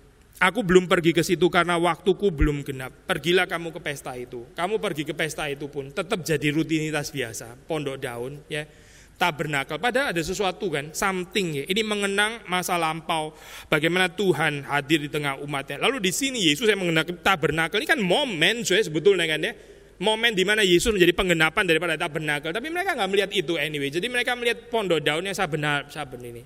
Aku 0.43 0.67
belum 0.67 0.91
pergi 0.91 1.15
ke 1.15 1.23
situ 1.23 1.47
karena 1.47 1.79
waktuku 1.79 2.35
belum 2.35 2.67
genap. 2.67 2.91
Pergilah 3.07 3.47
kamu 3.47 3.71
ke 3.71 3.79
pesta 3.79 4.19
itu. 4.19 4.43
Kamu 4.59 4.83
pergi 4.83 5.07
ke 5.07 5.15
pesta 5.15 5.47
itu 5.47 5.71
pun 5.71 5.95
tetap 5.95 6.19
jadi 6.19 6.51
rutinitas 6.51 7.15
biasa, 7.15 7.55
pondok 7.71 7.95
daun, 8.03 8.43
ya, 8.51 8.67
tabernakel. 9.15 9.79
Padahal 9.79 10.11
ada 10.11 10.19
sesuatu 10.19 10.67
kan, 10.67 10.91
something 10.91 11.63
ya. 11.63 11.65
Ini 11.71 11.87
mengenang 11.87 12.43
masa 12.51 12.75
lampau, 12.75 13.31
bagaimana 13.71 14.11
Tuhan 14.11 14.67
hadir 14.67 15.07
di 15.07 15.07
tengah 15.07 15.39
umatnya. 15.47 15.79
Lalu 15.79 16.03
di 16.03 16.11
sini 16.11 16.51
Yesus 16.51 16.67
yang 16.67 16.83
mengenang 16.83 17.23
tabernakel 17.23 17.79
ini 17.79 17.87
kan 17.87 18.03
momen, 18.03 18.67
saya 18.67 18.83
sebetulnya 18.83 19.31
kan 19.31 19.47
ya. 19.47 19.55
Momen 20.03 20.35
di 20.35 20.43
mana 20.43 20.67
Yesus 20.67 20.91
menjadi 20.91 21.15
penggenapan 21.15 21.71
daripada 21.71 21.95
tabernakel. 21.95 22.51
Tapi 22.51 22.67
mereka 22.67 22.99
nggak 22.99 23.11
melihat 23.15 23.31
itu 23.31 23.55
anyway. 23.63 23.95
Jadi 23.95 24.11
mereka 24.11 24.35
melihat 24.35 24.67
pondok 24.67 24.99
daun 24.99 25.23
yang 25.23 25.39
saben 25.39 25.63
saben 25.87 26.19
ini. 26.19 26.43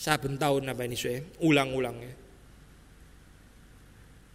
Saben 0.00 0.40
tahun 0.40 0.72
apa 0.72 0.88
ini 0.88 0.96
saya 0.96 1.20
ulang-ulang 1.44 2.00
ya 2.00 2.17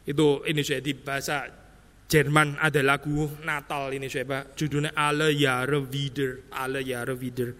itu 0.04 0.43
ini 0.47 0.62
saya 0.64 0.84
di 0.84 0.93
bahasa 0.95 1.47
Jerman 2.14 2.62
ada 2.62 2.84
lagu 2.86 3.26
Natal 3.41 3.89
ini 3.89 4.06
saya 4.06 4.28
Pak, 4.28 4.54
judulnya 4.54 4.93
Alle 4.93 5.34
Jahre 5.34 5.82
wieder, 5.82 6.45
Alle 6.54 6.86
Jahre 6.86 7.18
wieder. 7.18 7.58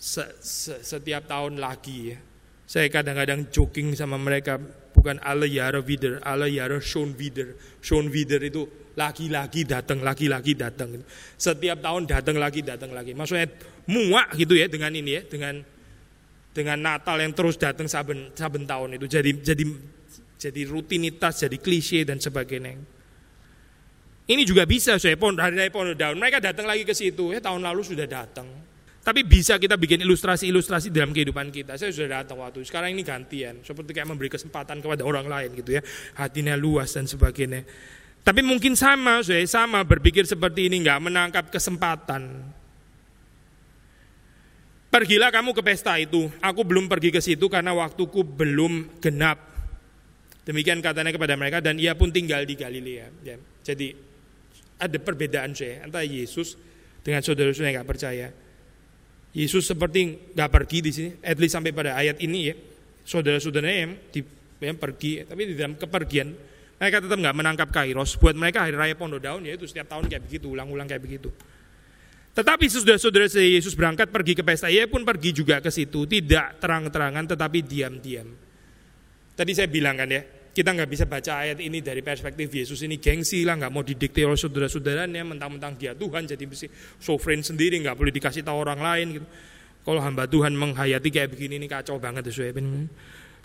Se, 0.00 0.22
se, 0.38 0.78
setiap 0.86 1.26
tahun 1.26 1.58
lagi 1.58 2.14
ya. 2.14 2.18
Saya 2.70 2.86
kadang-kadang 2.86 3.50
joking 3.50 3.98
sama 3.98 4.14
mereka, 4.22 4.54
bukan 4.94 5.18
Alle 5.18 5.50
Jahre 5.50 5.82
wieder, 5.82 6.22
Alle 6.22 6.46
Jahre 6.46 6.78
schon 6.78 7.18
wieder. 7.18 7.58
Schon 7.82 8.12
wieder 8.14 8.38
itu 8.38 8.70
lagi-lagi 8.94 9.66
datang, 9.66 9.98
lagi-lagi 9.98 10.54
datang. 10.54 11.02
Setiap 11.34 11.82
tahun 11.82 12.06
datang 12.06 12.38
lagi, 12.38 12.62
datang 12.62 12.94
lagi. 12.94 13.18
Maksudnya 13.18 13.50
muak 13.90 14.38
gitu 14.38 14.54
ya 14.54 14.70
dengan 14.70 14.94
ini 14.94 15.18
ya, 15.18 15.22
dengan 15.26 15.58
dengan 16.54 16.78
Natal 16.78 17.18
yang 17.18 17.34
terus 17.34 17.58
datang 17.58 17.90
saben 17.90 18.30
saben 18.38 18.62
tahun 18.62 18.94
itu. 18.94 19.10
Jadi 19.10 19.30
jadi 19.42 19.64
jadi 20.40 20.64
rutinitas, 20.64 21.44
jadi 21.44 21.60
klise 21.60 22.08
dan 22.08 22.16
sebagainya. 22.16 22.80
Ini 24.30 24.42
juga 24.48 24.64
bisa 24.64 24.96
saya 24.96 25.20
pon 25.20 25.36
hari 25.36 25.58
raya 25.58 25.68
pondok 25.68 25.98
daun. 26.00 26.16
Mereka 26.16 26.40
datang 26.40 26.64
lagi 26.64 26.86
ke 26.88 26.96
situ 26.96 27.36
ya 27.36 27.44
tahun 27.44 27.60
lalu 27.60 27.82
sudah 27.84 28.08
datang. 28.08 28.48
Tapi 29.00 29.26
bisa 29.26 29.58
kita 29.58 29.74
bikin 29.80 30.06
ilustrasi-ilustrasi 30.06 30.94
dalam 30.94 31.10
kehidupan 31.10 31.50
kita. 31.50 31.74
Saya 31.74 31.90
sudah 31.90 32.22
datang 32.22 32.40
waktu 32.40 32.62
sekarang 32.62 32.94
ini 32.94 33.02
gantian, 33.02 33.58
seperti 33.64 33.96
kayak 33.96 34.06
memberi 34.06 34.30
kesempatan 34.30 34.78
kepada 34.78 35.02
orang 35.02 35.26
lain 35.26 35.56
gitu 35.56 35.76
ya, 35.76 35.82
hatinya 36.20 36.54
luas 36.54 36.94
dan 36.94 37.10
sebagainya. 37.10 37.66
Tapi 38.20 38.44
mungkin 38.44 38.76
sama, 38.76 39.24
saya 39.24 39.42
sama 39.48 39.82
berpikir 39.82 40.28
seperti 40.28 40.68
ini 40.68 40.84
nggak 40.84 41.00
menangkap 41.00 41.44
kesempatan. 41.50 42.54
Pergilah 44.94 45.34
kamu 45.34 45.58
ke 45.58 45.62
pesta 45.64 45.98
itu. 45.98 46.30
Aku 46.38 46.62
belum 46.62 46.86
pergi 46.86 47.10
ke 47.10 47.18
situ 47.18 47.50
karena 47.50 47.74
waktuku 47.74 48.22
belum 48.22 49.00
genap. 49.02 49.49
Demikian 50.44 50.80
katanya 50.80 51.12
kepada 51.12 51.36
mereka 51.36 51.60
dan 51.60 51.76
ia 51.76 51.92
pun 51.92 52.08
tinggal 52.08 52.42
di 52.48 52.56
Galilea. 52.56 53.06
Ya. 53.22 53.36
Jadi 53.64 53.92
ada 54.80 54.96
perbedaan 54.96 55.52
saya 55.52 55.84
antara 55.84 56.02
Yesus 56.02 56.56
dengan 57.04 57.20
saudara-saudara 57.20 57.68
yang 57.68 57.76
nggak 57.84 57.90
percaya. 57.90 58.28
Yesus 59.30 59.68
seperti 59.68 60.32
nggak 60.34 60.50
pergi 60.50 60.78
di 60.82 60.90
sini, 60.90 61.10
at 61.22 61.38
least 61.38 61.54
sampai 61.54 61.70
pada 61.70 61.94
ayat 61.94 62.18
ini 62.24 62.40
ya. 62.50 62.54
Saudara-saudaranya 63.04 63.78
yang, 63.86 63.92
di, 64.10 64.20
yang 64.60 64.78
pergi, 64.80 65.24
tapi 65.24 65.42
di 65.50 65.54
dalam 65.56 65.76
kepergian 65.78 66.28
mereka 66.80 66.96
tetap 67.04 67.18
nggak 67.20 67.36
menangkap 67.36 67.68
kairos. 67.68 68.16
Buat 68.16 68.34
mereka 68.40 68.64
hari 68.64 68.74
raya 68.74 68.96
Pondok 68.96 69.20
Daun 69.20 69.44
ya 69.44 69.54
itu 69.54 69.68
setiap 69.68 69.92
tahun 69.92 70.08
kayak 70.08 70.24
begitu, 70.24 70.48
ulang-ulang 70.48 70.88
kayak 70.88 71.04
begitu. 71.04 71.28
Tetapi 72.30 72.64
saudara-saudara 72.70 73.26
Yesus 73.28 73.76
berangkat 73.76 74.08
pergi 74.08 74.32
ke 74.38 74.42
pesta, 74.46 74.70
ia 74.72 74.88
pun 74.88 75.04
pergi 75.04 75.34
juga 75.34 75.60
ke 75.60 75.68
situ, 75.68 76.08
tidak 76.08 76.62
terang-terangan 76.62 77.36
tetapi 77.36 77.58
diam-diam. 77.60 78.49
Tadi 79.40 79.56
saya 79.56 79.72
bilang 79.72 79.96
kan 79.96 80.04
ya, 80.12 80.20
kita 80.52 80.76
nggak 80.76 80.90
bisa 80.92 81.08
baca 81.08 81.40
ayat 81.40 81.64
ini 81.64 81.80
dari 81.80 82.04
perspektif 82.04 82.52
Yesus 82.52 82.84
ini 82.84 83.00
gengsi 83.00 83.40
lah, 83.40 83.56
nggak 83.56 83.72
mau 83.72 83.80
didikte 83.80 84.20
oleh 84.20 84.36
saudara-saudaranya, 84.36 85.24
mentang-mentang 85.24 85.80
dia 85.80 85.96
Tuhan 85.96 86.28
jadi 86.28 86.44
mesti 86.44 86.68
sovereign 87.00 87.40
sendiri, 87.40 87.80
nggak 87.80 87.96
boleh 87.96 88.12
dikasih 88.12 88.44
tahu 88.44 88.60
orang 88.60 88.84
lain 88.84 89.06
gitu. 89.16 89.26
Kalau 89.80 90.04
hamba 90.04 90.28
Tuhan 90.28 90.52
menghayati 90.52 91.08
kayak 91.08 91.32
begini 91.32 91.56
ini 91.56 91.64
kacau 91.64 91.96
banget 91.96 92.28
ya 92.28 92.52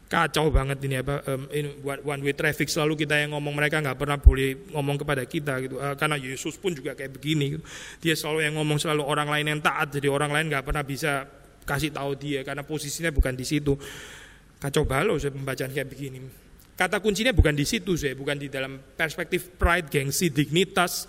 kacau 0.06 0.54
banget 0.54 0.78
ini 0.86 1.02
apa 1.02 1.26
um, 1.34 1.50
ini 1.50 1.82
one 1.82 2.22
way 2.22 2.38
traffic 2.38 2.70
selalu 2.70 2.94
kita 2.94 3.18
yang 3.26 3.34
ngomong 3.34 3.58
mereka 3.58 3.82
nggak 3.82 3.98
pernah 3.98 4.22
boleh 4.22 4.70
ngomong 4.70 5.02
kepada 5.02 5.26
kita 5.26 5.58
gitu 5.66 5.82
uh, 5.82 5.98
karena 5.98 6.22
Yesus 6.22 6.62
pun 6.62 6.78
juga 6.78 6.94
kayak 6.94 7.18
begini 7.18 7.58
gitu. 7.58 7.64
dia 8.06 8.14
selalu 8.14 8.46
yang 8.46 8.54
ngomong 8.62 8.78
selalu 8.78 9.02
orang 9.02 9.34
lain 9.34 9.58
yang 9.58 9.62
taat 9.66 9.98
jadi 9.98 10.06
orang 10.06 10.30
lain 10.30 10.54
nggak 10.54 10.62
pernah 10.62 10.86
bisa 10.86 11.26
kasih 11.66 11.90
tahu 11.90 12.14
dia 12.22 12.46
karena 12.46 12.62
posisinya 12.62 13.10
bukan 13.10 13.34
di 13.34 13.46
situ 13.50 13.74
Kacau 14.60 14.88
balau 14.88 15.20
saya 15.20 15.36
pembacaan 15.36 15.72
kayak 15.72 15.90
begini. 15.92 16.20
Kata 16.76 17.00
kuncinya 17.00 17.32
bukan 17.32 17.56
di 17.56 17.64
situ 17.64 17.96
saya, 17.96 18.20
bukan 18.20 18.36
di 18.36 18.52
dalam 18.52 18.76
perspektif 18.76 19.56
pride, 19.56 19.88
gengsi, 19.88 20.28
dignitas, 20.28 21.08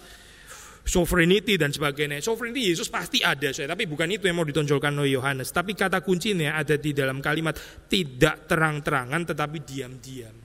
sovereignty 0.87 1.59
dan 1.59 1.75
sebagainya. 1.75 2.23
Sovereignty 2.23 2.71
Yesus 2.71 2.87
pasti 2.87 3.19
ada 3.19 3.51
saya, 3.51 3.75
tapi 3.75 3.91
bukan 3.91 4.07
itu 4.07 4.31
yang 4.31 4.39
mau 4.39 4.47
ditonjolkan 4.47 4.95
oleh 4.95 5.19
Yohanes. 5.19 5.51
Tapi 5.51 5.75
kata 5.75 6.07
kuncinya 6.07 6.55
ada 6.55 6.79
di 6.79 6.95
dalam 6.95 7.19
kalimat 7.19 7.59
tidak 7.91 8.47
terang-terangan 8.47 9.35
tetapi 9.35 9.59
diam-diam. 9.67 10.37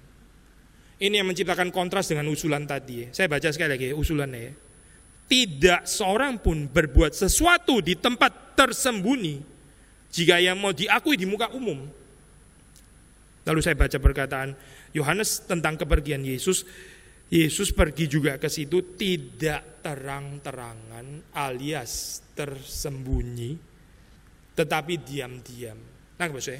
Ini 1.01 1.21
yang 1.21 1.29
menciptakan 1.29 1.69
kontras 1.69 2.09
dengan 2.09 2.29
usulan 2.29 2.65
tadi. 2.65 3.09
Saya 3.13 3.29
baca 3.29 3.49
sekali 3.53 3.69
lagi 3.77 3.87
usulannya. 3.93 4.53
Tidak 5.29 5.85
seorang 5.85 6.41
pun 6.41 6.65
berbuat 6.69 7.13
sesuatu 7.13 7.77
di 7.79 7.97
tempat 7.97 8.57
tersembunyi 8.57 9.41
jika 10.11 10.41
yang 10.41 10.59
mau 10.59 10.75
diakui 10.75 11.15
di 11.15 11.23
muka 11.23 11.53
umum 11.55 12.00
Lalu 13.47 13.59
saya 13.59 13.73
baca 13.73 13.97
perkataan 13.97 14.53
Yohanes 14.93 15.49
tentang 15.49 15.79
kepergian 15.79 16.21
Yesus. 16.21 16.63
Yesus 17.31 17.71
pergi 17.71 18.11
juga 18.11 18.35
ke 18.35 18.51
situ 18.51 18.93
tidak 18.99 19.79
terang-terangan 19.79 21.31
alias 21.31 22.19
tersembunyi, 22.35 23.55
tetapi 24.51 24.93
diam-diam. 24.99 25.79
Nah, 26.19 26.27
saya 26.43 26.59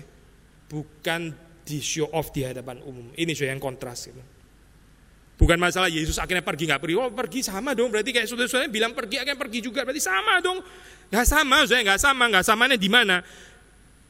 bukan 0.72 1.36
di 1.62 1.78
show 1.84 2.08
off 2.16 2.32
di 2.32 2.48
hadapan 2.48 2.80
umum. 2.88 3.12
Ini 3.14 3.36
saya 3.36 3.52
yang 3.52 3.62
kontras. 3.62 4.08
Gitu. 4.10 4.24
Bukan 5.42 5.58
masalah 5.58 5.90
Yesus 5.90 6.22
akhirnya 6.22 6.46
pergi 6.46 6.70
nggak 6.70 6.82
pergi. 6.82 6.96
Oh 6.98 7.10
pergi 7.10 7.42
sama 7.42 7.74
dong. 7.74 7.90
Berarti 7.90 8.14
kayak 8.14 8.30
saudara-saudara 8.30 8.70
bilang 8.70 8.94
pergi 8.94 9.18
akhirnya 9.18 9.42
pergi 9.42 9.60
juga. 9.60 9.82
Berarti 9.82 10.02
sama 10.02 10.38
dong. 10.38 10.62
Nggak 11.10 11.26
sama, 11.28 11.58
saya 11.66 11.82
nggak 11.82 12.02
sama. 12.02 12.24
Nggak 12.30 12.46
samanya 12.46 12.78
di 12.78 12.90
mana? 12.94 13.26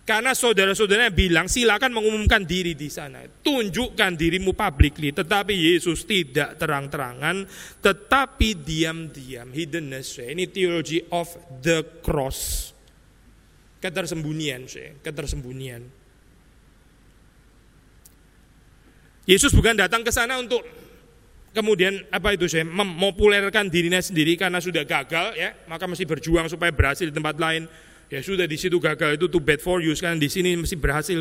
Karena 0.01 0.33
saudara-saudaranya 0.33 1.13
bilang 1.13 1.45
silakan 1.45 1.93
mengumumkan 1.93 2.41
diri 2.41 2.73
di 2.73 2.89
sana. 2.89 3.21
Tunjukkan 3.21 4.17
dirimu 4.17 4.57
publicly. 4.57 5.13
Tetapi 5.13 5.53
Yesus 5.53 6.09
tidak 6.09 6.57
terang-terangan. 6.57 7.45
Tetapi 7.79 8.49
diam-diam. 8.65 9.53
Hiddenness. 9.53 10.25
Ini 10.25 10.49
teologi 10.49 11.05
of 11.13 11.29
the 11.61 12.01
cross. 12.01 12.73
Ketersembunyian. 13.77 14.65
Ketersembunyian. 15.05 16.01
Yesus 19.29 19.53
bukan 19.53 19.77
datang 19.77 20.01
ke 20.01 20.09
sana 20.09 20.41
untuk 20.41 20.65
kemudian 21.53 21.93
apa 22.09 22.33
itu 22.33 22.49
saya 22.49 22.65
memopulerkan 22.65 23.69
dirinya 23.69 24.01
sendiri 24.01 24.33
karena 24.33 24.57
sudah 24.57 24.81
gagal 24.81 25.37
ya, 25.37 25.53
maka 25.69 25.85
mesti 25.85 26.09
berjuang 26.09 26.49
supaya 26.49 26.73
berhasil 26.73 27.05
di 27.05 27.13
tempat 27.13 27.37
lain. 27.37 27.69
Ya 28.11 28.19
sudah 28.19 28.43
di 28.43 28.59
situ 28.59 28.75
gagal 28.75 29.15
itu 29.15 29.31
too 29.31 29.39
bad 29.39 29.63
for 29.63 29.79
you 29.79 29.95
sekarang 29.95 30.19
di 30.19 30.27
sini 30.27 30.59
mesti 30.59 30.75
berhasil 30.75 31.15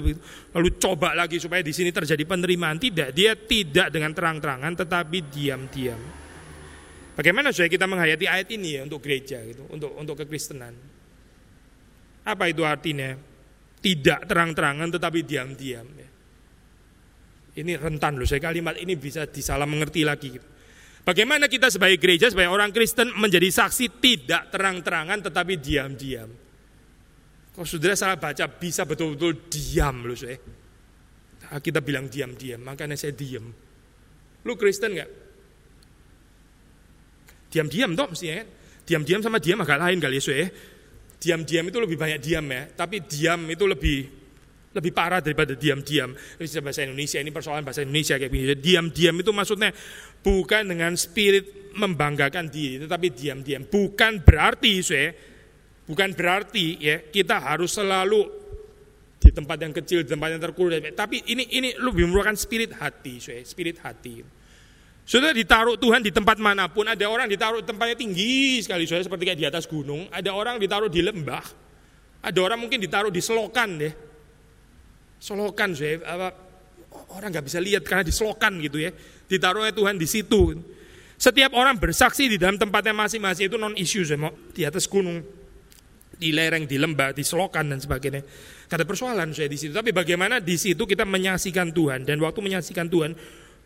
lalu 0.50 0.68
coba 0.74 1.14
lagi 1.14 1.38
supaya 1.38 1.62
di 1.62 1.70
sini 1.70 1.94
terjadi 1.94 2.26
penerimaan 2.26 2.82
tidak 2.82 3.14
dia 3.14 3.38
tidak 3.38 3.94
dengan 3.94 4.10
terang-terangan 4.10 4.74
tetapi 4.74 5.22
diam-diam. 5.30 6.02
Bagaimana 7.14 7.54
supaya 7.54 7.70
kita 7.70 7.86
menghayati 7.86 8.26
ayat 8.26 8.48
ini 8.50 8.74
ya 8.74 8.82
untuk 8.82 9.06
gereja 9.06 9.38
gitu 9.46 9.70
untuk 9.70 9.94
untuk 9.94 10.18
kekristenan? 10.18 10.74
Apa 12.26 12.50
itu 12.50 12.66
artinya? 12.66 13.14
Tidak 13.78 14.26
terang-terangan 14.26 14.90
tetapi 14.90 15.22
diam-diam. 15.22 15.86
Ya. 15.94 16.08
Ini 17.62 17.78
rentan 17.78 18.18
loh, 18.18 18.26
saya 18.26 18.42
kalimat 18.42 18.74
ini 18.82 18.98
bisa 18.98 19.30
disalah 19.30 19.64
mengerti 19.64 20.02
lagi. 20.02 20.34
Bagaimana 21.06 21.46
kita 21.46 21.70
sebagai 21.70 22.02
gereja, 22.02 22.34
sebagai 22.34 22.50
orang 22.50 22.74
Kristen 22.74 23.14
menjadi 23.14 23.46
saksi 23.46 24.02
tidak 24.02 24.50
terang-terangan 24.50 25.22
tetapi 25.30 25.54
diam-diam. 25.54 26.39
Kalau 27.60 27.68
saudara 27.68 27.92
salah 27.92 28.16
baca 28.16 28.48
bisa 28.48 28.88
betul-betul 28.88 29.52
diam 29.52 30.08
loh 30.08 30.16
saya. 30.16 30.40
Nah, 31.44 31.60
kita 31.60 31.84
bilang 31.84 32.08
diam-diam, 32.08 32.56
makanya 32.56 32.96
saya 32.96 33.12
diam. 33.12 33.52
Lu 34.48 34.56
Kristen 34.56 34.96
nggak? 34.96 35.10
Diam-diam 37.52 37.92
toh 37.92 38.08
mestinya 38.08 38.40
kan? 38.40 38.48
Diam-diam 38.88 39.20
sama 39.20 39.36
diam 39.44 39.60
agak 39.60 39.76
lain 39.76 40.00
kali 40.00 40.16
ya 40.16 40.24
saya. 40.24 40.48
Diam-diam 41.20 41.68
itu 41.68 41.78
lebih 41.84 42.00
banyak 42.00 42.16
diam 42.24 42.48
ya, 42.48 42.64
tapi 42.72 43.04
diam 43.04 43.44
itu 43.52 43.68
lebih 43.68 44.08
lebih 44.72 44.92
parah 44.96 45.20
daripada 45.20 45.52
diam-diam. 45.52 46.16
Bahasa 46.40 46.80
Indonesia, 46.88 47.20
ini 47.20 47.28
persoalan 47.28 47.60
bahasa 47.60 47.84
Indonesia 47.84 48.16
kayak 48.16 48.32
begini. 48.32 48.56
Diam-diam 48.56 49.20
itu 49.20 49.36
maksudnya 49.36 49.68
bukan 50.24 50.64
dengan 50.64 50.96
spirit 50.96 51.76
membanggakan 51.76 52.48
diri, 52.48 52.88
tetapi 52.88 53.12
diam-diam. 53.12 53.68
Bukan 53.68 54.24
berarti, 54.24 54.80
saya, 54.80 55.12
bukan 55.90 56.14
berarti 56.14 56.78
ya 56.78 57.02
kita 57.02 57.42
harus 57.42 57.74
selalu 57.74 58.30
di 59.18 59.34
tempat 59.34 59.58
yang 59.58 59.74
kecil, 59.74 60.06
di 60.06 60.08
tempat 60.14 60.38
yang 60.38 60.40
terkurung. 60.40 60.78
Tapi 60.94 61.26
ini 61.26 61.50
ini 61.58 61.74
lebih 61.74 62.06
merupakan 62.06 62.38
spirit 62.38 62.78
hati, 62.78 63.18
spirit 63.42 63.82
hati. 63.82 64.22
Sudah 65.02 65.34
ditaruh 65.34 65.74
Tuhan 65.74 66.06
di 66.06 66.14
tempat 66.14 66.38
mana 66.38 66.70
pun, 66.70 66.86
ada 66.86 67.02
orang 67.10 67.26
ditaruh 67.26 67.66
tempatnya 67.66 67.98
tinggi 67.98 68.62
sekali, 68.62 68.86
seperti 68.86 69.26
kayak 69.26 69.40
di 69.42 69.46
atas 69.50 69.66
gunung. 69.66 70.06
Ada 70.14 70.30
orang 70.30 70.62
ditaruh 70.62 70.86
di 70.86 71.02
lembah, 71.02 71.42
ada 72.22 72.38
orang 72.38 72.62
mungkin 72.62 72.78
ditaruh 72.78 73.10
di 73.10 73.18
selokan 73.18 73.70
deh 73.74 73.94
Solokan, 75.20 75.76
saya 75.76 76.00
apa, 76.08 76.32
orang 77.12 77.28
nggak 77.28 77.44
bisa 77.44 77.60
lihat 77.60 77.84
karena 77.84 78.00
diselokan 78.00 78.56
gitu 78.64 78.80
ya. 78.80 78.88
Ditaruhnya 79.28 79.76
Tuhan 79.76 80.00
di 80.00 80.08
situ. 80.08 80.56
Setiap 81.20 81.52
orang 81.52 81.76
bersaksi 81.76 82.24
di 82.24 82.40
dalam 82.40 82.56
tempatnya 82.56 82.96
masing-masing 82.96 83.52
itu 83.52 83.60
non 83.60 83.76
isu 83.76 84.00
saya 84.08 84.16
mau 84.16 84.32
di 84.56 84.64
atas 84.64 84.88
gunung, 84.88 85.20
di 86.20 86.36
lereng, 86.36 86.68
di 86.68 86.76
lembah, 86.76 87.16
di 87.16 87.24
selokan 87.24 87.72
dan 87.72 87.80
sebagainya. 87.80 88.20
Ada 88.68 88.84
persoalan 88.84 89.32
saya 89.32 89.48
di 89.48 89.56
situ. 89.56 89.72
Tapi 89.72 89.90
bagaimana 89.96 90.36
di 90.38 90.60
situ 90.60 90.84
kita 90.84 91.08
menyaksikan 91.08 91.72
Tuhan 91.72 92.04
dan 92.04 92.20
waktu 92.20 92.44
menyaksikan 92.44 92.92
Tuhan 92.92 93.16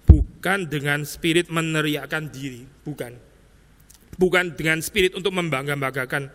bukan 0.07 0.71
dengan 0.71 1.03
spirit 1.03 1.51
meneriakkan 1.51 2.31
diri, 2.31 2.63
bukan. 2.87 3.19
Bukan 4.15 4.55
dengan 4.55 4.79
spirit 4.79 5.19
untuk 5.19 5.35
membangga-banggakan 5.35 6.31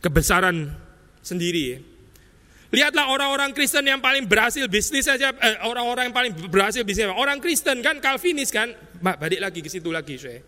kebesaran 0.00 0.72
sendiri. 1.20 1.76
Lihatlah 2.72 3.12
orang-orang 3.12 3.52
Kristen 3.52 3.84
yang 3.84 4.00
paling 4.00 4.24
berhasil 4.24 4.64
bisnis 4.68 5.04
saja, 5.04 5.32
eh, 5.36 5.56
orang-orang 5.64 6.08
yang 6.08 6.16
paling 6.16 6.32
berhasil 6.48 6.80
bisnis. 6.84 7.12
Orang 7.12 7.40
Kristen 7.44 7.84
kan 7.84 8.00
Calvinis 8.00 8.48
kan, 8.48 8.72
balik 9.00 9.40
lagi 9.40 9.60
ke 9.60 9.68
situ 9.68 9.92
lagi, 9.92 10.16
saya. 10.16 10.40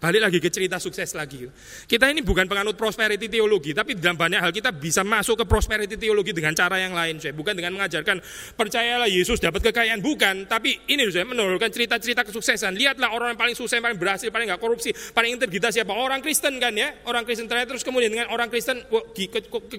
Balik 0.00 0.20
lagi 0.24 0.38
ke 0.40 0.48
cerita 0.48 0.80
sukses 0.80 1.12
lagi. 1.12 1.44
Kita 1.84 2.08
ini 2.08 2.24
bukan 2.24 2.48
penganut 2.48 2.72
prosperity 2.72 3.28
teologi, 3.28 3.76
tapi 3.76 3.92
dalam 4.00 4.16
banyak 4.16 4.40
hal 4.40 4.48
kita 4.48 4.72
bisa 4.72 5.04
masuk 5.04 5.44
ke 5.44 5.44
prosperity 5.44 6.00
teologi 6.00 6.32
dengan 6.32 6.56
cara 6.56 6.80
yang 6.80 6.96
lain, 6.96 7.20
saya. 7.20 7.36
Bukan 7.36 7.52
dengan 7.52 7.76
mengajarkan 7.76 8.16
percayalah 8.56 9.12
Yesus 9.12 9.44
dapat 9.44 9.60
kekayaan, 9.60 10.00
bukan. 10.00 10.48
Tapi 10.48 10.88
ini 10.88 11.04
saya 11.12 11.28
menurunkan 11.28 11.68
cerita-cerita 11.68 12.24
kesuksesan. 12.24 12.80
Lihatlah 12.80 13.12
orang 13.12 13.36
yang 13.36 13.40
paling 13.44 13.52
sukses, 13.52 13.76
paling 13.76 14.00
berhasil, 14.00 14.32
paling 14.32 14.48
nggak 14.48 14.62
korupsi, 14.64 14.96
paling 15.12 15.36
integritas 15.36 15.76
siapa? 15.76 15.92
Orang 15.92 16.24
Kristen 16.24 16.56
kan 16.56 16.72
ya, 16.72 17.04
orang 17.04 17.28
Kristen 17.28 17.44
terakhir 17.44 17.76
terus 17.76 17.84
kemudian 17.84 18.08
dengan 18.08 18.32
orang 18.32 18.48
Kristen, 18.48 18.80
wah, 18.88 19.04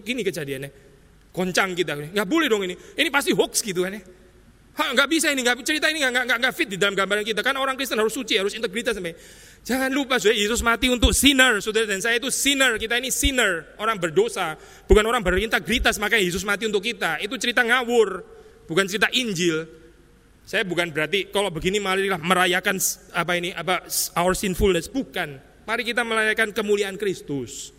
gini 0.06 0.22
kejadiannya 0.22 0.70
goncang 1.34 1.74
kita. 1.74 1.98
Nggak 2.14 2.28
boleh 2.30 2.46
dong 2.46 2.62
ini. 2.62 2.78
Ini 2.78 3.10
pasti 3.10 3.34
hoax 3.34 3.66
gitu 3.66 3.90
kan 3.90 3.98
ya. 3.98 4.21
Ha, 4.72 4.96
nggak 4.96 5.08
bisa 5.12 5.28
ini, 5.36 5.44
nggak, 5.44 5.68
cerita 5.68 5.92
ini 5.92 6.00
nggak, 6.00 6.24
nggak, 6.32 6.38
nggak 6.40 6.54
fit 6.56 6.70
di 6.72 6.80
dalam 6.80 6.96
gambaran 6.96 7.28
kita. 7.28 7.44
Kan 7.44 7.60
orang 7.60 7.76
Kristen 7.76 8.00
harus 8.00 8.16
suci, 8.16 8.40
harus 8.40 8.56
integritas 8.56 8.96
sampai. 8.96 9.12
Jangan 9.68 9.92
lupa, 9.92 10.16
saudara, 10.16 10.40
Yesus 10.40 10.64
mati 10.64 10.88
untuk 10.88 11.12
sinner, 11.12 11.60
saudara 11.60 11.86
dan 11.92 12.00
saya 12.00 12.16
itu 12.18 12.32
sinner. 12.32 12.80
Kita 12.80 12.96
ini 12.96 13.12
sinner, 13.12 13.76
orang 13.84 14.00
berdosa, 14.00 14.56
bukan 14.88 15.04
orang 15.04 15.20
berintegritas. 15.22 16.00
Makanya 16.00 16.24
Yesus 16.24 16.48
mati 16.48 16.72
untuk 16.72 16.88
kita. 16.88 17.20
Itu 17.20 17.36
cerita 17.36 17.68
ngawur, 17.68 18.24
bukan 18.66 18.88
cerita 18.88 19.12
Injil. 19.12 19.68
Saya 20.48 20.64
bukan 20.64 20.90
berarti 20.90 21.30
kalau 21.30 21.52
begini 21.52 21.78
marilah 21.78 22.18
merayakan 22.18 22.80
apa 23.12 23.32
ini 23.36 23.52
apa 23.52 23.86
our 24.16 24.34
sinfulness, 24.34 24.88
bukan. 24.88 25.38
Mari 25.68 25.84
kita 25.84 26.02
merayakan 26.02 26.56
kemuliaan 26.56 26.96
Kristus. 26.96 27.76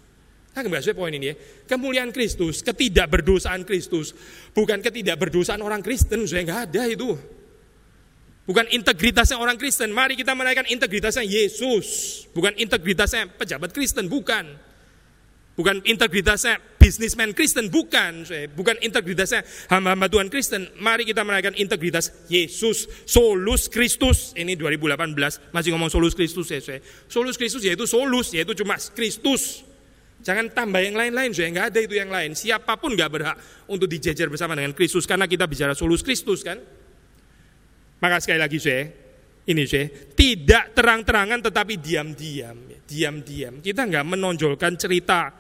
Nah, 0.52 0.60
kembali 0.60 0.92
poin 0.92 1.12
ini 1.16 1.32
ya. 1.32 1.34
Kemuliaan 1.64 2.12
Kristus, 2.12 2.60
ketidakberdosaan 2.60 3.64
Kristus, 3.64 4.12
bukan 4.52 4.84
ketidakberdosaan 4.84 5.64
orang 5.64 5.80
Kristen, 5.80 6.28
saya 6.28 6.44
nggak 6.44 6.60
ada 6.68 6.82
itu. 6.92 7.16
Bukan 8.44 8.68
integritasnya 8.68 9.40
orang 9.40 9.56
Kristen. 9.56 9.88
Mari 9.96 10.12
kita 10.12 10.36
menaikkan 10.36 10.68
integritasnya 10.68 11.24
Yesus, 11.24 11.86
bukan 12.36 12.52
integritasnya 12.60 13.32
pejabat 13.32 13.72
Kristen, 13.72 14.12
bukan. 14.12 14.72
Bukan 15.52 15.84
integritasnya 15.84 16.60
bisnismen 16.76 17.32
Kristen, 17.32 17.72
bukan. 17.72 18.28
Bukan 18.52 18.76
integritasnya 18.84 19.44
hamba-hamba 19.72 20.12
Tuhan 20.12 20.28
Kristen. 20.28 20.68
Mari 20.80 21.08
kita 21.08 21.24
menaikkan 21.24 21.56
integritas 21.56 22.12
Yesus, 22.28 22.88
solus 23.08 23.72
Kristus. 23.72 24.36
Ini 24.36 24.52
2018 24.56 25.16
masih 25.52 25.72
ngomong 25.72 25.88
solus 25.88 26.12
Kristus 26.12 26.52
ya. 26.52 26.60
Solus 27.08 27.40
Kristus 27.40 27.64
yaitu 27.64 27.88
solus, 27.88 28.36
yaitu 28.36 28.52
cuma 28.52 28.76
Kristus. 28.92 29.71
Jangan 30.22 30.54
tambah 30.54 30.78
yang 30.78 30.94
lain-lain, 30.94 31.34
saya 31.34 31.50
nggak 31.50 31.66
ada 31.74 31.80
itu 31.82 31.98
yang 31.98 32.06
lain. 32.06 32.38
Siapa 32.38 32.78
pun 32.78 32.94
nggak 32.94 33.10
berhak 33.10 33.36
untuk 33.66 33.90
dijejer 33.90 34.30
bersama 34.30 34.54
dengan 34.54 34.70
Kristus 34.70 35.02
karena 35.02 35.26
kita 35.26 35.50
bicara 35.50 35.74
solus 35.74 36.00
Kristus 36.06 36.46
kan. 36.46 36.62
Maka 37.98 38.22
sekali 38.22 38.38
lagi 38.38 38.58
saya, 38.62 38.86
ini 39.50 39.62
saya 39.66 39.90
tidak 40.14 40.78
terang-terangan 40.78 41.42
tetapi 41.42 41.74
diam-diam, 41.82 42.54
diam-diam. 42.86 43.58
Kita 43.58 43.82
nggak 43.82 44.06
menonjolkan 44.06 44.78
cerita 44.78 45.34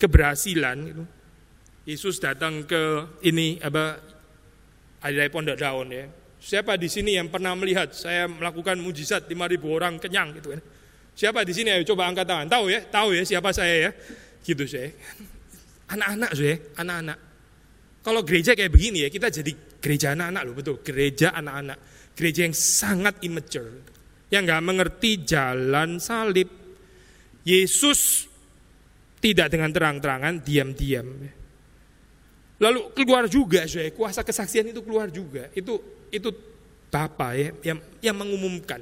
keberhasilan. 0.00 0.76
Gitu. 0.80 1.02
Yesus 1.86 2.16
datang 2.18 2.64
ke 2.64 3.14
ini 3.28 3.60
apa 3.60 4.00
ada 5.04 5.22
pondok 5.28 5.60
daun 5.60 5.92
ya. 5.92 6.08
Siapa 6.40 6.78
di 6.80 6.88
sini 6.88 7.16
yang 7.16 7.28
pernah 7.28 7.52
melihat 7.52 7.92
saya 7.92 8.28
melakukan 8.30 8.80
mujizat 8.80 9.28
5000 9.28 9.60
orang 9.66 9.94
kenyang 10.00 10.36
gitu 10.40 10.56
kan? 10.56 10.60
Siapa 11.16 11.48
di 11.48 11.56
sini? 11.56 11.72
Ayo 11.72 11.80
coba 11.88 12.12
angkat 12.12 12.28
tangan. 12.28 12.44
Tahu 12.44 12.68
ya? 12.68 12.84
Tahu 12.84 13.16
ya 13.16 13.24
siapa 13.24 13.48
saya 13.56 13.88
ya? 13.88 13.90
Gitu 14.44 14.68
saya. 14.68 14.92
Anak-anak 15.88 16.30
saya, 16.36 16.54
anak-anak. 16.76 17.18
Kalau 18.04 18.20
gereja 18.20 18.52
kayak 18.52 18.68
begini 18.68 19.02
ya, 19.02 19.08
kita 19.08 19.32
jadi 19.32 19.52
gereja 19.80 20.12
anak-anak 20.12 20.42
loh, 20.44 20.54
betul. 20.54 20.76
Gereja 20.84 21.32
anak-anak. 21.32 21.78
Gereja 22.12 22.44
yang 22.44 22.52
sangat 22.52 23.24
immature. 23.24 23.80
Yang 24.28 24.42
nggak 24.44 24.62
mengerti 24.62 25.10
jalan 25.24 25.96
salib. 25.96 26.52
Yesus 27.48 28.28
tidak 29.16 29.48
dengan 29.48 29.72
terang-terangan, 29.72 30.44
diam-diam. 30.44 31.08
Lalu 32.60 32.80
keluar 32.92 33.24
juga, 33.24 33.64
saya 33.64 33.88
kuasa 33.88 34.20
kesaksian 34.20 34.68
itu 34.68 34.84
keluar 34.84 35.08
juga. 35.08 35.48
Itu 35.56 36.04
itu 36.12 36.28
Bapak 36.86 37.32
ya 37.34 37.50
yang 37.72 37.78
yang 38.04 38.16
mengumumkan. 38.20 38.80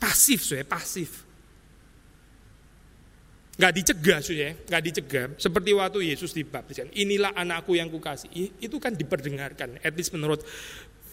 Pasif, 0.00 0.48
saya 0.48 0.64
pasif. 0.64 1.27
Gak 3.58 3.74
dicegah 3.74 4.22
ya, 4.22 4.54
gak 4.54 4.82
dicegah. 4.86 5.34
Seperti 5.34 5.74
waktu 5.74 6.14
Yesus 6.14 6.30
dibaptis. 6.30 6.78
Inilah 6.94 7.34
anakku 7.34 7.74
yang 7.74 7.90
kukasih. 7.90 8.30
Itu 8.62 8.78
kan 8.78 8.94
diperdengarkan. 8.94 9.82
At 9.82 9.98
least 9.98 10.14
menurut 10.14 10.46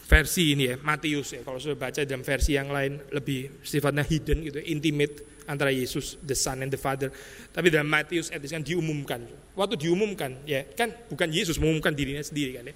versi 0.06 0.54
ini 0.54 0.70
ya, 0.70 0.76
Matius 0.78 1.34
ya. 1.34 1.42
Kalau 1.42 1.58
sudah 1.58 1.74
baca 1.74 2.06
dalam 2.06 2.22
versi 2.22 2.54
yang 2.54 2.70
lain 2.70 3.02
lebih 3.10 3.66
sifatnya 3.66 4.06
hidden 4.06 4.46
gitu, 4.46 4.62
intimate 4.62 5.26
antara 5.50 5.74
Yesus, 5.74 6.22
the 6.22 6.38
Son 6.38 6.62
and 6.62 6.70
the 6.70 6.78
Father. 6.78 7.10
Tapi 7.50 7.74
dalam 7.74 7.90
Matius 7.90 8.30
at 8.30 8.38
least 8.42 8.54
kan 8.54 8.62
diumumkan. 8.62 9.26
Waktu 9.58 9.82
diumumkan 9.82 10.46
ya, 10.46 10.70
kan 10.78 10.94
bukan 11.10 11.34
Yesus 11.34 11.58
mengumumkan 11.58 11.98
dirinya 11.98 12.22
sendiri 12.22 12.62
kan 12.62 12.70
ya. 12.70 12.76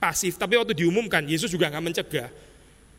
Pasif, 0.00 0.40
tapi 0.40 0.56
waktu 0.56 0.72
diumumkan 0.72 1.28
Yesus 1.28 1.52
juga 1.52 1.68
nggak 1.68 1.84
mencegah. 1.84 2.28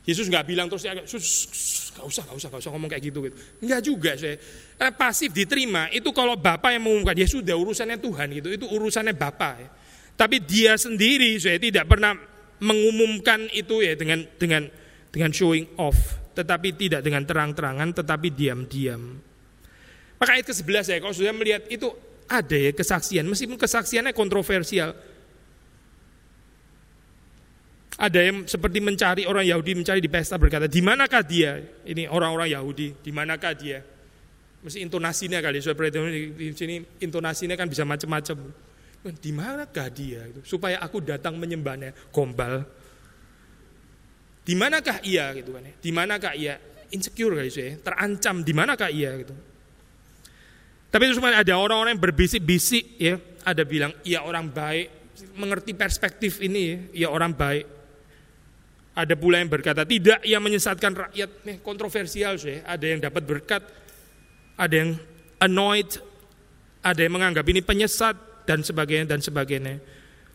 Yesus 0.02 0.26
nggak 0.34 0.46
bilang 0.50 0.66
terus 0.66 0.82
ya, 0.82 0.98
gak 0.98 1.06
usah, 1.06 2.24
gak 2.26 2.36
usah, 2.36 2.50
gak 2.50 2.62
usah 2.66 2.72
ngomong 2.74 2.90
kayak 2.90 3.14
gitu. 3.14 3.22
gitu. 3.30 3.38
Enggak 3.62 3.82
juga 3.86 4.12
saya. 4.18 4.42
Karena 4.74 4.94
pasif 4.98 5.30
diterima 5.30 5.94
itu 5.94 6.10
kalau 6.10 6.34
Bapak 6.34 6.74
yang 6.74 6.82
mengumumkan, 6.82 7.14
ya 7.14 7.30
sudah 7.30 7.54
urusannya 7.54 8.02
Tuhan 8.02 8.28
gitu, 8.34 8.50
itu 8.50 8.66
urusannya 8.66 9.14
Bapak. 9.14 9.54
Ya. 9.62 9.70
Tapi 10.18 10.42
dia 10.42 10.74
sendiri 10.74 11.38
saya 11.38 11.62
tidak 11.62 11.86
pernah 11.86 12.18
mengumumkan 12.62 13.46
itu 13.54 13.82
ya 13.82 13.94
dengan 13.94 14.26
dengan 14.38 14.66
dengan 15.14 15.30
showing 15.30 15.78
off, 15.78 15.98
tetapi 16.34 16.74
tidak 16.78 17.06
dengan 17.06 17.22
terang-terangan, 17.22 17.94
tetapi 17.94 18.34
diam-diam. 18.34 19.22
Maka 20.18 20.38
ayat 20.38 20.46
ke-11 20.50 20.86
ya, 20.94 20.98
kalau 21.02 21.14
sudah 21.18 21.34
melihat 21.34 21.66
itu 21.70 21.90
ada 22.30 22.58
ya 22.58 22.72
kesaksian, 22.72 23.26
meskipun 23.28 23.58
kesaksiannya 23.58 24.14
kontroversial. 24.14 24.94
Ada 28.02 28.18
yang 28.18 28.50
seperti 28.50 28.82
mencari 28.82 29.30
orang 29.30 29.46
Yahudi 29.46 29.78
mencari 29.78 30.02
di 30.02 30.10
pesta 30.10 30.34
berkata, 30.42 30.66
di 30.66 30.82
manakah 30.82 31.22
dia? 31.22 31.62
Ini 31.86 32.10
orang-orang 32.10 32.50
Yahudi, 32.50 32.98
di 32.98 33.12
manakah 33.14 33.54
dia? 33.54 33.86
Mesti 34.66 34.82
intonasinya 34.82 35.38
kali, 35.38 35.62
seperti 35.62 36.02
di 36.34 36.50
sini 36.58 36.82
intonasinya 36.98 37.54
kan 37.54 37.70
bisa 37.70 37.86
macam-macam. 37.86 38.38
Di 39.22 39.30
manakah 39.30 39.86
dia? 39.94 40.26
Supaya 40.42 40.82
aku 40.82 40.98
datang 40.98 41.38
menyembahnya, 41.38 41.94
gombal. 42.10 42.66
Di 44.42 44.58
manakah 44.58 44.98
ia 45.06 45.30
gitu 45.38 45.54
kan 45.54 45.62
ya? 45.62 45.74
Di 45.78 45.94
manakah 45.94 46.34
ia? 46.34 46.58
Insecure 46.90 47.38
kali 47.38 47.54
saya, 47.54 47.78
terancam 47.86 48.42
di 48.42 48.54
manakah 48.58 48.90
ia 48.90 49.14
gitu. 49.22 49.38
Tapi 50.90 51.02
itu 51.06 51.22
cuma 51.22 51.38
ada 51.38 51.54
orang-orang 51.54 51.96
yang 51.96 52.04
berbisik-bisik 52.04 52.98
ya, 52.98 53.22
ada 53.46 53.62
bilang 53.62 53.94
ia 54.02 54.26
orang 54.26 54.50
baik, 54.50 55.14
mengerti 55.38 55.78
perspektif 55.78 56.42
ini 56.42 56.62
ya, 56.66 56.78
ia 57.06 57.08
orang 57.14 57.38
baik. 57.38 57.81
Ada 58.92 59.16
pula 59.16 59.40
yang 59.40 59.48
berkata 59.48 59.88
tidak, 59.88 60.20
ia 60.28 60.36
menyesatkan 60.44 60.92
rakyat, 60.92 61.48
nih 61.48 61.58
kontroversial 61.64 62.36
sih. 62.36 62.60
Ada 62.60 62.86
yang 62.92 63.00
dapat 63.00 63.24
berkat, 63.24 63.64
ada 64.60 64.76
yang 64.76 65.00
annoyed, 65.40 65.88
ada 66.84 67.00
yang 67.00 67.16
menganggap 67.16 67.48
ini 67.48 67.64
penyesat 67.64 68.44
dan 68.44 68.60
sebagainya 68.68 69.16
dan 69.16 69.24
sebagainya. 69.24 69.80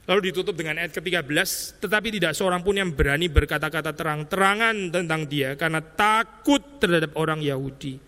Lalu 0.07 0.31
ditutup 0.31 0.55
dengan 0.55 0.79
ayat 0.79 0.95
ke-13, 0.95 1.83
tetapi 1.83 2.15
tidak 2.15 2.33
seorang 2.39 2.63
pun 2.63 2.79
yang 2.79 2.95
berani 2.95 3.27
berkata-kata 3.27 3.91
terang-terangan 3.91 4.95
tentang 4.95 5.27
dia 5.27 5.59
karena 5.59 5.83
takut 5.83 6.79
terhadap 6.79 7.13
orang 7.19 7.43
Yahudi. 7.43 7.99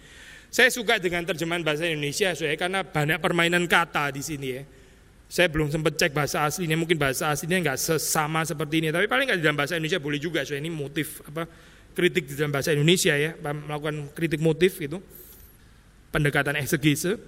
Saya 0.48 0.72
suka 0.72 0.96
dengan 0.96 1.26
terjemahan 1.28 1.60
bahasa 1.60 1.84
Indonesia, 1.84 2.32
saya 2.32 2.54
karena 2.56 2.86
banyak 2.86 3.18
permainan 3.20 3.66
kata 3.68 4.14
di 4.14 4.22
sini 4.24 4.48
ya. 4.48 4.62
Saya 5.28 5.52
belum 5.52 5.68
sempat 5.68 5.92
cek 6.00 6.16
bahasa 6.16 6.40
aslinya, 6.48 6.72
mungkin 6.80 6.96
bahasa 6.96 7.28
aslinya 7.28 7.60
nggak 7.60 7.76
sesama 7.76 8.48
seperti 8.48 8.80
ini, 8.80 8.88
tapi 8.88 9.04
paling 9.04 9.28
nggak 9.28 9.44
dalam 9.44 9.60
bahasa 9.60 9.76
Indonesia 9.76 10.00
boleh 10.00 10.16
juga. 10.16 10.40
Saya 10.40 10.56
ini 10.56 10.72
motif 10.72 11.20
apa 11.28 11.44
kritik 11.92 12.32
di 12.32 12.34
dalam 12.34 12.48
bahasa 12.48 12.72
Indonesia 12.72 13.12
ya, 13.12 13.36
melakukan 13.36 14.08
kritik 14.16 14.40
motif 14.40 14.80
gitu, 14.80 15.04
pendekatan 16.08 16.56
eksegese. 16.56 17.20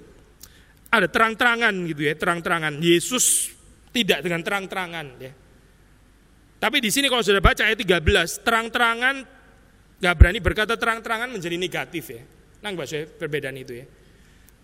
Ada 0.88 1.12
terang-terangan 1.12 1.76
gitu 1.92 2.03
ya, 2.09 2.16
terang-terangan. 2.16 2.80
Yesus 2.80 3.53
tidak 3.92 4.24
dengan 4.24 4.40
terang-terangan 4.40 5.07
ya. 5.20 5.32
Tapi 6.61 6.76
di 6.80 6.88
sini 6.88 7.09
kalau 7.12 7.20
sudah 7.20 7.44
baca 7.44 7.68
ayat 7.68 7.78
13, 7.84 8.40
terang-terangan 8.40 9.16
nggak 10.01 10.14
berani 10.16 10.40
berkata 10.40 10.74
terang-terangan 10.80 11.28
menjadi 11.28 11.57
negatif 11.61 12.05
ya. 12.16 12.24
Nah, 12.64 12.72
bahasa 12.72 13.05
perbedaan 13.05 13.57
itu 13.61 13.76
ya. 13.76 13.84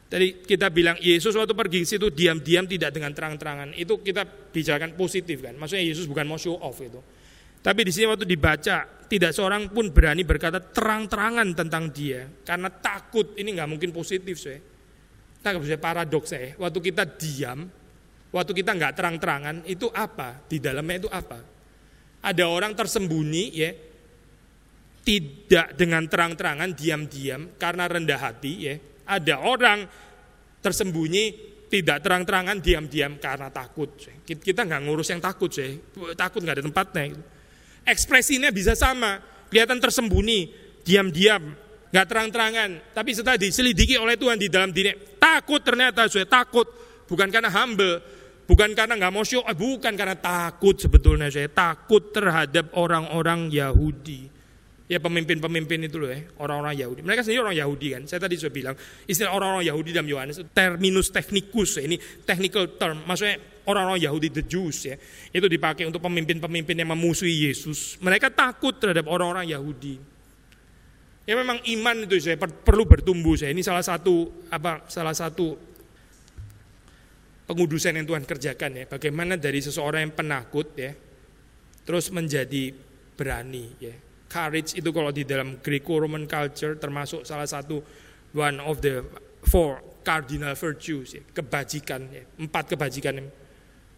Tadi 0.07 0.47
kita 0.47 0.71
bilang 0.71 0.95
Yesus 1.03 1.35
waktu 1.35 1.51
pergi 1.51 1.83
ke 1.83 1.89
situ 1.89 2.07
diam-diam 2.15 2.63
tidak 2.71 2.95
dengan 2.95 3.11
terang-terangan. 3.11 3.75
Itu 3.75 3.99
kita 3.99 4.23
bicarakan 4.27 4.95
positif 4.95 5.43
kan. 5.43 5.59
Maksudnya 5.59 5.83
Yesus 5.83 6.07
bukan 6.07 6.31
mau 6.31 6.39
show 6.39 6.55
off 6.63 6.79
itu. 6.79 7.03
Tapi 7.59 7.83
di 7.83 7.91
sini 7.91 8.07
waktu 8.07 8.23
dibaca 8.23 8.87
tidak 9.11 9.35
seorang 9.35 9.67
pun 9.75 9.91
berani 9.91 10.23
berkata 10.23 10.63
terang-terangan 10.63 11.51
tentang 11.59 11.91
dia 11.91 12.31
karena 12.47 12.71
takut. 12.71 13.35
Ini 13.35 13.51
nggak 13.59 13.67
mungkin 13.67 13.91
positif 13.91 14.39
saya. 14.39 14.63
Nah, 15.43 15.59
bisa 15.59 15.79
paradoks 15.79 16.31
saya. 16.31 16.55
Waktu 16.59 16.79
kita 16.79 17.03
diam, 17.07 17.67
waktu 18.31 18.53
kita 18.55 18.71
nggak 18.79 18.95
terang-terangan 18.95 19.57
itu 19.67 19.91
apa? 19.91 20.43
Di 20.47 20.63
dalamnya 20.63 21.07
itu 21.07 21.11
apa? 21.11 21.39
Ada 22.23 22.47
orang 22.47 22.75
tersembunyi 22.75 23.45
ya, 23.55 23.71
tidak 25.07 25.79
dengan 25.79 26.07
terang-terangan, 26.11 26.75
diam-diam 26.75 27.55
karena 27.59 27.87
rendah 27.87 28.19
hati 28.19 28.53
ya. 28.59 28.75
Ada 29.07 29.41
orang 29.43 29.87
tersembunyi 30.61 31.25
tidak 31.67 32.03
terang-terangan, 32.03 32.59
diam-diam 32.63 33.19
karena 33.19 33.51
takut. 33.51 33.91
Kita 34.27 34.67
nggak 34.67 34.81
ngurus 34.87 35.11
yang 35.15 35.23
takut 35.23 35.51
sih, 35.51 35.79
takut 36.15 36.43
nggak 36.43 36.63
ada 36.63 36.65
tempatnya. 36.67 37.05
Ekspresinya 37.87 38.51
bisa 38.51 38.75
sama, 38.75 39.19
kelihatan 39.51 39.79
tersembunyi, 39.79 40.51
diam-diam, 40.83 41.55
nggak 41.91 42.07
terang-terangan. 42.07 42.71
Tapi 42.95 43.11
setelah 43.15 43.39
diselidiki 43.39 43.99
oleh 43.99 44.19
Tuhan 44.19 44.39
di 44.39 44.51
dalam 44.51 44.71
diri, 44.71 44.95
takut 45.19 45.63
ternyata 45.63 46.07
saya 46.11 46.27
takut, 46.27 46.67
bukan 47.07 47.31
karena 47.31 47.51
humble, 47.51 48.03
Bukan 48.47 48.79
karena 48.79 48.95
nggak 48.95 49.11
mau 49.13 49.27
show, 49.27 49.43
eh, 49.43 49.59
bukan 49.59 49.99
karena 49.99 50.15
takut 50.15 50.79
sebetulnya 50.79 51.27
saya 51.27 51.51
takut 51.51 52.15
terhadap 52.15 52.71
orang-orang 52.79 53.51
Yahudi. 53.51 54.31
Ya 54.87 55.03
pemimpin-pemimpin 55.03 55.83
itu 55.91 55.99
loh 55.99 56.07
ya, 56.07 56.23
orang-orang 56.39 56.79
Yahudi. 56.79 57.03
Mereka 57.03 57.27
sendiri 57.27 57.43
orang 57.43 57.59
Yahudi 57.59 57.87
kan. 57.99 58.03
Saya 58.07 58.23
tadi 58.23 58.39
sudah 58.39 58.55
bilang, 58.55 58.75
istilah 59.11 59.35
orang-orang 59.35 59.67
Yahudi 59.67 59.91
dalam 59.91 60.07
Yohanes 60.07 60.39
terminus 60.55 61.11
technicus 61.11 61.83
ya. 61.83 61.91
Ini 61.91 61.99
technical 62.23 62.71
term, 62.79 63.03
maksudnya 63.03 63.43
orang-orang 63.67 63.99
Yahudi 63.99 64.31
the 64.31 64.47
Jews 64.47 64.87
ya. 64.87 64.95
Itu 65.35 65.51
dipakai 65.51 65.91
untuk 65.91 65.99
pemimpin-pemimpin 66.07 66.79
yang 66.79 66.95
memusuhi 66.95 67.51
Yesus. 67.51 67.99
Mereka 67.99 68.31
takut 68.31 68.79
terhadap 68.79 69.11
orang-orang 69.11 69.51
Yahudi. 69.51 69.99
Ya 71.27 71.35
memang 71.35 71.59
iman 71.59 72.07
itu 72.07 72.23
saya 72.23 72.39
perlu 72.39 72.87
bertumbuh 72.87 73.35
saya. 73.35 73.51
Ini 73.51 73.67
salah 73.67 73.83
satu 73.83 74.47
apa 74.47 74.87
salah 74.87 75.11
satu 75.11 75.59
pengudusan 77.51 77.99
yang 77.99 78.07
Tuhan 78.07 78.23
kerjakan 78.23 78.71
ya. 78.79 78.85
Bagaimana 78.87 79.35
dari 79.35 79.59
seseorang 79.59 80.07
yang 80.07 80.15
penakut 80.15 80.71
ya, 80.79 80.95
terus 81.83 82.15
menjadi 82.15 82.71
berani 83.19 83.67
ya. 83.83 84.06
Courage 84.27 84.75
itu 84.75 84.91
kalau 84.91 85.15
di 85.15 85.23
dalam 85.23 85.63
Greco-Roman 85.63 86.27
culture 86.27 86.75
termasuk 86.77 87.23
salah 87.23 87.47
satu 87.47 87.79
one 88.35 88.59
of 88.59 88.83
the 88.83 89.01
four 89.47 89.79
cardinal 90.03 90.55
virtues 90.59 91.19
ya, 91.19 91.23
kebajikan 91.23 92.11
ya, 92.11 92.23
empat 92.39 92.75
kebajikan 92.75 93.23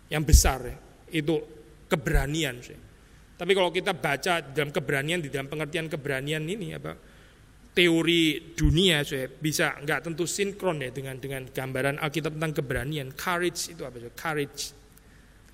yang, 0.08 0.24
besar 0.24 0.60
ya, 0.64 0.76
itu 1.12 1.36
keberanian. 1.88 2.60
Tapi 3.38 3.52
kalau 3.56 3.72
kita 3.72 3.96
baca 3.96 4.40
dalam 4.40 4.72
keberanian 4.72 5.20
di 5.20 5.28
dalam 5.32 5.48
pengertian 5.48 5.88
keberanian 5.88 6.42
ini 6.44 6.74
apa 6.74 6.92
teori 7.78 8.56
dunia 8.58 9.06
bisa 9.38 9.78
nggak 9.78 10.10
tentu 10.10 10.26
sinkron 10.26 10.82
ya 10.82 10.90
dengan 10.90 11.14
dengan 11.22 11.46
gambaran 11.46 12.02
Alkitab 12.02 12.34
tentang 12.34 12.52
keberanian. 12.58 13.14
Courage 13.14 13.70
itu 13.70 13.86
apa? 13.86 14.02
Courage. 14.18 14.74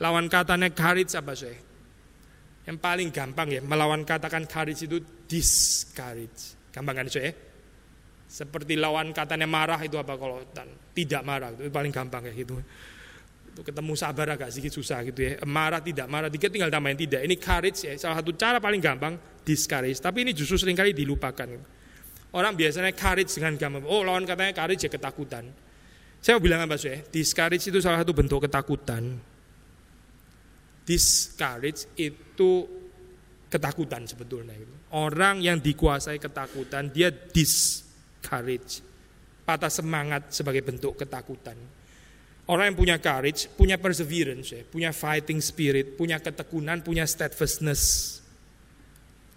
Lawan 0.00 0.32
katanya 0.32 0.72
courage 0.72 1.12
apa 1.12 1.36
sih? 1.36 1.52
Yang 2.64 2.78
paling 2.80 3.08
gampang 3.12 3.48
ya 3.52 3.60
melawan 3.60 4.02
katakan 4.08 4.48
courage 4.48 4.88
itu 4.88 5.00
discourage. 5.28 6.56
Gampang 6.72 7.04
kan 7.04 7.08
saya? 7.12 7.30
Seperti 8.24 8.74
lawan 8.74 9.12
katanya 9.12 9.46
marah 9.46 9.78
itu 9.84 10.00
apa 10.00 10.16
kalau 10.16 10.42
tidak 10.96 11.22
marah 11.22 11.52
itu 11.52 11.68
paling 11.68 11.92
gampang 11.92 12.24
ya 12.26 12.32
gitu. 12.32 12.56
Itu 13.54 13.60
ketemu 13.62 13.92
sabar 13.94 14.34
agak 14.34 14.50
sedikit 14.50 14.74
susah 14.74 15.04
gitu 15.06 15.20
ya. 15.22 15.32
Marah 15.44 15.84
tidak 15.84 16.08
marah 16.08 16.32
dikit 16.32 16.50
tinggal 16.50 16.72
tambahin 16.72 16.98
tidak. 16.98 17.22
Ini 17.22 17.36
courage 17.36 17.84
ya 17.84 17.92
salah 18.00 18.18
satu 18.18 18.32
cara 18.34 18.58
paling 18.58 18.80
gampang 18.80 19.14
discourage. 19.44 20.00
Tapi 20.00 20.24
ini 20.24 20.32
justru 20.32 20.56
sering 20.56 20.74
kali 20.74 20.96
dilupakan. 20.96 21.46
Orang 22.34 22.58
biasanya 22.58 22.90
courage 22.96 23.30
dengan 23.38 23.54
gampang. 23.60 23.84
Oh 23.86 24.02
lawan 24.02 24.24
katanya 24.26 24.56
courage 24.56 24.82
ya 24.82 24.90
ketakutan. 24.90 25.46
Saya 26.24 26.40
mau 26.40 26.42
bilang 26.42 26.64
apa 26.64 26.80
sih? 26.80 27.04
Discourage 27.12 27.68
itu 27.68 27.78
salah 27.84 28.00
satu 28.00 28.16
bentuk 28.16 28.48
ketakutan. 28.48 29.33
Discourage 30.84 31.96
itu 31.96 32.68
ketakutan 33.48 34.04
sebetulnya. 34.04 34.52
Orang 34.94 35.40
yang 35.40 35.58
dikuasai 35.58 36.20
ketakutan 36.20 36.92
dia 36.92 37.10
discourage. 37.10 38.84
Patah 39.44 39.72
semangat 39.72 40.32
sebagai 40.32 40.64
bentuk 40.64 40.96
ketakutan. 40.96 41.56
Orang 42.44 42.72
yang 42.72 42.76
punya 42.76 42.96
courage, 43.00 43.48
punya 43.56 43.80
perseverance, 43.80 44.52
ya, 44.52 44.60
punya 44.68 44.92
fighting 44.92 45.40
spirit, 45.40 45.96
punya 45.96 46.20
ketekunan, 46.20 46.84
punya 46.84 47.08
steadfastness 47.08 48.20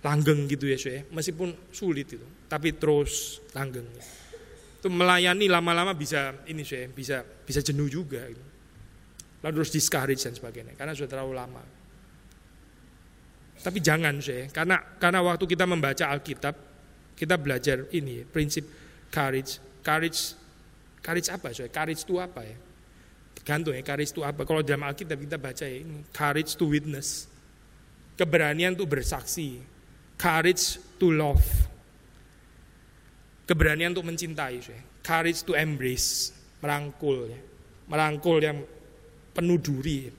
langgeng 0.05 0.45
gitu 0.47 0.69
ya 0.69 0.77
saya 0.77 1.03
meskipun 1.09 1.73
sulit 1.73 2.07
itu 2.07 2.23
tapi 2.47 2.77
terus 2.77 3.43
langgeng 3.51 3.83
itu 4.77 4.87
melayani 4.87 5.49
lama-lama 5.49 5.97
bisa 5.97 6.45
ini 6.47 6.61
saya 6.61 6.85
bisa 6.87 7.25
bisa 7.25 7.59
jenuh 7.65 7.89
juga 7.89 8.23
gitu. 8.29 8.46
Lalu 9.43 9.61
terus 9.61 9.71
discourage 9.73 10.21
dan 10.23 10.33
sebagainya 10.33 10.73
karena 10.73 10.93
sudah 10.95 11.09
terlalu 11.09 11.33
lama 11.37 11.63
tapi 13.57 13.79
jangan 13.81 14.21
saya 14.21 14.49
karena 14.53 14.77
karena 15.01 15.19
waktu 15.25 15.45
kita 15.49 15.65
membaca 15.65 16.05
Alkitab 16.09 16.55
kita 17.17 17.35
belajar 17.41 17.89
ini 17.93 18.21
prinsip 18.25 18.65
courage 19.09 19.57
courage 19.81 20.37
courage 21.01 21.29
apa 21.33 21.53
saya 21.53 21.69
courage 21.73 22.05
itu 22.05 22.21
apa 22.21 22.41
ya 22.45 22.57
tergantung 23.41 23.73
ya 23.73 23.81
courage 23.81 24.13
itu 24.13 24.21
apa 24.21 24.45
kalau 24.45 24.61
dalam 24.61 24.85
Alkitab 24.85 25.17
kita 25.17 25.37
baca 25.41 25.65
ya 25.65 25.77
ini 25.81 26.05
courage 26.13 26.53
to 26.53 26.69
witness 26.69 27.25
keberanian 28.17 28.77
untuk 28.77 28.97
bersaksi 28.97 29.77
Courage 30.17 30.81
to 30.97 31.13
love. 31.13 31.45
Keberanian 33.45 33.93
untuk 33.93 34.09
mencintai. 34.09 34.57
Courage 35.05 35.45
to 35.45 35.53
embrace. 35.53 36.33
Merangkul. 36.57 37.29
Ya. 37.29 37.39
Merangkul 37.85 38.37
yang 38.41 38.57
penuh 39.37 39.61
duri. 39.61 40.09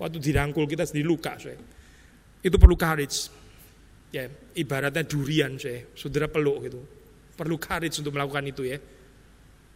Waktu 0.00 0.16
dirangkul 0.16 0.64
kita 0.64 0.88
sendiri 0.88 1.04
luka. 1.04 1.36
Itu 2.40 2.56
perlu 2.56 2.76
courage. 2.80 3.28
Ya, 4.08 4.24
ibaratnya 4.56 5.04
durian 5.04 5.60
saya, 5.60 5.92
saudara 5.92 6.24
peluk 6.32 6.64
gitu. 6.64 6.80
Perlu 7.36 7.60
courage 7.60 8.00
untuk 8.00 8.16
melakukan 8.16 8.48
itu 8.48 8.64
ya. 8.64 8.80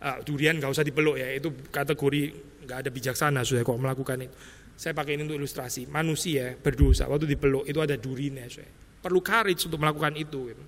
Uh, 0.01 0.17
durian 0.25 0.57
nggak 0.57 0.73
usah 0.73 0.81
dipeluk 0.81 1.21
ya, 1.21 1.29
itu 1.37 1.53
kategori 1.69 2.21
nggak 2.65 2.79
ada 2.81 2.89
bijaksana 2.89 3.45
sudah 3.45 3.61
kok 3.61 3.77
melakukan 3.77 4.17
itu. 4.25 4.33
Saya 4.81 4.97
pakai 4.97 5.21
ini 5.21 5.29
untuk 5.29 5.37
ilustrasi. 5.37 5.93
Manusia 5.93 6.57
berdosa 6.57 7.05
waktu 7.05 7.29
dipeluk 7.29 7.69
itu 7.69 7.85
ada 7.85 8.01
durinya 8.01 8.49
saya. 8.49 8.65
Perlu 9.05 9.21
courage 9.21 9.69
untuk 9.69 9.77
melakukan 9.77 10.17
itu. 10.17 10.41
Gitu. 10.49 10.65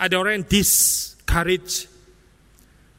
Ada 0.00 0.14
orang 0.16 0.40
yang 0.40 0.46
discourage. 0.48 1.84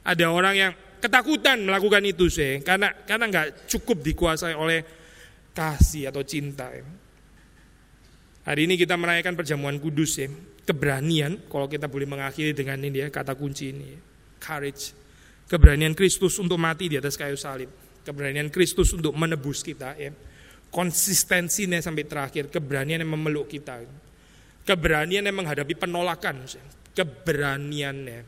Ada 0.06 0.30
orang 0.30 0.54
yang 0.54 0.72
ketakutan 1.02 1.66
melakukan 1.66 2.06
itu 2.06 2.30
saya 2.30 2.62
karena 2.62 2.94
karena 3.04 3.26
nggak 3.28 3.48
cukup 3.66 4.06
dikuasai 4.06 4.54
oleh 4.54 4.86
kasih 5.52 6.14
atau 6.14 6.24
cinta. 6.24 6.72
Ya. 6.72 6.86
Hari 8.42 8.66
ini 8.66 8.74
kita 8.80 8.98
merayakan 8.98 9.38
perjamuan 9.38 9.78
kudus 9.78 10.18
ya. 10.18 10.30
Keberanian, 10.66 11.46
kalau 11.50 11.68
kita 11.70 11.86
boleh 11.90 12.08
mengakhiri 12.10 12.54
dengan 12.54 12.82
ini 12.82 13.06
ya, 13.06 13.08
kata 13.14 13.38
kunci 13.38 13.70
ini. 13.70 13.86
Ya. 13.94 14.00
Courage. 14.42 14.98
Keberanian 15.46 15.94
Kristus 15.94 16.40
untuk 16.40 16.58
mati 16.58 16.88
di 16.88 16.96
atas 16.98 17.20
kayu 17.20 17.36
salib. 17.36 17.70
Keberanian 18.02 18.50
Kristus 18.50 18.96
untuk 18.96 19.14
menebus 19.14 19.62
kita 19.62 19.94
ya. 20.00 20.10
Konsistensinya 20.72 21.78
sampai 21.84 22.08
terakhir. 22.08 22.48
Keberanian 22.50 23.04
yang 23.04 23.14
memeluk 23.14 23.52
kita. 23.52 23.84
Keberanian 24.64 25.28
yang 25.28 25.38
menghadapi 25.38 25.76
penolakan. 25.76 26.48
Ya. 26.48 26.64
Keberaniannya. 27.04 28.20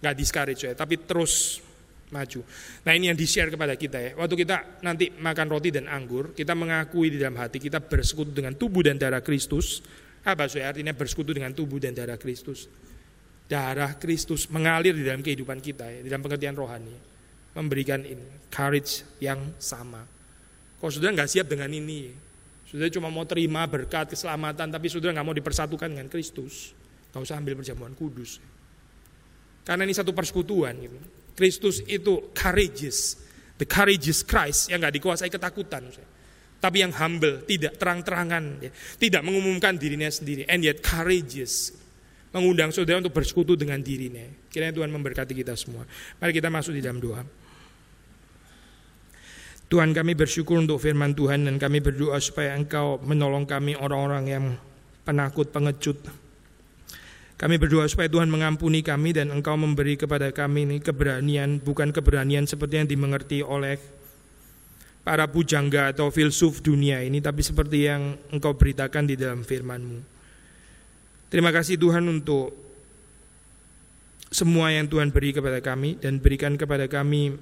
Gak 0.00 0.16
discourage 0.16 0.64
ya, 0.64 0.72
tapi 0.72 0.96
terus 0.96 1.60
maju. 2.10 2.40
Nah 2.86 2.92
ini 2.94 3.10
yang 3.10 3.18
di-share 3.18 3.50
kepada 3.50 3.74
kita 3.74 3.98
ya. 3.98 4.10
Waktu 4.18 4.34
kita 4.46 4.82
nanti 4.82 5.10
makan 5.14 5.46
roti 5.50 5.70
dan 5.74 5.86
anggur, 5.86 6.34
kita 6.34 6.54
mengakui 6.54 7.14
di 7.14 7.18
dalam 7.18 7.38
hati 7.38 7.62
kita 7.62 7.82
bersekutu 7.82 8.30
dengan 8.34 8.54
tubuh 8.54 8.84
dan 8.84 8.98
darah 8.98 9.22
Kristus. 9.22 9.82
Apa 10.20 10.46
saya 10.52 10.74
artinya 10.74 10.92
bersekutu 10.92 11.32
dengan 11.32 11.56
tubuh 11.56 11.80
dan 11.80 11.96
darah 11.96 12.20
Kristus? 12.20 12.68
Darah 13.48 13.96
Kristus 13.96 14.46
mengalir 14.52 14.94
di 14.94 15.02
dalam 15.02 15.24
kehidupan 15.24 15.58
kita 15.58 15.88
ya, 15.88 16.00
di 16.04 16.08
dalam 16.12 16.22
pengertian 16.22 16.54
rohani. 16.54 16.94
Memberikan 17.50 18.06
ini, 18.06 18.46
courage 18.46 19.02
yang 19.18 19.58
sama. 19.58 20.06
Kalau 20.78 20.92
sudah 20.92 21.10
nggak 21.10 21.26
siap 21.26 21.50
dengan 21.50 21.66
ini, 21.74 22.14
sudah 22.70 22.86
cuma 22.94 23.10
mau 23.10 23.26
terima 23.26 23.66
berkat 23.66 24.14
keselamatan, 24.14 24.70
tapi 24.70 24.86
sudah 24.86 25.10
nggak 25.10 25.26
mau 25.26 25.34
dipersatukan 25.34 25.90
dengan 25.90 26.06
Kristus, 26.06 26.70
nggak 27.10 27.22
usah 27.26 27.42
ambil 27.42 27.58
perjamuan 27.58 27.90
kudus. 27.98 28.38
Karena 29.66 29.82
ini 29.82 29.94
satu 29.94 30.14
persekutuan. 30.14 30.78
Gitu. 30.78 30.98
Kristus 31.40 31.80
itu 31.88 32.28
courageous. 32.36 33.16
The 33.56 33.64
courageous 33.64 34.20
Christ 34.20 34.68
yang 34.68 34.84
nggak 34.84 35.00
dikuasai 35.00 35.32
ketakutan. 35.32 35.88
Tapi 36.60 36.84
yang 36.84 36.92
humble, 36.92 37.40
tidak 37.48 37.80
terang-terangan. 37.80 38.60
Ya. 38.60 38.70
Tidak 39.00 39.24
mengumumkan 39.24 39.80
dirinya 39.80 40.12
sendiri. 40.12 40.44
And 40.44 40.60
yet 40.60 40.84
courageous. 40.84 41.72
Mengundang 42.36 42.76
saudara 42.76 43.00
untuk 43.00 43.16
bersekutu 43.16 43.56
dengan 43.56 43.80
dirinya. 43.80 44.22
Kiranya 44.52 44.76
Tuhan 44.76 44.92
memberkati 44.92 45.32
kita 45.32 45.56
semua. 45.56 45.88
Mari 46.20 46.36
kita 46.36 46.52
masuk 46.52 46.76
di 46.76 46.84
dalam 46.84 47.00
doa. 47.00 47.24
Tuhan 49.70 49.96
kami 49.96 50.12
bersyukur 50.18 50.60
untuk 50.60 50.82
firman 50.82 51.16
Tuhan 51.16 51.48
dan 51.48 51.56
kami 51.56 51.80
berdoa 51.80 52.20
supaya 52.20 52.58
Engkau 52.58 53.00
menolong 53.00 53.48
kami 53.48 53.78
orang-orang 53.78 54.24
yang 54.28 54.44
penakut, 55.06 55.48
pengecut, 55.54 55.96
kami 57.40 57.56
berdoa 57.56 57.88
supaya 57.88 58.04
Tuhan 58.04 58.28
mengampuni 58.28 58.84
kami 58.84 59.16
dan 59.16 59.32
Engkau 59.32 59.56
memberi 59.56 59.96
kepada 59.96 60.28
kami 60.28 60.68
ini 60.68 60.76
keberanian, 60.76 61.56
bukan 61.64 61.88
keberanian 61.88 62.44
seperti 62.44 62.84
yang 62.84 62.88
dimengerti 62.92 63.40
oleh 63.40 63.80
para 65.00 65.24
pujangga 65.24 65.88
atau 65.88 66.12
filsuf 66.12 66.60
dunia 66.60 67.00
ini, 67.00 67.24
tapi 67.24 67.40
seperti 67.40 67.88
yang 67.88 68.20
Engkau 68.28 68.52
beritakan 68.52 69.08
di 69.08 69.16
dalam 69.16 69.40
firman-Mu. 69.40 70.04
Terima 71.32 71.48
kasih 71.48 71.80
Tuhan 71.80 72.04
untuk 72.12 72.52
semua 74.28 74.76
yang 74.76 74.84
Tuhan 74.84 75.08
beri 75.08 75.32
kepada 75.32 75.64
kami 75.64 75.96
dan 75.96 76.20
berikan 76.20 76.60
kepada 76.60 76.92
kami 76.92 77.40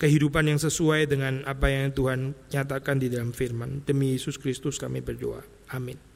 kehidupan 0.00 0.48
yang 0.48 0.56
sesuai 0.56 1.04
dengan 1.04 1.44
apa 1.44 1.68
yang 1.68 1.92
Tuhan 1.92 2.32
nyatakan 2.48 2.96
di 2.96 3.12
dalam 3.12 3.36
firman. 3.36 3.84
Demi 3.84 4.16
Yesus 4.16 4.40
Kristus 4.40 4.80
kami 4.80 5.04
berdoa. 5.04 5.44
Amin. 5.68 6.13